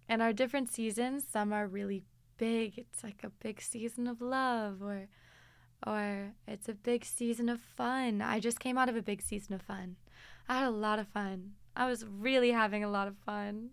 And 0.10 0.22
our 0.22 0.34
different 0.34 0.72
seasons, 0.72 1.26
some 1.32 1.54
are 1.54 1.68
really 1.68 2.04
big. 2.38 2.78
It's 2.78 3.04
like 3.04 3.24
a 3.24 3.30
big 3.30 3.62
season 3.62 4.08
of 4.08 4.22
love 4.22 4.82
or 4.82 5.08
or 5.88 6.34
it's 6.48 6.70
a 6.70 6.74
big 6.74 7.06
season 7.06 7.50
of 7.50 7.60
fun. 7.60 8.22
I 8.22 8.40
just 8.40 8.60
came 8.60 8.78
out 8.78 8.90
of 8.90 8.96
a 8.96 9.02
big 9.02 9.22
season 9.22 9.56
of 9.56 9.62
fun. 9.62 9.96
I 10.48 10.60
had 10.60 10.68
a 10.68 10.72
lot 10.72 11.00
of 11.00 11.08
fun. 11.08 11.54
I 11.76 11.88
was 11.88 12.06
really 12.06 12.52
having 12.52 12.84
a 12.84 12.90
lot 12.90 13.08
of 13.08 13.18
fun. 13.18 13.70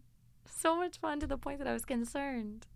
So 0.50 0.76
much 0.76 0.98
fun 0.98 1.20
to 1.20 1.26
the 1.26 1.38
point 1.38 1.58
that 1.58 1.68
I 1.68 1.72
was 1.72 1.84
concerned. 1.84 2.66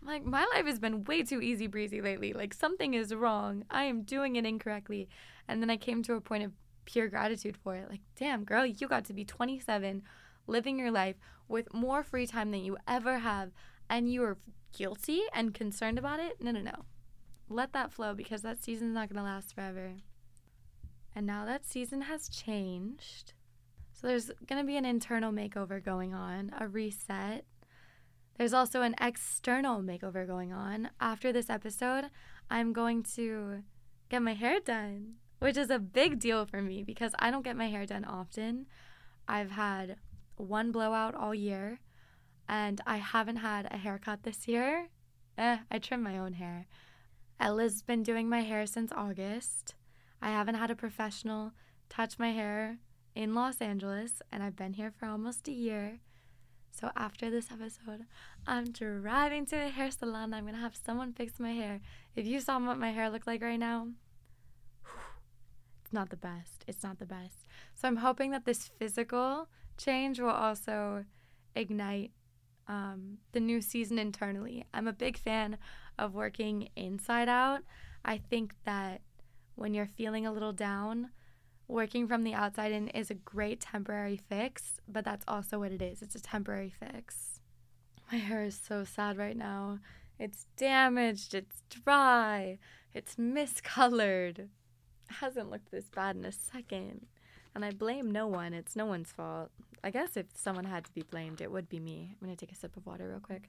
I'm 0.00 0.08
like, 0.08 0.24
my 0.24 0.46
life 0.54 0.66
has 0.66 0.78
been 0.78 1.04
way 1.04 1.22
too 1.22 1.40
easy 1.40 1.66
breezy 1.66 2.00
lately. 2.00 2.32
Like, 2.32 2.54
something 2.54 2.94
is 2.94 3.14
wrong. 3.14 3.64
I 3.70 3.84
am 3.84 4.02
doing 4.02 4.36
it 4.36 4.46
incorrectly. 4.46 5.08
And 5.46 5.62
then 5.62 5.70
I 5.70 5.76
came 5.76 6.02
to 6.04 6.14
a 6.14 6.20
point 6.20 6.44
of 6.44 6.52
pure 6.84 7.08
gratitude 7.08 7.56
for 7.56 7.76
it. 7.76 7.88
Like, 7.88 8.00
damn, 8.16 8.44
girl, 8.44 8.66
you 8.66 8.88
got 8.88 9.04
to 9.06 9.12
be 9.12 9.24
27, 9.24 10.02
living 10.46 10.78
your 10.78 10.90
life 10.90 11.16
with 11.48 11.72
more 11.74 12.02
free 12.02 12.26
time 12.26 12.50
than 12.50 12.64
you 12.64 12.76
ever 12.86 13.18
have, 13.18 13.50
and 13.88 14.10
you 14.10 14.22
are 14.22 14.38
guilty 14.76 15.22
and 15.32 15.52
concerned 15.52 15.98
about 15.98 16.20
it, 16.20 16.40
no, 16.40 16.52
no, 16.52 16.60
no. 16.60 16.84
Let 17.48 17.72
that 17.72 17.92
flow 17.92 18.14
because 18.14 18.42
that 18.42 18.62
season's 18.62 18.94
not 18.94 19.08
going 19.08 19.16
to 19.16 19.22
last 19.24 19.54
forever. 19.54 19.94
And 21.14 21.26
now 21.26 21.44
that 21.44 21.66
season 21.66 22.02
has 22.02 22.28
changed. 22.28 23.32
So 24.00 24.06
there's 24.06 24.30
going 24.46 24.62
to 24.62 24.66
be 24.66 24.78
an 24.78 24.86
internal 24.86 25.30
makeover 25.30 25.84
going 25.84 26.14
on, 26.14 26.54
a 26.58 26.66
reset. 26.66 27.44
There's 28.38 28.54
also 28.54 28.80
an 28.80 28.94
external 28.98 29.82
makeover 29.82 30.26
going 30.26 30.54
on. 30.54 30.88
After 31.02 31.34
this 31.34 31.50
episode, 31.50 32.06
I'm 32.48 32.72
going 32.72 33.02
to 33.16 33.62
get 34.08 34.22
my 34.22 34.32
hair 34.32 34.58
done, 34.58 35.16
which 35.40 35.58
is 35.58 35.68
a 35.68 35.78
big 35.78 36.18
deal 36.18 36.46
for 36.46 36.62
me 36.62 36.82
because 36.82 37.12
I 37.18 37.30
don't 37.30 37.44
get 37.44 37.58
my 37.58 37.68
hair 37.68 37.84
done 37.84 38.06
often. 38.06 38.64
I've 39.28 39.50
had 39.50 39.96
one 40.36 40.72
blowout 40.72 41.14
all 41.14 41.34
year, 41.34 41.80
and 42.48 42.80
I 42.86 42.96
haven't 42.96 43.36
had 43.36 43.68
a 43.70 43.76
haircut 43.76 44.22
this 44.22 44.48
year. 44.48 44.88
Eh, 45.36 45.58
I 45.70 45.78
trim 45.78 46.02
my 46.02 46.16
own 46.16 46.32
hair. 46.32 46.66
Ella's 47.38 47.82
been 47.82 48.02
doing 48.02 48.30
my 48.30 48.40
hair 48.40 48.64
since 48.64 48.92
August. 48.92 49.74
I 50.22 50.30
haven't 50.30 50.54
had 50.54 50.70
a 50.70 50.74
professional 50.74 51.52
touch 51.90 52.18
my 52.18 52.32
hair 52.32 52.78
in 53.14 53.34
Los 53.34 53.60
Angeles, 53.60 54.22
and 54.30 54.42
I've 54.42 54.56
been 54.56 54.74
here 54.74 54.90
for 54.90 55.06
almost 55.06 55.48
a 55.48 55.52
year. 55.52 56.00
So 56.70 56.90
after 56.96 57.30
this 57.30 57.50
episode, 57.50 58.06
I'm 58.46 58.70
driving 58.72 59.46
to 59.46 59.56
a 59.56 59.68
hair 59.68 59.90
salon. 59.90 60.32
I'm 60.32 60.46
gonna 60.46 60.58
have 60.58 60.76
someone 60.76 61.12
fix 61.12 61.38
my 61.38 61.52
hair. 61.52 61.80
If 62.14 62.26
you 62.26 62.40
saw 62.40 62.58
what 62.58 62.78
my 62.78 62.90
hair 62.90 63.10
looked 63.10 63.26
like 63.26 63.42
right 63.42 63.58
now, 63.58 63.88
it's 65.84 65.92
not 65.92 66.10
the 66.10 66.16
best. 66.16 66.64
It's 66.68 66.82
not 66.82 66.98
the 66.98 67.06
best. 67.06 67.46
So 67.74 67.88
I'm 67.88 67.96
hoping 67.96 68.30
that 68.30 68.44
this 68.44 68.70
physical 68.78 69.48
change 69.76 70.20
will 70.20 70.30
also 70.30 71.04
ignite 71.54 72.12
um, 72.68 73.18
the 73.32 73.40
new 73.40 73.60
season 73.60 73.98
internally. 73.98 74.64
I'm 74.72 74.86
a 74.86 74.92
big 74.92 75.18
fan 75.18 75.58
of 75.98 76.14
working 76.14 76.68
inside 76.76 77.28
out. 77.28 77.62
I 78.04 78.18
think 78.18 78.54
that 78.64 79.00
when 79.56 79.74
you're 79.74 79.86
feeling 79.86 80.26
a 80.26 80.32
little 80.32 80.52
down, 80.52 81.10
working 81.70 82.08
from 82.08 82.24
the 82.24 82.34
outside 82.34 82.72
in 82.72 82.88
is 82.88 83.10
a 83.10 83.14
great 83.14 83.60
temporary 83.60 84.16
fix, 84.16 84.80
but 84.88 85.04
that's 85.04 85.24
also 85.28 85.58
what 85.58 85.72
it 85.72 85.82
is. 85.82 86.02
It's 86.02 86.14
a 86.14 86.22
temporary 86.22 86.70
fix. 86.70 87.40
My 88.10 88.18
hair 88.18 88.42
is 88.42 88.60
so 88.66 88.84
sad 88.84 89.16
right 89.16 89.36
now. 89.36 89.78
It's 90.18 90.46
damaged, 90.56 91.34
it's 91.34 91.62
dry, 91.70 92.58
it's 92.92 93.16
miscolored. 93.16 94.38
It 94.38 94.48
hasn't 95.20 95.50
looked 95.50 95.70
this 95.70 95.88
bad 95.88 96.16
in 96.16 96.24
a 96.24 96.32
second. 96.32 97.06
And 97.54 97.64
I 97.64 97.70
blame 97.70 98.10
no 98.10 98.26
one. 98.26 98.54
It's 98.54 98.76
no 98.76 98.86
one's 98.86 99.10
fault. 99.10 99.50
I 99.82 99.90
guess 99.90 100.16
if 100.16 100.26
someone 100.34 100.66
had 100.66 100.84
to 100.84 100.92
be 100.92 101.02
blamed, 101.02 101.40
it 101.40 101.50
would 101.50 101.68
be 101.68 101.80
me. 101.80 102.10
I'm 102.12 102.26
going 102.26 102.36
to 102.36 102.46
take 102.46 102.52
a 102.52 102.58
sip 102.58 102.76
of 102.76 102.86
water 102.86 103.08
real 103.08 103.20
quick. 103.20 103.48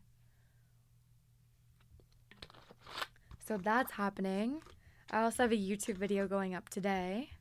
So 3.45 3.57
that's 3.57 3.91
happening. 3.91 4.61
I 5.11 5.23
also 5.23 5.43
have 5.43 5.51
a 5.51 5.57
YouTube 5.57 5.97
video 5.97 6.27
going 6.27 6.55
up 6.55 6.69
today. 6.69 7.31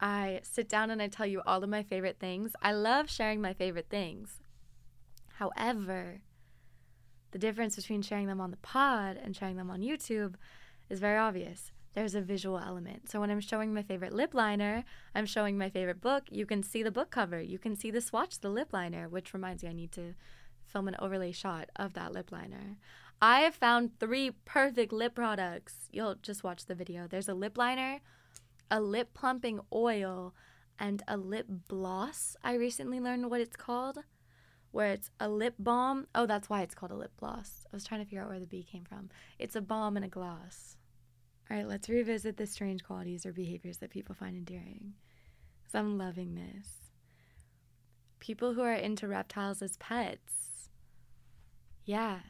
I 0.00 0.40
sit 0.42 0.68
down 0.68 0.90
and 0.90 1.02
I 1.02 1.08
tell 1.08 1.26
you 1.26 1.42
all 1.46 1.62
of 1.62 1.68
my 1.70 1.82
favorite 1.82 2.18
things. 2.18 2.52
I 2.62 2.72
love 2.72 3.10
sharing 3.10 3.40
my 3.40 3.52
favorite 3.52 3.88
things. 3.90 4.40
However, 5.34 6.22
the 7.32 7.38
difference 7.38 7.76
between 7.76 8.02
sharing 8.02 8.26
them 8.26 8.40
on 8.40 8.50
the 8.50 8.56
pod 8.58 9.18
and 9.22 9.36
sharing 9.36 9.56
them 9.56 9.70
on 9.70 9.80
YouTube 9.80 10.34
is 10.88 11.00
very 11.00 11.18
obvious. 11.18 11.72
There's 11.94 12.14
a 12.14 12.20
visual 12.20 12.58
element. 12.58 13.10
So 13.10 13.20
when 13.20 13.30
I'm 13.30 13.40
showing 13.40 13.74
my 13.74 13.82
favorite 13.82 14.12
lip 14.12 14.32
liner, 14.32 14.84
I'm 15.14 15.26
showing 15.26 15.58
my 15.58 15.68
favorite 15.68 16.00
book. 16.00 16.24
You 16.30 16.46
can 16.46 16.62
see 16.62 16.82
the 16.82 16.90
book 16.90 17.10
cover. 17.10 17.40
You 17.40 17.58
can 17.58 17.76
see 17.76 17.90
the 17.90 18.00
swatch, 18.00 18.40
the 18.40 18.48
lip 18.48 18.72
liner, 18.72 19.08
which 19.08 19.34
reminds 19.34 19.62
me 19.62 19.70
I 19.70 19.72
need 19.72 19.92
to 19.92 20.14
film 20.64 20.88
an 20.88 20.96
overlay 20.98 21.32
shot 21.32 21.68
of 21.76 21.94
that 21.94 22.12
lip 22.12 22.30
liner. 22.30 22.76
I 23.20 23.40
have 23.40 23.54
found 23.54 23.98
three 23.98 24.30
perfect 24.44 24.92
lip 24.92 25.14
products. 25.14 25.88
You'll 25.90 26.14
just 26.14 26.44
watch 26.44 26.66
the 26.66 26.74
video. 26.74 27.06
There's 27.06 27.28
a 27.28 27.34
lip 27.34 27.58
liner, 27.58 28.00
a 28.70 28.80
lip 28.80 29.14
plumping 29.14 29.60
oil 29.72 30.34
and 30.78 31.02
a 31.08 31.16
lip 31.16 31.46
gloss. 31.68 32.36
I 32.42 32.54
recently 32.54 33.00
learned 33.00 33.30
what 33.30 33.40
it's 33.40 33.56
called, 33.56 33.98
where 34.70 34.92
it's 34.92 35.10
a 35.18 35.28
lip 35.28 35.54
balm. 35.58 36.06
Oh, 36.14 36.26
that's 36.26 36.48
why 36.48 36.62
it's 36.62 36.74
called 36.74 36.92
a 36.92 36.96
lip 36.96 37.12
gloss. 37.18 37.66
I 37.72 37.76
was 37.76 37.84
trying 37.84 38.00
to 38.00 38.06
figure 38.06 38.22
out 38.22 38.30
where 38.30 38.40
the 38.40 38.46
B 38.46 38.62
came 38.62 38.84
from. 38.84 39.10
It's 39.38 39.56
a 39.56 39.60
balm 39.60 39.96
and 39.96 40.04
a 40.04 40.08
gloss. 40.08 40.76
All 41.50 41.56
right, 41.56 41.66
let's 41.66 41.88
revisit 41.88 42.36
the 42.36 42.46
strange 42.46 42.84
qualities 42.84 43.26
or 43.26 43.32
behaviors 43.32 43.78
that 43.78 43.90
people 43.90 44.14
find 44.14 44.36
endearing. 44.36 44.94
Because 45.60 45.74
I'm 45.74 45.98
loving 45.98 46.36
this. 46.36 46.68
People 48.20 48.54
who 48.54 48.62
are 48.62 48.72
into 48.72 49.08
reptiles 49.08 49.60
as 49.60 49.76
pets. 49.76 50.68
Yeah. 51.84 52.20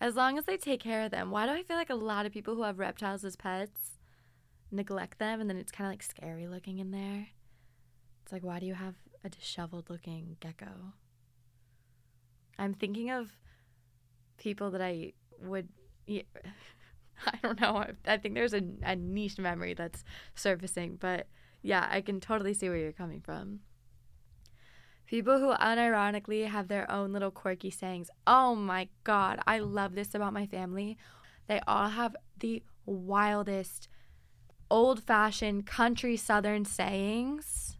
As 0.00 0.14
long 0.14 0.36
as 0.36 0.44
they 0.44 0.58
take 0.58 0.80
care 0.80 1.02
of 1.02 1.10
them. 1.10 1.30
Why 1.30 1.46
do 1.46 1.52
I 1.52 1.62
feel 1.62 1.76
like 1.76 1.90
a 1.90 1.94
lot 1.94 2.26
of 2.26 2.32
people 2.32 2.54
who 2.54 2.64
have 2.64 2.78
reptiles 2.78 3.24
as 3.24 3.36
pets 3.36 3.92
neglect 4.72 5.18
them 5.18 5.40
and 5.40 5.48
then 5.48 5.56
it's 5.56 5.72
kind 5.72 5.86
of 5.86 5.92
like 5.92 6.02
scary 6.02 6.46
looking 6.46 6.78
in 6.78 6.90
there. 6.90 7.28
It's 8.22 8.32
like, 8.32 8.44
why 8.44 8.58
do 8.58 8.66
you 8.66 8.74
have 8.74 8.94
a 9.24 9.28
disheveled 9.28 9.90
looking 9.90 10.36
gecko? 10.40 10.94
I'm 12.58 12.74
thinking 12.74 13.10
of 13.10 13.30
people 14.38 14.70
that 14.70 14.82
I 14.82 15.12
would. 15.42 15.68
Yeah, 16.06 16.22
I 17.26 17.38
don't 17.42 17.60
know. 17.60 17.76
I, 17.76 17.90
I 18.06 18.16
think 18.18 18.34
there's 18.34 18.54
a, 18.54 18.62
a 18.82 18.96
niche 18.96 19.38
memory 19.38 19.74
that's 19.74 20.04
surfacing, 20.34 20.96
but 21.00 21.26
yeah, 21.62 21.88
I 21.90 22.00
can 22.00 22.20
totally 22.20 22.54
see 22.54 22.68
where 22.68 22.78
you're 22.78 22.92
coming 22.92 23.20
from. 23.20 23.60
People 25.06 25.38
who 25.38 25.52
unironically 25.54 26.48
have 26.48 26.68
their 26.68 26.90
own 26.90 27.12
little 27.12 27.30
quirky 27.30 27.70
sayings. 27.70 28.10
Oh 28.26 28.54
my 28.54 28.88
God, 29.04 29.40
I 29.46 29.58
love 29.58 29.94
this 29.94 30.14
about 30.14 30.32
my 30.32 30.46
family. 30.46 30.96
They 31.48 31.60
all 31.66 31.88
have 31.88 32.16
the 32.38 32.62
wildest 32.86 33.88
old 34.72 35.02
fashioned 35.02 35.66
country 35.66 36.16
southern 36.16 36.64
sayings. 36.64 37.76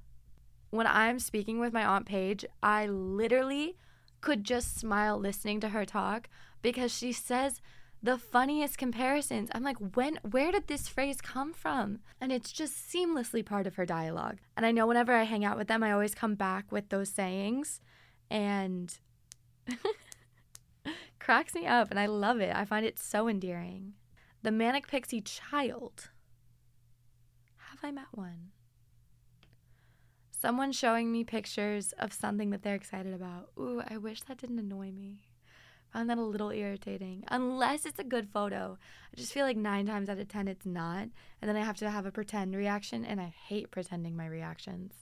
When 0.69 0.87
I'm 0.87 1.19
speaking 1.19 1.59
with 1.59 1.73
my 1.73 1.85
Aunt 1.85 2.05
Paige, 2.05 2.45
I 2.63 2.87
literally 2.87 3.77
could 4.21 4.45
just 4.45 4.79
smile 4.79 5.17
listening 5.17 5.59
to 5.61 5.71
her 5.71 5.87
talk 5.87 6.29
because 6.61 6.95
she 6.95 7.11
says 7.11 7.63
the 8.03 8.19
funniest 8.19 8.77
comparisons. 8.77 9.49
I'm 9.55 9.63
like, 9.63 9.79
when 9.97 10.21
where 10.23 10.53
did 10.53 10.67
this 10.67 10.87
phrase 10.87 11.23
come 11.23 11.55
from? 11.55 12.01
And 12.21 12.31
it's 12.31 12.53
just 12.53 12.93
seamlessly 12.93 13.45
part 13.45 13.67
of 13.67 13.77
her 13.77 13.87
dialogue. 13.87 14.39
And 14.55 14.67
I 14.67 14.71
know 14.71 14.87
whenever 14.87 15.15
I 15.15 15.23
hang 15.23 15.47
out 15.47 15.57
with 15.57 15.69
them, 15.69 15.83
I 15.83 15.93
always 15.93 16.15
come 16.15 16.35
back 16.35 16.71
with 16.71 16.91
those 16.91 17.09
sayings 17.09 17.81
and 18.31 18.99
cracks 21.19 21.55
me 21.55 21.67
up 21.67 21.91
and 21.91 21.99
I 21.99 22.05
love 22.05 22.41
it. 22.41 22.55
I 22.55 22.67
find 22.67 22.85
it 22.85 22.99
so 22.99 23.29
endearing. 23.29 23.95
The 24.43 24.53
manic 24.53 24.89
pixie 24.89 25.23
child 25.23 26.11
I 27.83 27.91
met 27.91 28.07
one. 28.13 28.51
Someone 30.31 30.73
showing 30.73 31.13
me 31.13 31.25
pictures 31.25 31.93
of 31.99 32.13
something 32.13 32.51
that 32.51 32.63
they're 32.63 32.75
excited 32.75 33.15
about. 33.15 33.51
Ooh, 33.59 33.83
I 33.87 33.97
wish 33.97 34.23
that 34.23 34.39
didn't 34.39 34.59
annoy 34.59 34.91
me. 34.91 35.23
Found 35.93 36.09
that 36.09 36.19
a 36.19 36.23
little 36.23 36.51
irritating. 36.51 37.23
Unless 37.29 37.87
it's 37.87 37.99
a 37.99 38.05
good 38.05 38.29
photo. 38.29 38.79
I 39.13 39.17
just 39.17 39.33
feel 39.33 39.45
like 39.45 39.57
nine 39.57 39.87
times 39.87 40.09
out 40.09 40.19
of 40.19 40.27
ten 40.29 40.49
it's 40.49 40.67
not. 40.67 41.09
And 41.41 41.49
then 41.49 41.57
I 41.57 41.65
have 41.65 41.77
to 41.79 41.91
have 41.91 42.07
a 42.07 42.11
pretend 42.11 42.57
reaction, 42.57 43.05
and 43.05 43.21
I 43.21 43.35
hate 43.47 43.71
pretending 43.71 44.17
my 44.17 44.27
reactions. 44.27 44.95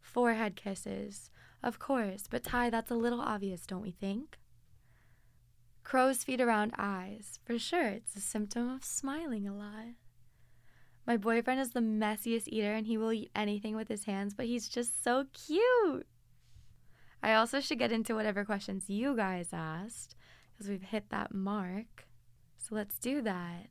Forehead 0.00 0.54
kisses. 0.54 1.30
Of 1.62 1.78
course, 1.78 2.24
but 2.30 2.44
Ty, 2.44 2.70
that's 2.70 2.90
a 2.90 2.94
little 2.94 3.20
obvious, 3.20 3.66
don't 3.66 3.82
we 3.82 3.90
think? 3.90 4.38
Crow's 5.82 6.22
feet 6.22 6.40
around 6.40 6.72
eyes. 6.78 7.40
For 7.44 7.58
sure, 7.58 7.88
it's 7.88 8.14
a 8.16 8.20
symptom 8.20 8.70
of 8.70 8.84
smiling 8.84 9.48
a 9.48 9.54
lot. 9.54 9.94
My 11.06 11.16
boyfriend 11.16 11.60
is 11.60 11.70
the 11.70 11.80
messiest 11.80 12.48
eater 12.48 12.72
and 12.72 12.86
he 12.86 12.96
will 12.96 13.12
eat 13.12 13.30
anything 13.36 13.76
with 13.76 13.88
his 13.88 14.04
hands, 14.04 14.32
but 14.34 14.46
he's 14.46 14.68
just 14.68 15.02
so 15.04 15.26
cute. 15.32 16.06
I 17.22 17.34
also 17.34 17.60
should 17.60 17.78
get 17.78 17.92
into 17.92 18.14
whatever 18.14 18.44
questions 18.44 18.88
you 18.88 19.16
guys 19.16 19.48
asked 19.52 20.14
because 20.52 20.68
we've 20.68 20.82
hit 20.82 21.10
that 21.10 21.34
mark. 21.34 22.06
So 22.58 22.74
let's 22.74 22.98
do 22.98 23.20
that. 23.22 23.68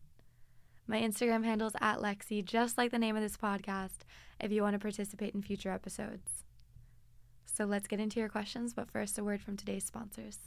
My 0.87 0.99
Instagram 0.99 1.43
handle 1.43 1.67
is 1.67 1.75
at 1.79 1.99
Lexi, 1.99 2.43
just 2.43 2.77
like 2.77 2.91
the 2.91 2.99
name 2.99 3.15
of 3.15 3.21
this 3.21 3.37
podcast, 3.37 3.99
if 4.39 4.51
you 4.51 4.61
want 4.61 4.73
to 4.73 4.79
participate 4.79 5.33
in 5.33 5.41
future 5.41 5.71
episodes. 5.71 6.43
So 7.45 7.65
let's 7.65 7.87
get 7.87 7.99
into 7.99 8.19
your 8.19 8.29
questions, 8.29 8.73
but 8.73 8.89
first, 8.89 9.17
a 9.17 9.23
word 9.23 9.41
from 9.41 9.55
today's 9.55 9.85
sponsors. 9.85 10.39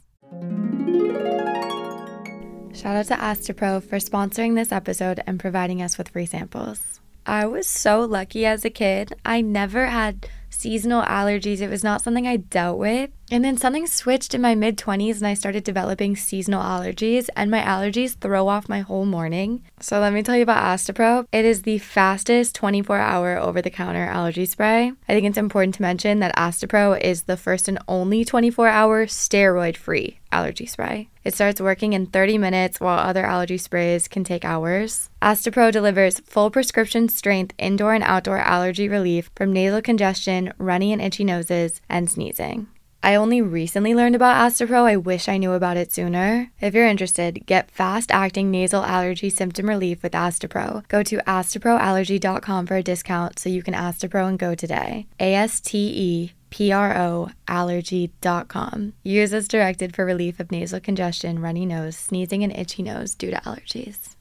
Shout 2.76 2.94
out 2.94 3.06
to 3.06 3.14
Astepro 3.14 3.82
for 3.82 3.96
sponsoring 3.96 4.54
this 4.54 4.70
episode 4.70 5.22
and 5.26 5.40
providing 5.40 5.80
us 5.80 5.96
with 5.96 6.10
free 6.10 6.26
samples. 6.26 7.00
I 7.24 7.46
was 7.46 7.66
so 7.66 8.00
lucky 8.04 8.44
as 8.44 8.66
a 8.66 8.70
kid. 8.70 9.14
I 9.24 9.40
never 9.40 9.86
had 9.86 10.28
seasonal 10.50 11.02
allergies. 11.02 11.62
It 11.62 11.70
was 11.70 11.82
not 11.82 12.02
something 12.02 12.26
I 12.26 12.36
dealt 12.36 12.78
with. 12.78 13.08
And 13.28 13.44
then 13.44 13.56
something 13.56 13.88
switched 13.88 14.34
in 14.34 14.40
my 14.40 14.54
mid 14.54 14.76
20s 14.78 15.16
and 15.16 15.26
I 15.26 15.34
started 15.34 15.64
developing 15.64 16.14
seasonal 16.14 16.62
allergies, 16.62 17.28
and 17.34 17.50
my 17.50 17.60
allergies 17.60 18.14
throw 18.14 18.46
off 18.46 18.68
my 18.68 18.80
whole 18.80 19.04
morning. 19.04 19.64
So 19.80 19.98
let 19.98 20.12
me 20.12 20.22
tell 20.22 20.36
you 20.36 20.42
about 20.42 20.62
Astepro. 20.62 21.26
It 21.32 21.44
is 21.44 21.62
the 21.62 21.78
fastest 21.78 22.54
24 22.54 22.98
hour 22.98 23.36
over 23.36 23.60
the 23.60 23.70
counter 23.70 24.04
allergy 24.04 24.46
spray. 24.46 24.92
I 25.08 25.12
think 25.12 25.26
it's 25.26 25.38
important 25.38 25.74
to 25.76 25.82
mention 25.82 26.20
that 26.20 26.36
Astepro 26.36 27.00
is 27.00 27.22
the 27.22 27.36
first 27.36 27.66
and 27.66 27.80
only 27.88 28.24
24 28.24 28.68
hour 28.68 29.06
steroid 29.06 29.76
free 29.76 30.20
allergy 30.30 30.66
spray. 30.66 31.08
It 31.24 31.34
starts 31.34 31.60
working 31.60 31.94
in 31.94 32.06
30 32.06 32.38
minutes 32.38 32.78
while 32.78 32.98
other 32.98 33.26
allergy 33.26 33.58
sprays 33.58 34.06
can 34.06 34.22
take 34.22 34.44
hours. 34.44 35.10
Astepro 35.20 35.72
delivers 35.72 36.20
full 36.20 36.52
prescription 36.52 37.08
strength 37.08 37.54
indoor 37.58 37.94
and 37.94 38.04
outdoor 38.04 38.38
allergy 38.38 38.88
relief 38.88 39.30
from 39.34 39.52
nasal 39.52 39.82
congestion, 39.82 40.52
runny 40.58 40.92
and 40.92 41.02
itchy 41.02 41.24
noses, 41.24 41.80
and 41.88 42.08
sneezing. 42.08 42.68
I 43.06 43.14
only 43.14 43.40
recently 43.40 43.94
learned 43.94 44.16
about 44.16 44.34
Astepro. 44.34 44.82
I 44.82 44.96
wish 44.96 45.28
I 45.28 45.36
knew 45.36 45.52
about 45.52 45.76
it 45.76 45.92
sooner. 45.92 46.50
If 46.60 46.74
you're 46.74 46.88
interested, 46.88 47.46
get 47.46 47.70
fast 47.70 48.10
acting 48.10 48.50
nasal 48.50 48.82
allergy 48.82 49.30
symptom 49.30 49.68
relief 49.68 50.02
with 50.02 50.10
Astepro. 50.10 50.82
Go 50.88 51.04
to 51.04 51.18
asteproallergy.com 51.18 52.66
for 52.66 52.74
a 52.74 52.82
discount 52.82 53.38
so 53.38 53.48
you 53.48 53.62
can 53.62 53.74
Astepro 53.74 54.26
and 54.28 54.36
go 54.36 54.56
today. 54.56 55.06
A 55.20 55.34
S 55.34 55.60
T 55.60 55.78
E 55.78 56.32
P 56.50 56.72
R 56.72 56.98
O 56.98 57.30
allergy.com. 57.46 58.94
Use 59.04 59.32
as 59.32 59.46
directed 59.46 59.94
for 59.94 60.04
relief 60.04 60.40
of 60.40 60.50
nasal 60.50 60.80
congestion, 60.80 61.38
runny 61.38 61.64
nose, 61.64 61.96
sneezing, 61.96 62.42
and 62.42 62.52
itchy 62.56 62.82
nose 62.82 63.14
due 63.14 63.30
to 63.30 63.36
allergies. 63.42 64.16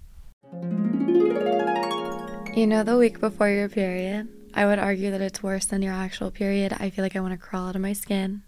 You 2.56 2.68
know, 2.68 2.84
the 2.84 2.98
week 3.00 3.20
before 3.20 3.50
your 3.50 3.68
period, 3.68 4.30
I 4.54 4.68
would 4.68 4.78
argue 4.78 5.10
that 5.10 5.22
it's 5.22 5.42
worse 5.42 5.66
than 5.66 5.82
your 5.82 5.94
actual 5.94 6.30
period. 6.30 6.72
I 6.80 6.92
feel 6.92 7.04
like 7.04 7.16
I 7.16 7.20
want 7.22 7.34
to 7.34 7.44
crawl 7.44 7.70
out 7.70 7.76
of 7.76 7.82
my 7.82 7.94
skin. 7.94 8.44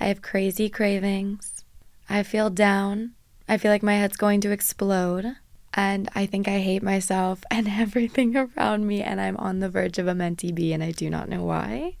I 0.00 0.06
have 0.06 0.22
crazy 0.22 0.68
cravings. 0.68 1.64
I 2.08 2.22
feel 2.22 2.50
down. 2.50 3.12
I 3.48 3.58
feel 3.58 3.70
like 3.70 3.82
my 3.82 3.94
head's 3.94 4.16
going 4.16 4.40
to 4.42 4.50
explode. 4.50 5.36
And 5.74 6.08
I 6.14 6.26
think 6.26 6.48
I 6.48 6.60
hate 6.60 6.82
myself 6.82 7.42
and 7.50 7.68
everything 7.68 8.36
around 8.36 8.86
me. 8.86 9.02
And 9.02 9.20
I'm 9.20 9.36
on 9.36 9.58
the 9.58 9.68
verge 9.68 9.98
of 9.98 10.06
a 10.06 10.12
mentee 10.12 10.72
and 10.72 10.82
I 10.82 10.92
do 10.92 11.10
not 11.10 11.28
know 11.28 11.42
why. 11.42 11.96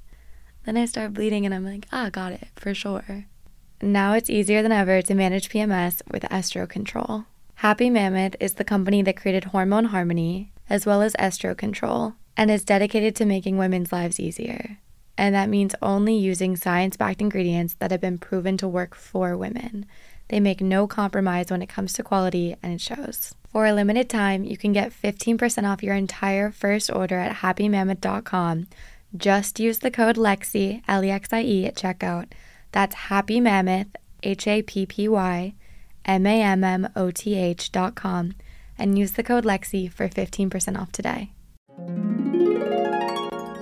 Then 0.64 0.76
I 0.76 0.84
start 0.84 1.14
bleeding 1.14 1.44
and 1.44 1.54
I'm 1.54 1.64
like, 1.64 1.86
ah, 1.92 2.08
got 2.10 2.32
it 2.32 2.48
for 2.56 2.74
sure. 2.74 3.26
Now 3.80 4.12
it's 4.14 4.30
easier 4.30 4.62
than 4.62 4.72
ever 4.72 5.02
to 5.02 5.14
manage 5.14 5.48
PMS 5.48 6.02
with 6.10 6.24
Estro 6.24 6.68
Control. 6.68 7.24
Happy 7.56 7.90
Mammoth 7.90 8.36
is 8.40 8.54
the 8.54 8.64
company 8.64 9.02
that 9.02 9.16
created 9.16 9.44
Hormone 9.44 9.86
Harmony 9.86 10.52
as 10.68 10.84
well 10.84 11.00
as 11.00 11.14
Estro 11.14 11.56
Control 11.56 12.14
and 12.36 12.50
is 12.50 12.64
dedicated 12.64 13.16
to 13.16 13.24
making 13.24 13.56
women's 13.56 13.92
lives 13.92 14.20
easier 14.20 14.78
and 15.18 15.34
that 15.34 15.50
means 15.50 15.74
only 15.82 16.14
using 16.14 16.56
science 16.56 16.96
backed 16.96 17.20
ingredients 17.20 17.74
that 17.80 17.90
have 17.90 18.00
been 18.00 18.18
proven 18.18 18.56
to 18.56 18.68
work 18.68 18.94
for 18.94 19.36
women. 19.36 19.84
They 20.28 20.40
make 20.40 20.60
no 20.60 20.86
compromise 20.86 21.50
when 21.50 21.60
it 21.60 21.68
comes 21.68 21.92
to 21.94 22.02
quality, 22.02 22.54
and 22.62 22.72
it 22.72 22.80
shows. 22.80 23.34
For 23.50 23.66
a 23.66 23.72
limited 23.72 24.08
time, 24.08 24.44
you 24.44 24.56
can 24.56 24.72
get 24.72 24.92
15% 24.92 25.70
off 25.70 25.82
your 25.82 25.94
entire 25.94 26.52
first 26.52 26.90
order 26.92 27.18
at 27.18 27.36
happymammoth.com. 27.36 28.68
Just 29.16 29.58
use 29.58 29.80
the 29.80 29.90
code 29.90 30.16
LEXI, 30.16 30.82
L 30.86 31.04
E 31.04 31.10
X 31.10 31.32
I 31.32 31.40
E, 31.40 31.66
at 31.66 31.74
checkout. 31.74 32.28
That's 32.72 32.94
Happy 32.94 33.40
Mammoth, 33.40 33.88
H 34.22 34.46
A 34.46 34.62
P 34.62 34.86
P 34.86 35.08
Y 35.08 35.54
M 36.04 36.26
A 36.26 36.42
M 36.42 36.62
M 36.62 36.88
O 36.94 37.10
T 37.10 37.34
H.com, 37.34 38.34
and 38.78 38.98
use 38.98 39.12
the 39.12 39.22
code 39.22 39.44
LEXI 39.44 39.90
for 39.90 40.08
15% 40.08 40.78
off 40.78 40.92
today. 40.92 41.32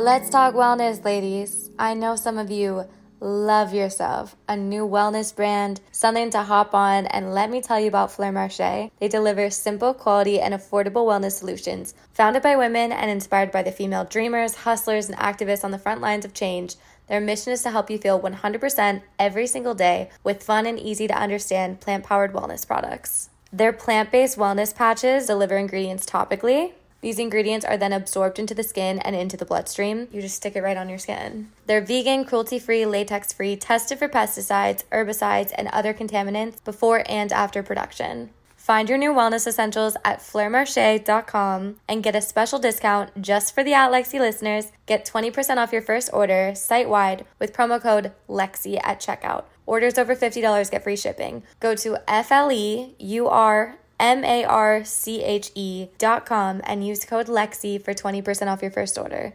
Let's 0.06 0.30
talk 0.30 0.54
wellness, 0.54 1.04
ladies. 1.04 1.68
I 1.80 1.94
know 1.94 2.14
some 2.14 2.38
of 2.38 2.48
you 2.48 2.84
love 3.18 3.74
yourself, 3.74 4.36
a 4.48 4.56
new 4.56 4.86
wellness 4.86 5.34
brand, 5.34 5.80
something 5.90 6.30
to 6.30 6.44
hop 6.44 6.74
on, 6.74 7.06
and 7.06 7.34
let 7.34 7.50
me 7.50 7.60
tell 7.60 7.80
you 7.80 7.88
about 7.88 8.12
Fleur 8.12 8.30
Marché. 8.30 8.92
They 9.00 9.08
deliver 9.08 9.50
simple, 9.50 9.94
quality, 9.94 10.38
and 10.38 10.54
affordable 10.54 11.06
wellness 11.08 11.32
solutions. 11.32 11.92
Founded 12.12 12.44
by 12.44 12.54
women 12.54 12.92
and 12.92 13.10
inspired 13.10 13.50
by 13.50 13.64
the 13.64 13.72
female 13.72 14.04
dreamers, 14.04 14.54
hustlers, 14.54 15.08
and 15.08 15.18
activists 15.18 15.64
on 15.64 15.72
the 15.72 15.76
front 15.76 16.00
lines 16.00 16.24
of 16.24 16.32
change, 16.32 16.76
their 17.08 17.20
mission 17.20 17.52
is 17.52 17.64
to 17.64 17.72
help 17.72 17.90
you 17.90 17.98
feel 17.98 18.20
100% 18.20 19.02
every 19.18 19.48
single 19.48 19.74
day 19.74 20.10
with 20.22 20.40
fun 20.40 20.66
and 20.66 20.78
easy 20.78 21.08
to 21.08 21.20
understand 21.20 21.80
plant 21.80 22.04
powered 22.04 22.32
wellness 22.32 22.64
products. 22.64 23.30
Their 23.52 23.72
plant 23.72 24.12
based 24.12 24.38
wellness 24.38 24.72
patches 24.72 25.26
deliver 25.26 25.56
ingredients 25.56 26.06
topically 26.06 26.74
these 27.00 27.18
ingredients 27.18 27.64
are 27.64 27.76
then 27.76 27.92
absorbed 27.92 28.38
into 28.38 28.54
the 28.54 28.62
skin 28.62 28.98
and 29.00 29.14
into 29.14 29.36
the 29.36 29.44
bloodstream. 29.44 30.08
You 30.10 30.20
just 30.20 30.36
stick 30.36 30.56
it 30.56 30.62
right 30.62 30.76
on 30.76 30.88
your 30.88 30.98
skin. 30.98 31.50
They're 31.66 31.80
vegan, 31.80 32.24
cruelty 32.24 32.58
free, 32.58 32.86
latex 32.86 33.32
free, 33.32 33.56
tested 33.56 33.98
for 33.98 34.08
pesticides, 34.08 34.84
herbicides, 34.90 35.52
and 35.56 35.68
other 35.68 35.94
contaminants 35.94 36.62
before 36.64 37.04
and 37.06 37.32
after 37.32 37.62
production. 37.62 38.30
Find 38.66 38.88
your 38.88 38.98
new 38.98 39.12
wellness 39.12 39.46
essentials 39.46 39.96
at 40.04 40.18
fleurmarche.com 40.18 41.76
and 41.88 42.02
get 42.02 42.16
a 42.16 42.20
special 42.20 42.58
discount 42.58 43.22
just 43.22 43.54
for 43.54 43.62
the 43.62 43.74
At 43.74 43.92
Lexi 43.92 44.18
listeners. 44.18 44.72
Get 44.86 45.06
20% 45.06 45.58
off 45.58 45.72
your 45.72 45.82
first 45.82 46.10
order 46.12 46.52
site 46.56 46.88
wide 46.88 47.26
with 47.38 47.52
promo 47.52 47.80
code 47.80 48.10
LEXI 48.28 48.80
at 48.82 49.00
checkout. 49.00 49.44
Orders 49.66 49.98
over 49.98 50.16
$50 50.16 50.68
get 50.68 50.82
free 50.82 50.96
shipping. 50.96 51.44
Go 51.60 51.76
to 51.76 51.98
F 52.08 52.32
L 52.32 52.50
E 52.50 52.96
U 52.98 53.28
R 53.28 53.78
M 53.98 54.24
A 54.24 54.44
R 54.44 54.84
C 54.84 55.22
H 55.22 55.50
E 55.54 55.88
dot 55.98 56.26
com 56.26 56.60
and 56.64 56.86
use 56.86 57.04
code 57.04 57.28
LEXI 57.28 57.82
for 57.82 57.94
20% 57.94 58.46
off 58.48 58.62
your 58.62 58.70
first 58.70 58.98
order. 58.98 59.34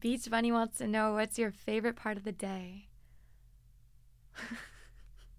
Beach 0.00 0.30
Bunny 0.30 0.50
wants 0.50 0.78
to 0.78 0.86
know 0.86 1.12
what's 1.12 1.38
your 1.38 1.50
favorite 1.50 1.96
part 1.96 2.16
of 2.16 2.24
the 2.24 2.32
day? 2.32 2.88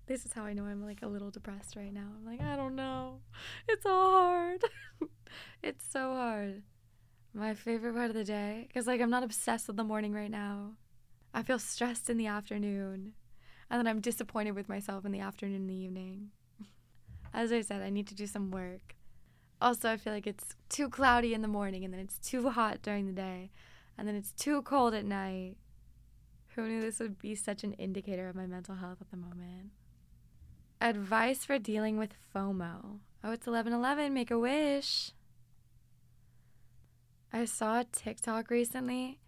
this 0.07 0.23
is 0.23 0.33
how 0.33 0.43
I 0.43 0.53
know 0.53 0.65
I'm 0.65 0.85
like 0.85 1.01
a 1.01 1.07
little 1.07 1.31
depressed 1.31 1.75
right 1.75 1.91
now. 1.91 2.07
I'm 2.15 2.25
like, 2.25 2.41
I 2.41 2.55
don't 2.55 2.75
know. 2.75 3.21
It's 3.67 3.85
all 3.85 4.11
hard. 4.11 4.63
it's 5.63 5.83
so 5.89 6.13
hard. 6.13 6.61
My 7.33 7.55
favorite 7.55 7.95
part 7.95 8.11
of 8.11 8.15
the 8.15 8.23
day, 8.23 8.65
because 8.67 8.85
like 8.85 9.01
I'm 9.01 9.09
not 9.09 9.23
obsessed 9.23 9.67
with 9.67 9.77
the 9.77 9.83
morning 9.83 10.13
right 10.13 10.31
now. 10.31 10.73
I 11.33 11.41
feel 11.41 11.59
stressed 11.59 12.09
in 12.09 12.17
the 12.17 12.27
afternoon. 12.27 13.13
And 13.69 13.79
then 13.79 13.87
I'm 13.87 13.99
disappointed 13.99 14.51
with 14.51 14.69
myself 14.69 15.05
in 15.05 15.11
the 15.11 15.21
afternoon 15.21 15.55
and 15.55 15.69
the 15.69 15.73
evening. 15.73 16.29
As 17.33 17.51
I 17.51 17.61
said, 17.61 17.81
I 17.81 17.89
need 17.89 18.07
to 18.07 18.15
do 18.15 18.27
some 18.27 18.51
work. 18.51 18.95
Also, 19.59 19.89
I 19.89 19.97
feel 19.97 20.13
like 20.13 20.27
it's 20.27 20.55
too 20.69 20.87
cloudy 20.87 21.33
in 21.33 21.41
the 21.41 21.47
morning 21.47 21.83
and 21.83 21.91
then 21.91 21.99
it's 21.99 22.19
too 22.19 22.51
hot 22.51 22.83
during 22.83 23.07
the 23.07 23.11
day 23.11 23.49
and 23.97 24.07
then 24.07 24.15
it's 24.15 24.31
too 24.31 24.61
cold 24.61 24.93
at 24.93 25.05
night. 25.05 25.57
Who 26.55 26.67
knew 26.67 26.81
this 26.81 26.99
would 26.99 27.19
be 27.19 27.35
such 27.35 27.63
an 27.63 27.73
indicator 27.73 28.29
of 28.29 28.35
my 28.35 28.45
mental 28.45 28.75
health 28.75 28.99
at 29.01 29.11
the 29.11 29.17
moment? 29.17 29.71
Advice 30.79 31.43
for 31.45 31.59
dealing 31.59 31.97
with 31.97 32.15
FOMO. 32.33 32.99
Oh, 33.23 33.31
it's 33.31 33.47
11:11. 33.47 34.13
Make 34.13 34.31
a 34.31 34.39
wish. 34.39 35.11
I 37.33 37.45
saw 37.45 37.79
a 37.79 37.83
TikTok 37.85 38.49
recently 38.49 39.19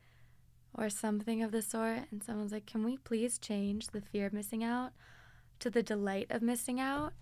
or 0.73 0.89
something 0.89 1.41
of 1.41 1.51
the 1.51 1.61
sort 1.61 2.03
and 2.11 2.23
someone's 2.23 2.51
like, 2.51 2.65
"Can 2.65 2.83
we 2.83 2.97
please 2.97 3.37
change 3.37 3.87
the 3.87 4.01
fear 4.01 4.27
of 4.27 4.33
missing 4.33 4.63
out 4.63 4.93
to 5.59 5.69
the 5.69 5.83
delight 5.83 6.27
of 6.29 6.41
missing 6.41 6.79
out?" 6.79 7.13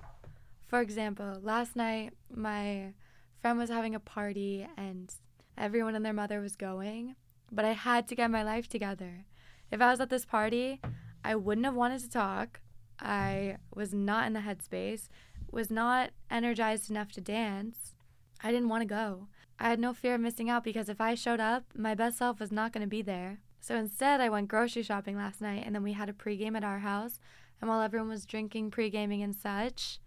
For 0.67 0.81
example, 0.81 1.39
last 1.41 1.75
night 1.75 2.13
my 2.29 2.93
friend 3.41 3.57
was 3.57 3.69
having 3.69 3.95
a 3.95 3.99
party 3.99 4.67
and 4.75 5.13
everyone 5.57 5.95
and 5.95 6.05
their 6.05 6.13
mother 6.13 6.41
was 6.41 6.55
going 6.55 7.15
but 7.51 7.65
I 7.65 7.71
had 7.73 8.07
to 8.07 8.15
get 8.15 8.31
my 8.31 8.43
life 8.43 8.67
together. 8.67 9.25
If 9.71 9.81
I 9.81 9.91
was 9.91 9.99
at 9.99 10.09
this 10.09 10.25
party, 10.25 10.79
I 11.23 11.35
wouldn't 11.35 11.65
have 11.65 11.75
wanted 11.75 12.01
to 12.01 12.09
talk. 12.09 12.61
I 12.99 13.57
was 13.73 13.93
not 13.93 14.27
in 14.27 14.33
the 14.33 14.41
headspace, 14.41 15.09
was 15.51 15.69
not 15.69 16.11
energized 16.29 16.89
enough 16.89 17.11
to 17.13 17.21
dance. 17.21 17.95
I 18.43 18.51
didn't 18.51 18.69
want 18.69 18.81
to 18.81 18.85
go. 18.85 19.27
I 19.59 19.69
had 19.69 19.79
no 19.79 19.93
fear 19.93 20.15
of 20.15 20.21
missing 20.21 20.49
out 20.49 20.63
because 20.63 20.89
if 20.89 20.99
I 20.99 21.15
showed 21.15 21.39
up, 21.39 21.63
my 21.75 21.95
best 21.95 22.17
self 22.17 22.39
was 22.39 22.51
not 22.51 22.73
going 22.73 22.81
to 22.81 22.87
be 22.87 23.01
there. 23.01 23.39
So 23.59 23.75
instead, 23.75 24.21
I 24.21 24.29
went 24.29 24.49
grocery 24.49 24.83
shopping 24.83 25.15
last 25.15 25.41
night 25.41 25.63
and 25.65 25.73
then 25.73 25.83
we 25.83 25.93
had 25.93 26.09
a 26.09 26.13
pregame 26.13 26.55
at 26.55 26.63
our 26.63 26.79
house. 26.79 27.19
And 27.59 27.69
while 27.69 27.81
everyone 27.81 28.09
was 28.09 28.25
drinking, 28.25 28.71
pregaming, 28.71 29.23
and 29.23 29.33
such, 29.35 29.99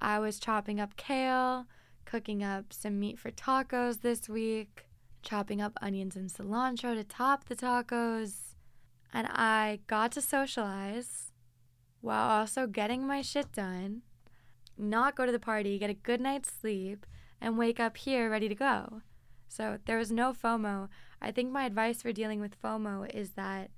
I 0.00 0.18
was 0.18 0.38
chopping 0.38 0.80
up 0.80 0.96
kale, 0.96 1.66
cooking 2.04 2.42
up 2.42 2.72
some 2.72 2.98
meat 2.98 3.18
for 3.18 3.30
tacos 3.30 4.00
this 4.00 4.28
week 4.28 4.86
chopping 5.22 5.60
up 5.60 5.78
onions 5.80 6.16
and 6.16 6.28
cilantro 6.30 6.94
to 6.94 7.04
top 7.04 7.44
the 7.44 7.56
tacos. 7.56 8.54
And 9.12 9.26
I 9.28 9.80
got 9.86 10.12
to 10.12 10.20
socialize 10.20 11.32
while 12.00 12.30
also 12.30 12.66
getting 12.66 13.06
my 13.06 13.22
shit 13.22 13.52
done, 13.52 14.02
not 14.76 15.14
go 15.14 15.24
to 15.26 15.32
the 15.32 15.38
party, 15.38 15.78
get 15.78 15.90
a 15.90 15.94
good 15.94 16.20
night's 16.20 16.50
sleep, 16.52 17.06
and 17.40 17.58
wake 17.58 17.78
up 17.78 17.96
here 17.96 18.30
ready 18.30 18.48
to 18.48 18.54
go. 18.54 19.02
So 19.48 19.78
there 19.84 19.98
was 19.98 20.10
no 20.10 20.32
FOMO. 20.32 20.88
I 21.20 21.30
think 21.30 21.52
my 21.52 21.66
advice 21.66 22.02
for 22.02 22.12
dealing 22.12 22.40
with 22.40 22.60
FOMO 22.60 23.14
is 23.14 23.32
that 23.32 23.70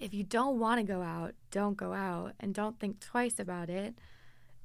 If 0.00 0.14
you 0.14 0.24
don't 0.24 0.58
want 0.58 0.80
to 0.80 0.92
go 0.92 1.02
out, 1.02 1.34
don't 1.50 1.76
go 1.76 1.92
out 1.92 2.32
and 2.40 2.54
don't 2.54 2.80
think 2.80 3.00
twice 3.00 3.38
about 3.38 3.68
it. 3.68 3.98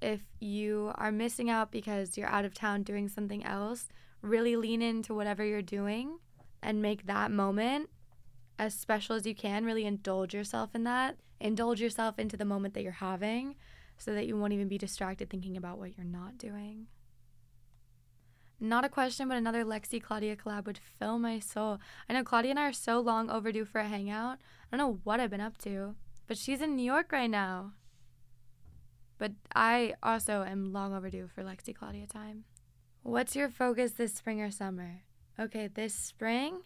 If 0.01 0.21
you 0.39 0.93
are 0.95 1.11
missing 1.11 1.49
out 1.49 1.71
because 1.71 2.17
you're 2.17 2.29
out 2.29 2.45
of 2.45 2.53
town 2.53 2.83
doing 2.83 3.09
something 3.09 3.45
else, 3.45 3.89
really 4.21 4.56
lean 4.56 4.82
into 4.82 5.13
whatever 5.13 5.43
you're 5.43 5.62
doing 5.62 6.19
and 6.62 6.82
make 6.82 7.06
that 7.06 7.32
moment 7.32 7.89
as 8.58 8.73
special 8.73 9.15
as 9.15 9.25
you 9.25 9.36
can. 9.36 9.65
Really 9.65 9.86
indulge 9.86 10.34
yourself 10.34 10.73
in 10.73 10.84
that. 10.84 11.17
Indulge 11.39 11.82
yourself 11.82 12.17
into 12.17 12.38
the 12.38 12.45
moment 12.45 12.73
that 12.73 12.84
you're 12.84 12.91
having 12.93 13.56
so 13.97 14.13
that 14.13 14.25
you 14.25 14.38
won't 14.38 14.54
even 14.54 14.67
be 14.67 14.78
distracted 14.78 15.30
thinking 15.30 15.58
about 15.58 15.78
what 15.78 15.97
you're 15.97 16.06
not 16.06 16.38
doing. 16.38 16.88
Not 18.60 18.86
a 18.86 18.89
question, 18.89 19.28
but 19.28 19.38
another 19.38 19.65
Lexi 19.65 20.01
Claudia 20.01 20.36
collab 20.36 20.65
would 20.65 20.80
fill 20.97 21.19
my 21.19 21.39
soul. 21.39 21.80
I 22.10 22.13
know 22.13 22.23
Claudia 22.23 22.51
and 22.51 22.60
I 22.60 22.69
are 22.69 22.73
so 22.73 22.99
long 22.99 23.30
overdue 23.30 23.65
for 23.65 23.80
a 23.80 23.88
hangout. 23.88 24.38
I 24.71 24.78
don't 24.78 24.80
know 24.80 24.99
what 25.04 25.19
I've 25.19 25.30
been 25.30 25.41
up 25.41 25.58
to, 25.60 25.95
but 26.25 26.38
she's 26.38 26.62
in 26.62 26.75
New 26.75 26.84
York 26.84 27.12
right 27.12 27.30
now. 27.30 27.73
But 29.17 29.34
I 29.54 29.95
also 30.01 30.43
am 30.43 30.71
long 30.71 30.93
overdue 30.93 31.28
for 31.28 31.43
Lexi 31.43 31.75
Claudia 31.75 32.08
time. 32.08 32.45
What's 33.05 33.35
your 33.35 33.49
focus 33.49 33.91
this 33.91 34.15
spring 34.15 34.41
or 34.41 34.49
summer? 34.49 35.03
Okay, 35.39 35.67
this 35.67 35.93
spring, 35.93 36.61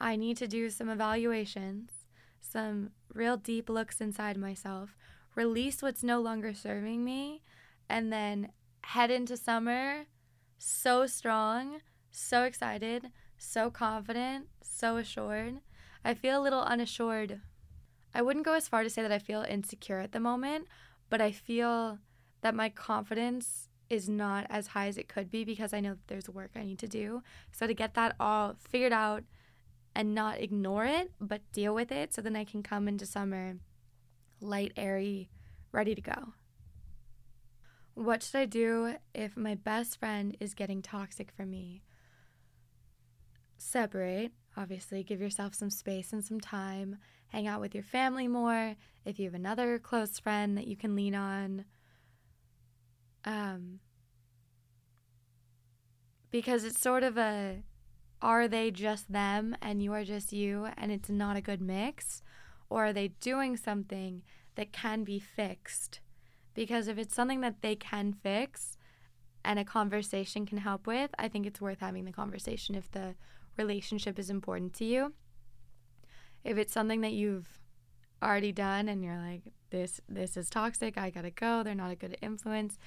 I 0.00 0.16
need 0.16 0.36
to 0.38 0.48
do 0.48 0.68
some 0.68 0.88
evaluations, 0.88 1.92
some 2.40 2.90
real 3.14 3.36
deep 3.36 3.70
looks 3.70 4.00
inside 4.00 4.36
myself, 4.36 4.96
release 5.36 5.80
what's 5.80 6.02
no 6.02 6.20
longer 6.20 6.52
serving 6.54 7.04
me, 7.04 7.42
and 7.88 8.12
then 8.12 8.50
head 8.82 9.12
into 9.12 9.36
summer 9.36 10.06
so 10.58 11.06
strong, 11.06 11.82
so 12.10 12.42
excited, 12.42 13.12
so 13.38 13.70
confident, 13.70 14.48
so 14.60 14.96
assured. 14.96 15.60
I 16.04 16.14
feel 16.14 16.40
a 16.40 16.42
little 16.42 16.62
unassured. 16.62 17.42
I 18.12 18.22
wouldn't 18.22 18.44
go 18.44 18.54
as 18.54 18.66
far 18.66 18.82
to 18.82 18.90
say 18.90 19.02
that 19.02 19.12
I 19.12 19.20
feel 19.20 19.46
insecure 19.48 20.00
at 20.00 20.10
the 20.10 20.18
moment, 20.18 20.66
but 21.08 21.20
I 21.20 21.30
feel 21.30 22.00
that 22.40 22.56
my 22.56 22.70
confidence 22.70 23.68
is 23.90 24.08
not 24.08 24.46
as 24.48 24.68
high 24.68 24.86
as 24.86 24.96
it 24.96 25.08
could 25.08 25.30
be 25.30 25.44
because 25.44 25.74
I 25.74 25.80
know 25.80 25.90
that 25.90 26.06
there's 26.06 26.30
work 26.30 26.52
I 26.54 26.64
need 26.64 26.78
to 26.78 26.88
do. 26.88 27.22
So 27.52 27.66
to 27.66 27.74
get 27.74 27.94
that 27.94 28.14
all 28.18 28.54
figured 28.58 28.92
out 28.92 29.24
and 29.94 30.14
not 30.14 30.40
ignore 30.40 30.86
it, 30.86 31.10
but 31.20 31.42
deal 31.52 31.74
with 31.74 31.90
it 31.90 32.14
so 32.14 32.22
then 32.22 32.36
I 32.36 32.44
can 32.44 32.62
come 32.62 32.86
into 32.86 33.04
summer 33.04 33.56
light, 34.40 34.72
airy, 34.76 35.28
ready 35.72 35.94
to 35.94 36.00
go. 36.00 36.32
What 37.94 38.22
should 38.22 38.36
I 38.36 38.46
do 38.46 38.94
if 39.14 39.36
my 39.36 39.54
best 39.56 39.98
friend 39.98 40.36
is 40.40 40.54
getting 40.54 40.80
toxic 40.80 41.30
for 41.32 41.44
me? 41.44 41.82
Separate, 43.58 44.32
obviously, 44.56 45.02
give 45.02 45.20
yourself 45.20 45.54
some 45.54 45.68
space 45.68 46.12
and 46.12 46.24
some 46.24 46.40
time. 46.40 46.96
Hang 47.28 47.46
out 47.46 47.60
with 47.60 47.74
your 47.74 47.84
family 47.84 48.26
more. 48.26 48.76
If 49.04 49.18
you 49.18 49.26
have 49.26 49.34
another 49.34 49.78
close 49.78 50.18
friend 50.18 50.56
that 50.56 50.66
you 50.66 50.76
can 50.76 50.96
lean 50.96 51.14
on, 51.14 51.64
um, 53.24 53.80
because 56.30 56.64
it's 56.64 56.80
sort 56.80 57.02
of 57.02 57.18
a 57.18 57.62
are 58.22 58.48
they 58.48 58.70
just 58.70 59.10
them 59.10 59.56
and 59.62 59.82
you 59.82 59.92
are 59.92 60.04
just 60.04 60.32
you 60.32 60.68
and 60.76 60.92
it's 60.92 61.08
not 61.08 61.36
a 61.36 61.40
good 61.40 61.60
mix? 61.60 62.22
Or 62.68 62.86
are 62.86 62.92
they 62.92 63.08
doing 63.08 63.56
something 63.56 64.22
that 64.56 64.72
can 64.72 65.04
be 65.04 65.18
fixed? 65.18 66.00
Because 66.54 66.88
if 66.88 66.98
it's 66.98 67.14
something 67.14 67.40
that 67.40 67.62
they 67.62 67.74
can 67.76 68.12
fix 68.12 68.76
and 69.44 69.58
a 69.58 69.64
conversation 69.64 70.44
can 70.44 70.58
help 70.58 70.86
with, 70.86 71.10
I 71.18 71.28
think 71.28 71.46
it's 71.46 71.60
worth 71.60 71.80
having 71.80 72.04
the 72.04 72.12
conversation 72.12 72.74
if 72.74 72.90
the 72.90 73.14
relationship 73.56 74.18
is 74.18 74.30
important 74.30 74.74
to 74.74 74.84
you. 74.84 75.14
If 76.44 76.58
it's 76.58 76.72
something 76.72 77.00
that 77.00 77.12
you've 77.12 77.58
already 78.22 78.52
done 78.52 78.88
and 78.88 79.02
you're 79.02 79.16
like 79.16 79.52
this 79.70 80.00
this 80.08 80.36
is 80.36 80.50
toxic, 80.50 80.98
I 80.98 81.10
got 81.10 81.22
to 81.22 81.30
go, 81.30 81.62
they're 81.62 81.74
not 81.74 81.90
a 81.90 81.96
good 81.96 82.16
influence, 82.20 82.78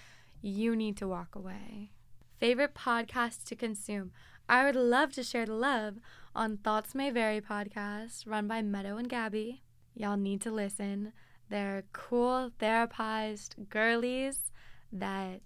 you 0.43 0.75
need 0.75 0.97
to 0.97 1.07
walk 1.07 1.35
away. 1.35 1.89
Favorite 2.37 2.75
podcast 2.75 3.45
to 3.45 3.55
consume? 3.55 4.11
I 4.49 4.65
would 4.65 4.75
love 4.75 5.13
to 5.13 5.23
share 5.23 5.45
the 5.45 5.53
love 5.53 5.95
on 6.35 6.57
Thoughts 6.57 6.93
May 6.93 7.11
Vary 7.11 7.39
podcast 7.39 8.27
run 8.27 8.45
by 8.49 8.61
Meadow 8.61 8.97
and 8.97 9.07
Gabby. 9.07 9.63
Y'all 9.95 10.17
need 10.17 10.41
to 10.41 10.51
listen. 10.51 11.13
They're 11.49 11.85
cool, 11.93 12.51
therapized 12.59 13.69
girlies 13.69 14.51
that 14.91 15.39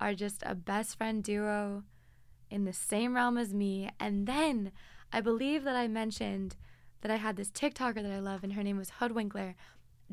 are 0.00 0.14
just 0.14 0.42
a 0.44 0.56
best 0.56 0.98
friend 0.98 1.22
duo 1.22 1.84
in 2.50 2.64
the 2.64 2.72
same 2.72 3.14
realm 3.14 3.38
as 3.38 3.54
me. 3.54 3.90
And 4.00 4.26
then 4.26 4.72
I 5.12 5.20
believe 5.20 5.62
that 5.62 5.76
I 5.76 5.86
mentioned 5.86 6.56
that 7.02 7.12
I 7.12 7.16
had 7.16 7.36
this 7.36 7.50
TikToker 7.50 8.02
that 8.02 8.10
I 8.10 8.18
love, 8.18 8.42
and 8.42 8.54
her 8.54 8.64
name 8.64 8.78
was 8.78 8.94
Hoodwinkler. 8.98 9.54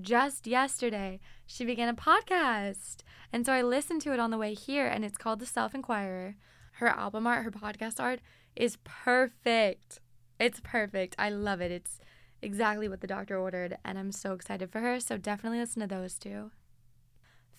Just 0.01 0.47
yesterday, 0.47 1.19
she 1.45 1.63
began 1.65 1.89
a 1.89 1.93
podcast. 1.93 2.97
And 3.31 3.45
so 3.45 3.53
I 3.53 3.61
listened 3.61 4.01
to 4.01 4.13
it 4.13 4.19
on 4.19 4.31
the 4.31 4.37
way 4.37 4.53
here, 4.53 4.87
and 4.87 5.05
it's 5.05 5.17
called 5.17 5.39
The 5.39 5.45
Self 5.45 5.73
Inquirer. 5.75 6.35
Her 6.73 6.87
album 6.87 7.27
art, 7.27 7.43
her 7.43 7.51
podcast 7.51 7.99
art 7.99 8.19
is 8.55 8.77
perfect. 8.83 9.99
It's 10.39 10.59
perfect. 10.63 11.15
I 11.19 11.29
love 11.29 11.61
it. 11.61 11.71
It's 11.71 11.99
exactly 12.41 12.89
what 12.89 13.01
the 13.01 13.07
doctor 13.07 13.37
ordered, 13.37 13.77
and 13.85 13.97
I'm 13.99 14.11
so 14.11 14.33
excited 14.33 14.71
for 14.71 14.79
her. 14.79 14.99
So 14.99 15.17
definitely 15.17 15.59
listen 15.59 15.81
to 15.81 15.87
those 15.87 16.17
two. 16.17 16.51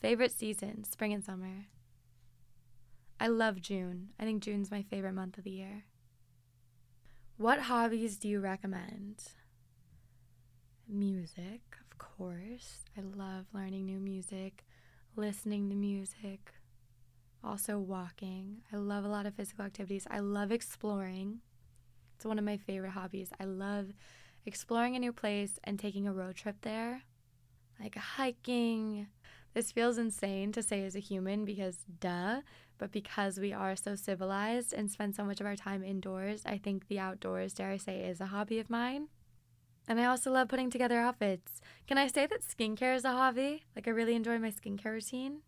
Favorite 0.01 0.33
season, 0.33 0.85
spring 0.85 1.13
and 1.13 1.25
summer. 1.25 1.67
I 3.21 3.29
love 3.29 3.61
June. 3.61 4.09
I 4.19 4.25
think 4.25 4.43
June's 4.43 4.71
my 4.71 4.83
favorite 4.83 5.13
month 5.13 5.39
of 5.39 5.45
the 5.45 5.51
year. 5.51 5.85
What 7.37 7.61
hobbies 7.61 8.17
do 8.17 8.29
you 8.29 8.41
recommend? 8.41 9.23
Music, 10.89 11.72
course. 12.03 12.85
I 12.97 13.01
love 13.01 13.47
learning 13.53 13.87
new 13.87 14.01
music, 14.01 14.65
listening 15.17 15.69
to 15.71 15.77
music, 15.77 16.53
also 17.45 17.79
walking. 17.79 18.59
I 18.73 18.77
love 18.77 19.05
a 19.05 19.09
lot 19.09 19.27
of 19.27 19.35
physical 19.35 19.65
activities. 19.65 20.07
I 20.11 20.19
love 20.19 20.51
exploring. 20.51 21.41
It's 22.17 22.25
one 22.25 22.39
of 22.39 22.45
my 22.45 22.57
favorite 22.57 22.91
hobbies. 22.91 23.31
I 23.41 23.45
love 23.45 23.93
exploring 24.45 24.97
a 24.97 24.99
new 24.99 25.13
place 25.13 25.59
and 25.65 25.79
taking 25.79 26.09
a 26.09 26.13
road 26.13 26.35
trip 26.35 26.57
there, 26.63 27.03
like 27.81 27.97
hiking. 27.97 29.07
This 29.55 29.71
feels 29.71 29.99
insane 29.99 30.51
to 30.53 30.63
say 30.63 30.85
as 30.85 30.97
a 30.97 31.01
human 31.01 31.45
because, 31.45 31.79
duh, 32.01 32.41
but 32.79 32.91
because 32.91 33.39
we 33.39 33.53
are 33.53 33.77
so 33.77 33.95
civilized 33.95 34.73
and 34.73 34.91
spend 34.91 35.15
so 35.15 35.25
much 35.25 35.41
of 35.41 35.47
our 35.47 35.57
time 35.57 35.85
indoors, 35.85 36.43
I 36.47 36.59
think 36.59 36.89
the 36.89 36.99
outdoors, 36.99 37.55
dare 37.55 37.71
I 37.71 37.77
say, 37.77 38.01
is 38.01 38.21
a 38.21 38.27
hobby 38.27 38.59
of 38.59 38.71
mine. 38.71 39.09
And 39.89 40.01
I 40.01 40.05
also 40.05 40.31
love 40.31 40.49
putting 40.49 40.71
together 40.71 40.99
outfits. 40.99 41.61
Can 41.87 41.99
I 41.99 42.07
say 42.07 42.27
that 42.27 42.43
skincare 42.43 42.95
is 42.95 43.05
a 43.05 43.11
hobby? 43.11 43.65
Like, 43.75 43.89
I 43.89 43.91
really 43.91 44.15
enjoy 44.15 44.39
my 44.39 44.51
skincare 44.51 44.93
routine? 44.93 45.41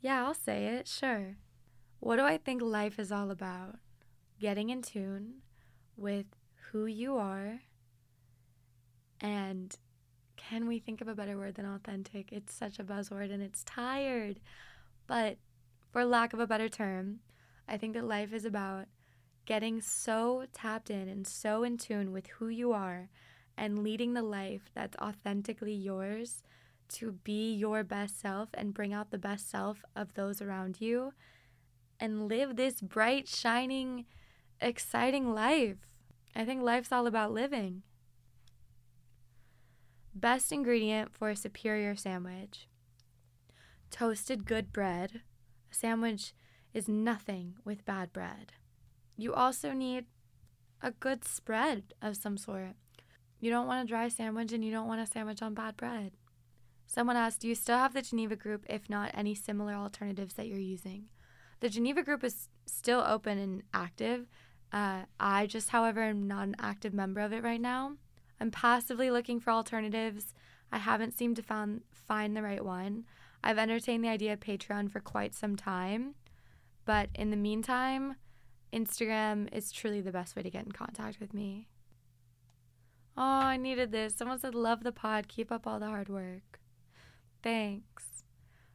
Yeah, 0.00 0.24
I'll 0.24 0.34
say 0.34 0.66
it, 0.66 0.88
sure. 0.88 1.36
What 1.98 2.16
do 2.16 2.22
I 2.22 2.38
think 2.38 2.62
life 2.62 2.98
is 2.98 3.12
all 3.12 3.30
about? 3.30 3.76
Getting 4.40 4.70
in 4.70 4.80
tune 4.80 5.42
with 5.96 6.26
who 6.72 6.86
you 6.86 7.16
are 7.16 7.60
and 9.20 9.76
can 10.36 10.66
we 10.66 10.78
think 10.78 11.00
of 11.00 11.08
a 11.08 11.14
better 11.14 11.36
word 11.36 11.56
than 11.56 11.66
authentic? 11.66 12.32
It's 12.32 12.54
such 12.54 12.78
a 12.78 12.84
buzzword 12.84 13.32
and 13.32 13.42
it's 13.42 13.62
tired. 13.64 14.40
But 15.06 15.36
for 15.92 16.04
lack 16.04 16.32
of 16.32 16.40
a 16.40 16.46
better 16.46 16.68
term, 16.68 17.20
I 17.68 17.76
think 17.76 17.94
that 17.94 18.04
life 18.04 18.32
is 18.32 18.44
about 18.44 18.86
getting 19.44 19.80
so 19.80 20.46
tapped 20.52 20.90
in 20.90 21.08
and 21.08 21.26
so 21.26 21.62
in 21.62 21.76
tune 21.76 22.12
with 22.12 22.26
who 22.38 22.48
you 22.48 22.72
are 22.72 23.10
and 23.56 23.82
leading 23.82 24.14
the 24.14 24.22
life 24.22 24.70
that's 24.74 24.96
authentically 24.98 25.74
yours 25.74 26.42
to 26.88 27.12
be 27.12 27.54
your 27.54 27.84
best 27.84 28.20
self 28.20 28.48
and 28.54 28.74
bring 28.74 28.92
out 28.92 29.10
the 29.10 29.18
best 29.18 29.50
self 29.50 29.84
of 29.94 30.14
those 30.14 30.42
around 30.42 30.80
you 30.80 31.12
and 32.00 32.28
live 32.28 32.56
this 32.56 32.80
bright, 32.80 33.28
shining, 33.28 34.06
exciting 34.60 35.32
life. 35.32 35.76
I 36.34 36.44
think 36.44 36.62
life's 36.62 36.92
all 36.92 37.06
about 37.06 37.32
living. 37.32 37.82
Best 40.14 40.50
ingredient 40.50 41.14
for 41.14 41.30
a 41.30 41.36
superior 41.36 41.94
sandwich 41.94 42.66
toasted 43.90 44.46
good 44.46 44.72
bread. 44.72 45.22
A 45.70 45.74
sandwich 45.74 46.32
is 46.72 46.88
nothing 46.88 47.56
with 47.64 47.84
bad 47.84 48.12
bread. 48.12 48.52
You 49.16 49.34
also 49.34 49.72
need 49.72 50.06
a 50.80 50.92
good 50.92 51.24
spread 51.24 51.94
of 52.00 52.16
some 52.16 52.38
sort. 52.38 52.76
You 53.40 53.50
don't 53.50 53.66
want 53.66 53.84
a 53.84 53.88
dry 53.88 54.08
sandwich 54.08 54.52
and 54.52 54.64
you 54.64 54.70
don't 54.70 54.86
want 54.86 55.00
a 55.00 55.06
sandwich 55.06 55.42
on 55.42 55.54
bad 55.54 55.76
bread. 55.76 56.12
Someone 56.86 57.16
asked, 57.16 57.40
Do 57.40 57.48
you 57.48 57.54
still 57.54 57.78
have 57.78 57.94
the 57.94 58.02
Geneva 58.02 58.36
group? 58.36 58.66
If 58.68 58.90
not, 58.90 59.12
any 59.14 59.34
similar 59.34 59.74
alternatives 59.74 60.34
that 60.34 60.46
you're 60.46 60.58
using? 60.58 61.06
The 61.60 61.68
Geneva 61.68 62.02
group 62.02 62.22
is 62.22 62.48
still 62.66 63.00
open 63.06 63.38
and 63.38 63.62
active. 63.72 64.26
Uh, 64.72 65.02
I 65.18 65.46
just, 65.46 65.70
however, 65.70 66.02
am 66.02 66.26
not 66.26 66.48
an 66.48 66.56
active 66.58 66.92
member 66.92 67.20
of 67.20 67.32
it 67.32 67.42
right 67.42 67.60
now. 67.60 67.96
I'm 68.40 68.50
passively 68.50 69.10
looking 69.10 69.40
for 69.40 69.50
alternatives. 69.50 70.34
I 70.72 70.78
haven't 70.78 71.16
seemed 71.16 71.36
to 71.36 71.42
found, 71.42 71.82
find 71.92 72.36
the 72.36 72.42
right 72.42 72.64
one. 72.64 73.04
I've 73.42 73.58
entertained 73.58 74.04
the 74.04 74.08
idea 74.08 74.34
of 74.34 74.40
Patreon 74.40 74.90
for 74.90 75.00
quite 75.00 75.34
some 75.34 75.56
time, 75.56 76.14
but 76.84 77.08
in 77.14 77.30
the 77.30 77.36
meantime, 77.36 78.16
Instagram 78.72 79.52
is 79.52 79.72
truly 79.72 80.00
the 80.00 80.12
best 80.12 80.36
way 80.36 80.42
to 80.42 80.50
get 80.50 80.64
in 80.64 80.72
contact 80.72 81.20
with 81.20 81.32
me. 81.34 81.68
Oh, 83.16 83.22
I 83.22 83.56
needed 83.56 83.92
this. 83.92 84.14
Someone 84.14 84.38
said, 84.38 84.54
Love 84.54 84.82
the 84.82 84.92
pod. 84.92 85.28
Keep 85.28 85.52
up 85.52 85.66
all 85.66 85.78
the 85.78 85.86
hard 85.86 86.08
work. 86.08 86.60
Thanks. 87.42 88.24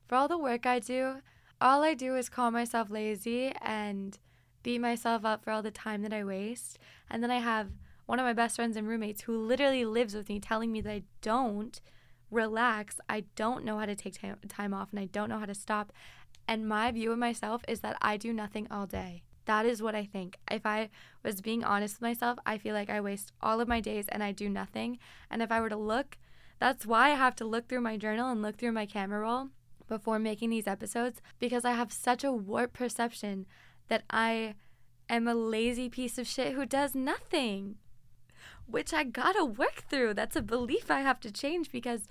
For 0.07 0.15
all 0.15 0.27
the 0.27 0.37
work 0.37 0.65
I 0.65 0.79
do, 0.79 1.17
all 1.59 1.83
I 1.83 1.93
do 1.93 2.15
is 2.15 2.29
call 2.29 2.51
myself 2.51 2.89
lazy 2.89 3.53
and 3.61 4.17
beat 4.61 4.79
myself 4.79 5.25
up 5.25 5.43
for 5.43 5.51
all 5.51 5.61
the 5.61 5.71
time 5.71 6.01
that 6.03 6.13
I 6.13 6.23
waste. 6.23 6.77
And 7.09 7.23
then 7.23 7.31
I 7.31 7.39
have 7.39 7.69
one 8.05 8.19
of 8.19 8.25
my 8.25 8.33
best 8.33 8.55
friends 8.55 8.77
and 8.77 8.87
roommates 8.87 9.21
who 9.21 9.37
literally 9.37 9.85
lives 9.85 10.13
with 10.13 10.29
me 10.29 10.39
telling 10.39 10.71
me 10.71 10.81
that 10.81 10.91
I 10.91 11.03
don't 11.21 11.81
relax, 12.29 12.99
I 13.09 13.25
don't 13.35 13.63
know 13.63 13.79
how 13.79 13.85
to 13.85 13.95
take 13.95 14.19
time 14.47 14.73
off, 14.73 14.89
and 14.91 14.99
I 14.99 15.05
don't 15.05 15.29
know 15.29 15.39
how 15.39 15.45
to 15.45 15.55
stop. 15.55 15.93
And 16.47 16.67
my 16.67 16.91
view 16.91 17.11
of 17.11 17.17
myself 17.17 17.63
is 17.67 17.79
that 17.79 17.97
I 18.01 18.17
do 18.17 18.33
nothing 18.33 18.67
all 18.69 18.85
day. 18.85 19.23
That 19.45 19.65
is 19.65 19.81
what 19.81 19.95
I 19.95 20.05
think. 20.05 20.37
If 20.49 20.65
I 20.65 20.89
was 21.23 21.41
being 21.41 21.63
honest 21.63 21.95
with 21.95 22.01
myself, 22.01 22.39
I 22.45 22.57
feel 22.57 22.73
like 22.73 22.89
I 22.89 23.01
waste 23.01 23.31
all 23.41 23.61
of 23.61 23.67
my 23.67 23.79
days 23.79 24.05
and 24.09 24.23
I 24.23 24.31
do 24.31 24.49
nothing. 24.49 24.97
And 25.29 25.41
if 25.41 25.51
I 25.51 25.61
were 25.61 25.69
to 25.69 25.77
look, 25.77 26.17
that's 26.59 26.85
why 26.85 27.11
I 27.11 27.15
have 27.15 27.35
to 27.37 27.45
look 27.45 27.67
through 27.67 27.81
my 27.81 27.97
journal 27.97 28.29
and 28.29 28.41
look 28.41 28.57
through 28.57 28.71
my 28.71 28.85
camera 28.85 29.19
roll 29.19 29.49
before 29.87 30.19
making 30.19 30.49
these 30.49 30.67
episodes 30.67 31.21
because 31.39 31.65
I 31.65 31.71
have 31.71 31.91
such 31.91 32.23
a 32.23 32.31
warped 32.31 32.73
perception 32.73 33.45
that 33.87 34.03
I 34.09 34.55
am 35.09 35.27
a 35.27 35.35
lazy 35.35 35.89
piece 35.89 36.17
of 36.17 36.27
shit 36.27 36.53
who 36.53 36.65
does 36.65 36.95
nothing, 36.95 37.75
which 38.65 38.93
I 38.93 39.03
gotta 39.03 39.45
work 39.45 39.83
through. 39.89 40.15
That's 40.15 40.35
a 40.35 40.41
belief 40.41 40.89
I 40.89 41.01
have 41.01 41.19
to 41.21 41.31
change 41.31 41.71
because 41.71 42.07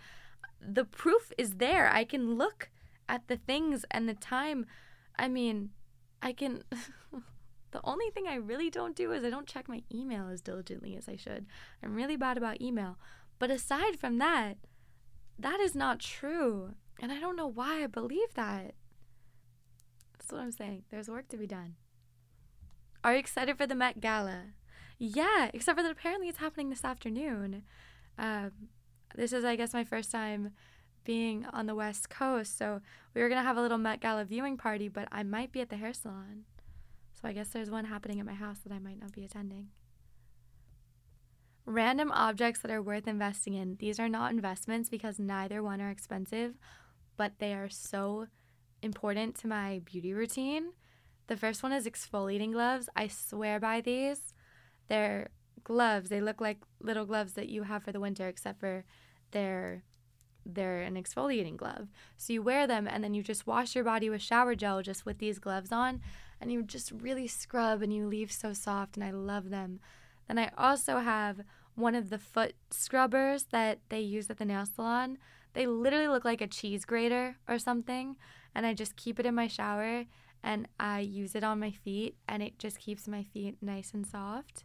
the 0.61 0.85
proof 0.85 1.32
is 1.37 1.57
there. 1.57 1.91
I 1.93 2.05
can 2.05 2.37
look 2.37 2.70
at 3.09 3.26
the 3.28 3.37
things 3.37 3.85
and 3.91 4.09
the 4.09 4.14
time. 4.14 4.66
I 5.18 5.28
mean, 5.28 5.70
I 6.25 6.33
can. 6.33 6.64
the 7.70 7.81
only 7.85 8.11
thing 8.11 8.27
I 8.27 8.37
really 8.37 8.70
don't 8.70 8.97
do 8.97 9.12
is 9.12 9.22
I 9.22 9.31
don't 9.31 9.47
check 9.47 9.68
my 9.68 9.83
email 9.95 10.29
as 10.29 10.41
diligently 10.41 10.97
as 10.97 11.09
I 11.09 11.16
should. 11.16 11.47
I'm 11.83 11.95
really 11.95 12.16
bad 12.16 12.39
about 12.39 12.62
email. 12.62 12.97
But 13.39 13.51
aside 13.51 14.01
from 14.01 14.18
that, 14.18 14.57
that 15.39 15.61
is 15.61 15.75
not 15.75 16.01
true. 16.01 16.75
And 17.01 17.12
I 17.12 17.20
don't 17.20 17.37
know 17.37 17.47
why 17.47 17.85
I 17.85 17.87
believe 17.87 18.33
that. 18.35 18.75
That's 20.12 20.33
what 20.33 20.41
I'm 20.41 20.53
saying. 20.53 20.85
There's 20.91 21.09
work 21.09 21.29
to 21.29 21.37
be 21.37 21.47
done. 21.47 21.75
Are 23.03 23.12
you 23.12 23.18
excited 23.18 23.59
for 23.59 23.66
the 23.66 23.75
Met 23.75 24.01
Gala? 24.01 24.45
Yeah, 24.99 25.51
except 25.53 25.77
for 25.77 25.83
that 25.83 25.93
apparently 25.93 26.29
it's 26.29 26.39
happening 26.39 26.70
this 26.70 26.85
afternoon. 26.85 27.64
Um, 28.18 28.53
this 29.14 29.33
is, 29.33 29.45
I 29.45 29.57
guess, 29.57 29.75
my 29.75 29.85
first 29.85 30.11
time 30.11 30.53
being 31.05 31.46
on 31.52 31.66
the 31.66 31.74
West 31.74 32.11
Coast. 32.11 32.59
So 32.59 32.80
we 33.14 33.22
were 33.22 33.28
going 33.28 33.40
to 33.40 33.46
have 33.46 33.57
a 33.57 33.62
little 33.62 33.78
Met 33.78 34.00
Gala 34.00 34.24
viewing 34.24 34.57
party, 34.57 34.88
but 34.88 35.09
I 35.12 35.22
might 35.22 35.52
be 35.52 35.61
at 35.61 35.68
the 35.68 35.76
hair 35.76 35.92
salon. 35.92 36.44
So 37.12 37.28
I 37.28 37.32
guess 37.32 37.48
there's 37.48 37.70
one 37.70 37.84
happening 37.86 38.20
at 38.20 38.26
my 38.26 38.34
house 38.34 38.59
that 38.64 38.72
I 38.72 38.78
might 38.78 39.00
not 39.00 39.12
be 39.12 39.24
attending. 39.24 39.68
Random 41.66 42.12
objects 42.12 42.61
that 42.61 42.70
are 42.70 42.82
worth 42.82 43.09
investing 43.09 43.55
in. 43.55 43.76
These 43.78 43.98
are 43.98 44.09
not 44.09 44.32
investments 44.32 44.90
because 44.90 45.18
neither 45.18 45.62
one 45.62 45.80
are 45.80 45.90
expensive, 45.90 46.55
but 47.16 47.32
they 47.38 47.55
are 47.55 47.70
so 47.70 48.26
important 48.82 49.34
to 49.36 49.46
my 49.46 49.80
beauty 49.84 50.12
routine. 50.12 50.72
The 51.26 51.38
first 51.38 51.62
one 51.62 51.72
is 51.72 51.86
exfoliating 51.86 52.52
gloves. 52.52 52.90
I 52.94 53.09
swear 53.09 53.59
by 53.59 53.80
these. 53.80 54.34
They're 54.88 55.30
gloves. 55.62 56.11
They 56.11 56.20
look 56.20 56.40
like 56.40 56.59
little 56.80 57.07
gloves 57.07 57.32
that 57.32 57.48
you 57.48 57.62
have 57.62 57.82
for 57.82 57.92
the 57.92 58.00
winter, 58.00 58.28
except 58.28 58.61
for 58.61 58.84
they're 59.30 59.82
they're 60.47 60.82
an 60.82 60.95
exfoliating 60.95 61.57
glove. 61.57 61.88
So 62.16 62.32
you 62.32 62.42
wear 62.42 62.66
them 62.66 62.86
and 62.86 63.03
then 63.03 63.14
you 63.14 63.22
just 63.22 63.47
wash 63.47 63.74
your 63.74 63.84
body 63.84 64.11
with 64.11 64.22
shower 64.22 64.55
gel 64.55 64.82
just 64.82 65.07
with 65.07 65.18
these 65.18 65.38
gloves 65.38 65.72
on 65.72 66.01
and 66.40 66.53
you 66.53 66.62
just 66.62 66.92
really 66.92 67.26
scrub 67.26 67.82
and 67.82 67.92
you 67.92 68.07
leave 68.07 68.30
so 68.30 68.53
soft 68.53 68.97
and 68.97 69.05
I 69.05 69.11
love 69.11 69.51
them. 69.51 69.80
Then 70.28 70.38
I 70.38 70.51
also 70.57 70.99
have 70.99 71.40
one 71.74 71.95
of 71.95 72.11
the 72.11 72.18
foot 72.18 72.55
scrubbers 72.70 73.45
that 73.51 73.80
they 73.88 74.01
use 74.01 74.30
at 74.30 74.38
the 74.38 74.45
nail 74.45 74.66
salon. 74.66 75.18
They 75.55 75.66
literally 75.66 76.09
look 76.09 76.24
like 76.24 76.40
a 76.40 76.47
cheese 76.47 76.84
grater 76.84 77.36
or 77.49 77.59
something 77.59 78.16
and 78.55 78.66
I 78.66 78.74
just 78.74 78.97
keep 78.97 79.18
it 79.18 79.26
in 79.26 79.34
my 79.34 79.49
shower 79.49 80.05
and 80.42 80.68
I 80.78 81.01
use 81.01 81.34
it 81.34 81.42
on 81.42 81.59
my 81.59 81.70
feet 81.70 82.16
and 82.28 82.42
it 82.42 82.59
just 82.59 82.78
keeps 82.78 83.09
my 83.09 83.22
feet 83.22 83.57
nice 83.62 83.92
and 83.95 84.07
soft. 84.07 84.64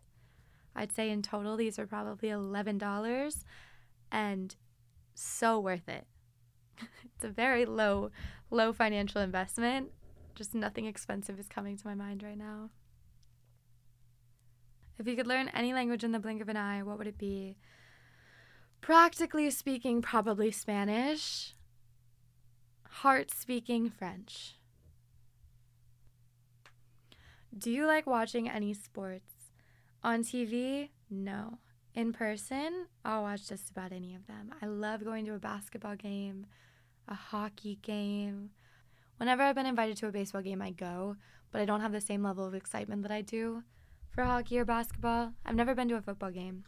I'd 0.75 0.91
say 0.91 1.09
in 1.09 1.21
total 1.21 1.55
these 1.55 1.79
are 1.79 1.87
probably 1.87 2.29
$11 2.29 3.43
and 4.11 4.55
so 5.19 5.59
worth 5.59 5.87
it. 5.89 6.05
it's 6.79 7.23
a 7.23 7.29
very 7.29 7.65
low 7.65 8.11
low 8.49 8.73
financial 8.73 9.21
investment. 9.21 9.91
Just 10.35 10.55
nothing 10.55 10.85
expensive 10.85 11.39
is 11.39 11.47
coming 11.47 11.77
to 11.77 11.87
my 11.87 11.93
mind 11.93 12.23
right 12.23 12.37
now. 12.37 12.69
If 14.97 15.07
you 15.07 15.15
could 15.15 15.27
learn 15.27 15.49
any 15.49 15.73
language 15.73 16.03
in 16.03 16.11
the 16.11 16.19
blink 16.19 16.41
of 16.41 16.49
an 16.49 16.57
eye, 16.57 16.83
what 16.83 16.97
would 16.97 17.07
it 17.07 17.17
be? 17.17 17.57
Practically 18.81 19.49
speaking, 19.49 20.01
probably 20.01 20.51
Spanish. 20.51 21.53
Heart 22.89 23.31
speaking, 23.31 23.89
French. 23.89 24.55
Do 27.57 27.71
you 27.71 27.85
like 27.85 28.07
watching 28.07 28.49
any 28.49 28.73
sports? 28.73 29.31
On 30.03 30.23
TV? 30.23 30.89
No. 31.09 31.59
In 31.99 32.13
person, 32.13 32.85
I'll 33.03 33.23
watch 33.23 33.49
just 33.49 33.71
about 33.71 33.91
any 33.91 34.15
of 34.15 34.25
them. 34.25 34.55
I 34.61 34.67
love 34.67 35.03
going 35.03 35.25
to 35.25 35.33
a 35.33 35.37
basketball 35.37 35.97
game, 35.97 36.45
a 37.09 37.13
hockey 37.13 37.77
game. 37.81 38.51
Whenever 39.17 39.43
I've 39.43 39.55
been 39.55 39.65
invited 39.65 39.97
to 39.97 40.07
a 40.07 40.11
baseball 40.13 40.41
game, 40.41 40.61
I 40.61 40.71
go, 40.71 41.17
but 41.51 41.59
I 41.59 41.65
don't 41.65 41.81
have 41.81 41.91
the 41.91 41.99
same 41.99 42.23
level 42.23 42.45
of 42.45 42.53
excitement 42.53 43.01
that 43.01 43.11
I 43.11 43.19
do 43.19 43.63
for 44.11 44.23
hockey 44.23 44.57
or 44.57 44.63
basketball. 44.63 45.33
I've 45.45 45.57
never 45.57 45.75
been 45.75 45.89
to 45.89 45.97
a 45.97 46.01
football 46.01 46.31
game. 46.31 46.63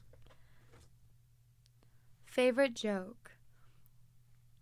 Favorite 2.26 2.74
joke. 2.74 3.32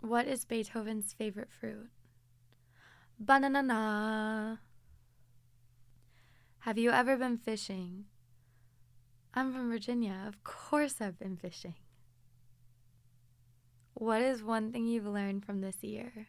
What 0.02 0.28
is 0.28 0.46
Beethoven's 0.46 1.14
favorite 1.14 1.50
fruit? 1.50 1.90
Banana. 3.20 4.60
Have 6.60 6.78
you 6.78 6.92
ever 6.92 7.18
been 7.18 7.40
fishing? 7.40 8.06
I'm 9.34 9.54
from 9.54 9.70
Virginia. 9.70 10.24
Of 10.28 10.44
course, 10.44 10.96
I've 11.00 11.20
been 11.20 11.38
fishing. 11.38 11.76
What 13.94 14.22
is 14.22 14.44
one 14.44 14.72
thing 14.72 14.88
you've 14.88 15.06
learned 15.06 15.46
from 15.46 15.62
this 15.62 15.84
year? 15.84 16.28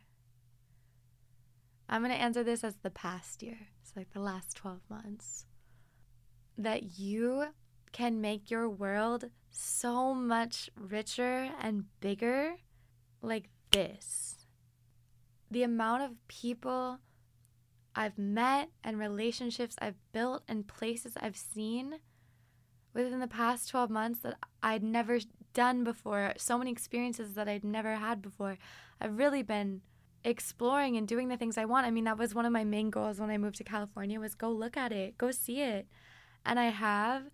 I'm 1.88 2.02
going 2.02 2.12
to 2.12 2.20
answer 2.20 2.44
this 2.44 2.62
as 2.62 2.76
the 2.76 2.90
past 2.90 3.42
year. 3.42 3.58
It's 3.82 3.96
like 3.96 4.12
the 4.12 4.20
last 4.20 4.56
12 4.56 4.80
months. 4.88 5.46
That 6.58 6.98
you 6.98 7.46
can 7.92 8.20
make 8.20 8.50
your 8.50 8.68
world 8.68 9.30
so 9.50 10.14
much 10.14 10.70
richer 10.76 11.50
and 11.60 11.84
bigger 12.00 12.56
like 13.22 13.48
this. 13.72 14.46
The 15.50 15.62
amount 15.62 16.02
of 16.02 16.28
people 16.28 16.98
I've 17.94 18.18
met 18.18 18.68
and 18.84 18.98
relationships 18.98 19.76
I've 19.80 19.98
built 20.12 20.44
and 20.46 20.68
places 20.68 21.14
I've 21.20 21.36
seen 21.36 21.98
within 22.94 23.20
the 23.20 23.26
past 23.26 23.68
12 23.68 23.90
months 23.90 24.20
that 24.20 24.36
I'd 24.62 24.82
never 24.82 25.18
done 25.54 25.84
before, 25.84 26.34
so 26.36 26.58
many 26.58 26.70
experiences 26.70 27.34
that 27.34 27.48
I'd 27.48 27.64
never 27.64 27.96
had 27.96 28.22
before. 28.22 28.58
I've 29.00 29.18
really 29.18 29.42
been 29.42 29.82
exploring 30.24 30.96
and 30.96 31.08
doing 31.08 31.28
the 31.28 31.36
things 31.36 31.56
I 31.56 31.64
want. 31.64 31.86
I 31.86 31.90
mean, 31.90 32.04
that 32.04 32.18
was 32.18 32.34
one 32.34 32.46
of 32.46 32.52
my 32.52 32.64
main 32.64 32.90
goals 32.90 33.20
when 33.20 33.30
I 33.30 33.38
moved 33.38 33.56
to 33.56 33.64
California 33.64 34.20
was 34.20 34.34
go 34.34 34.50
look 34.50 34.76
at 34.76 34.92
it, 34.92 35.16
go 35.18 35.30
see 35.30 35.60
it. 35.60 35.86
And 36.44 36.58
I 36.58 36.66
have 36.66 37.24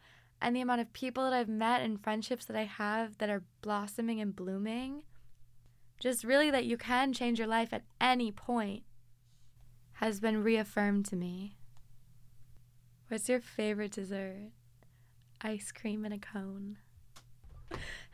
and 0.40 0.54
the 0.54 0.60
amount 0.60 0.80
of 0.80 0.92
people 0.92 1.24
that 1.24 1.32
I've 1.32 1.48
met 1.48 1.80
and 1.80 2.02
friendships 2.02 2.44
that 2.46 2.56
I 2.56 2.64
have 2.64 3.18
that 3.18 3.30
are 3.30 3.44
blossoming 3.62 4.20
and 4.20 4.36
blooming. 4.36 5.02
Just 5.98 6.24
really 6.24 6.50
that 6.50 6.66
you 6.66 6.76
can 6.76 7.12
change 7.12 7.38
your 7.38 7.48
life 7.48 7.72
at 7.72 7.84
any 8.00 8.30
point 8.30 8.82
has 9.94 10.20
been 10.20 10.42
reaffirmed 10.42 11.06
to 11.06 11.16
me. 11.16 11.56
What's 13.08 13.28
your 13.28 13.40
favorite 13.40 13.92
dessert? 13.92 14.50
Ice 15.40 15.72
cream 15.72 16.04
in 16.04 16.12
a 16.12 16.18
cone. 16.18 16.78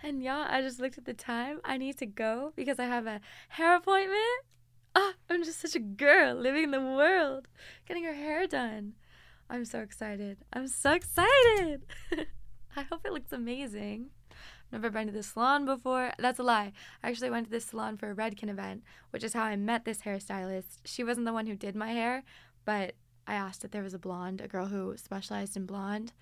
And 0.03 0.23
y'all, 0.23 0.47
I 0.49 0.63
just 0.63 0.81
looked 0.81 0.99
at 0.99 1.05
the 1.05 1.15
time. 1.15 1.61
I 1.65 1.77
need 1.77 1.99
to 1.99 2.07
go 2.07 2.53
because 2.57 2.79
I 2.79 2.85
have 2.85 3.07
a 3.07 3.21
hair 3.51 3.77
appointment. 3.77 4.45
Oh, 4.95 5.13
I'm 5.31 5.45
just 5.45 5.61
such 5.61 5.77
a 5.77 5.81
girl 5.81 6.35
living 6.35 6.65
in 6.65 6.71
the 6.71 6.81
world, 6.81 7.49
getting 7.87 8.05
her 8.05 8.15
hair 8.15 8.47
done. 8.47 8.95
I'm 9.49 9.65
so 9.65 9.81
excited. 9.81 10.39
I'm 10.53 10.67
so 10.67 10.93
excited. 10.93 11.87
I 12.77 12.83
hope 12.83 13.03
it 13.05 13.13
looks 13.13 13.33
amazing. 13.33 14.11
Never 14.73 14.91
been 14.91 15.07
to 15.07 15.13
the 15.13 15.23
salon 15.23 15.67
before. 15.67 16.13
That's 16.19 16.39
a 16.39 16.43
lie. 16.43 16.73
I 17.03 17.11
actually 17.11 17.31
went 17.31 17.47
to 17.47 17.51
this 17.51 17.67
salon 17.67 17.97
for 17.97 18.11
a 18.11 18.15
Redken 18.15 18.49
event, 18.49 18.83
which 19.11 19.23
is 19.23 19.35
how 19.35 19.43
I 19.43 19.57
met 19.57 19.85
this 19.85 20.01
hairstylist. 20.01 20.79
She 20.85 21.05
wasn't 21.05 21.27
the 21.27 21.33
one 21.33 21.47
who 21.47 21.55
did 21.55 21.77
my 21.77 21.93
hair, 21.93 22.25
but 22.65 22.95
I 23.27 23.35
asked 23.35 23.65
if 23.65 23.71
there 23.71 23.83
was 23.83 23.95
a 23.95 23.99
blonde, 23.99 24.41
a 24.41 24.49
girl 24.49 24.67
who 24.67 24.97
specialized 24.97 25.57
in 25.57 25.67
blonde 25.67 26.13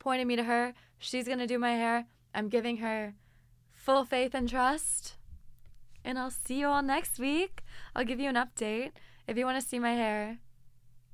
pointed 0.00 0.26
me 0.26 0.34
to 0.34 0.42
her. 0.42 0.74
She's 0.98 1.26
going 1.26 1.38
to 1.38 1.46
do 1.46 1.58
my 1.58 1.70
hair. 1.70 2.06
I'm 2.34 2.48
giving 2.48 2.78
her 2.78 3.14
full 3.72 4.04
faith 4.04 4.34
and 4.34 4.48
trust. 4.48 5.14
And 6.04 6.18
I'll 6.18 6.30
see 6.30 6.58
you 6.60 6.66
all 6.66 6.82
next 6.82 7.20
week. 7.20 7.62
I'll 7.94 8.04
give 8.04 8.18
you 8.18 8.28
an 8.28 8.34
update. 8.34 8.92
If 9.28 9.36
you 9.36 9.44
want 9.44 9.60
to 9.62 9.66
see 9.66 9.78
my 9.78 9.92
hair, 9.92 10.38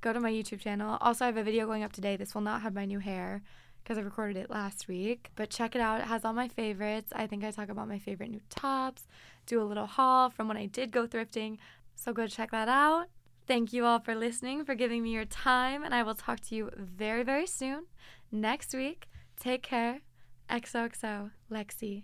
go 0.01 0.11
to 0.13 0.19
my 0.19 0.31
YouTube 0.31 0.61
channel. 0.61 0.97
Also, 1.01 1.25
I 1.25 1.27
have 1.27 1.37
a 1.37 1.43
video 1.43 1.67
going 1.67 1.83
up 1.83 1.93
today. 1.93 2.15
This 2.15 2.33
will 2.33 2.41
not 2.41 2.61
have 2.61 2.73
my 2.73 2.85
new 2.85 2.99
hair 2.99 3.43
because 3.83 3.97
I 3.97 4.01
recorded 4.01 4.37
it 4.37 4.49
last 4.49 4.87
week. 4.87 5.29
But 5.35 5.49
check 5.49 5.75
it 5.75 5.81
out. 5.81 6.01
It 6.01 6.07
has 6.07 6.25
all 6.25 6.33
my 6.33 6.47
favorites. 6.47 7.11
I 7.15 7.27
think 7.27 7.43
I 7.43 7.51
talk 7.51 7.69
about 7.69 7.87
my 7.87 7.99
favorite 7.99 8.31
new 8.31 8.41
tops, 8.49 9.07
do 9.45 9.61
a 9.61 9.63
little 9.63 9.85
haul 9.85 10.29
from 10.29 10.47
when 10.47 10.57
I 10.57 10.65
did 10.65 10.91
go 10.91 11.07
thrifting. 11.07 11.57
So 11.95 12.13
go 12.13 12.27
check 12.27 12.51
that 12.51 12.69
out. 12.69 13.07
Thank 13.47 13.71
you 13.71 13.85
all 13.85 13.99
for 13.99 14.13
listening, 14.13 14.65
for 14.65 14.75
giving 14.75 15.01
me 15.03 15.11
your 15.11 15.23
time, 15.23 15.81
and 15.83 15.95
I 15.95 16.03
will 16.03 16.15
talk 16.15 16.41
to 16.41 16.55
you 16.55 16.69
very, 16.75 17.23
very 17.23 17.47
soon 17.47 17.85
next 18.29 18.73
week. 18.73 19.07
Take 19.39 19.63
care. 19.63 20.01
XOXO, 20.49 21.31
Lexi. 21.49 22.03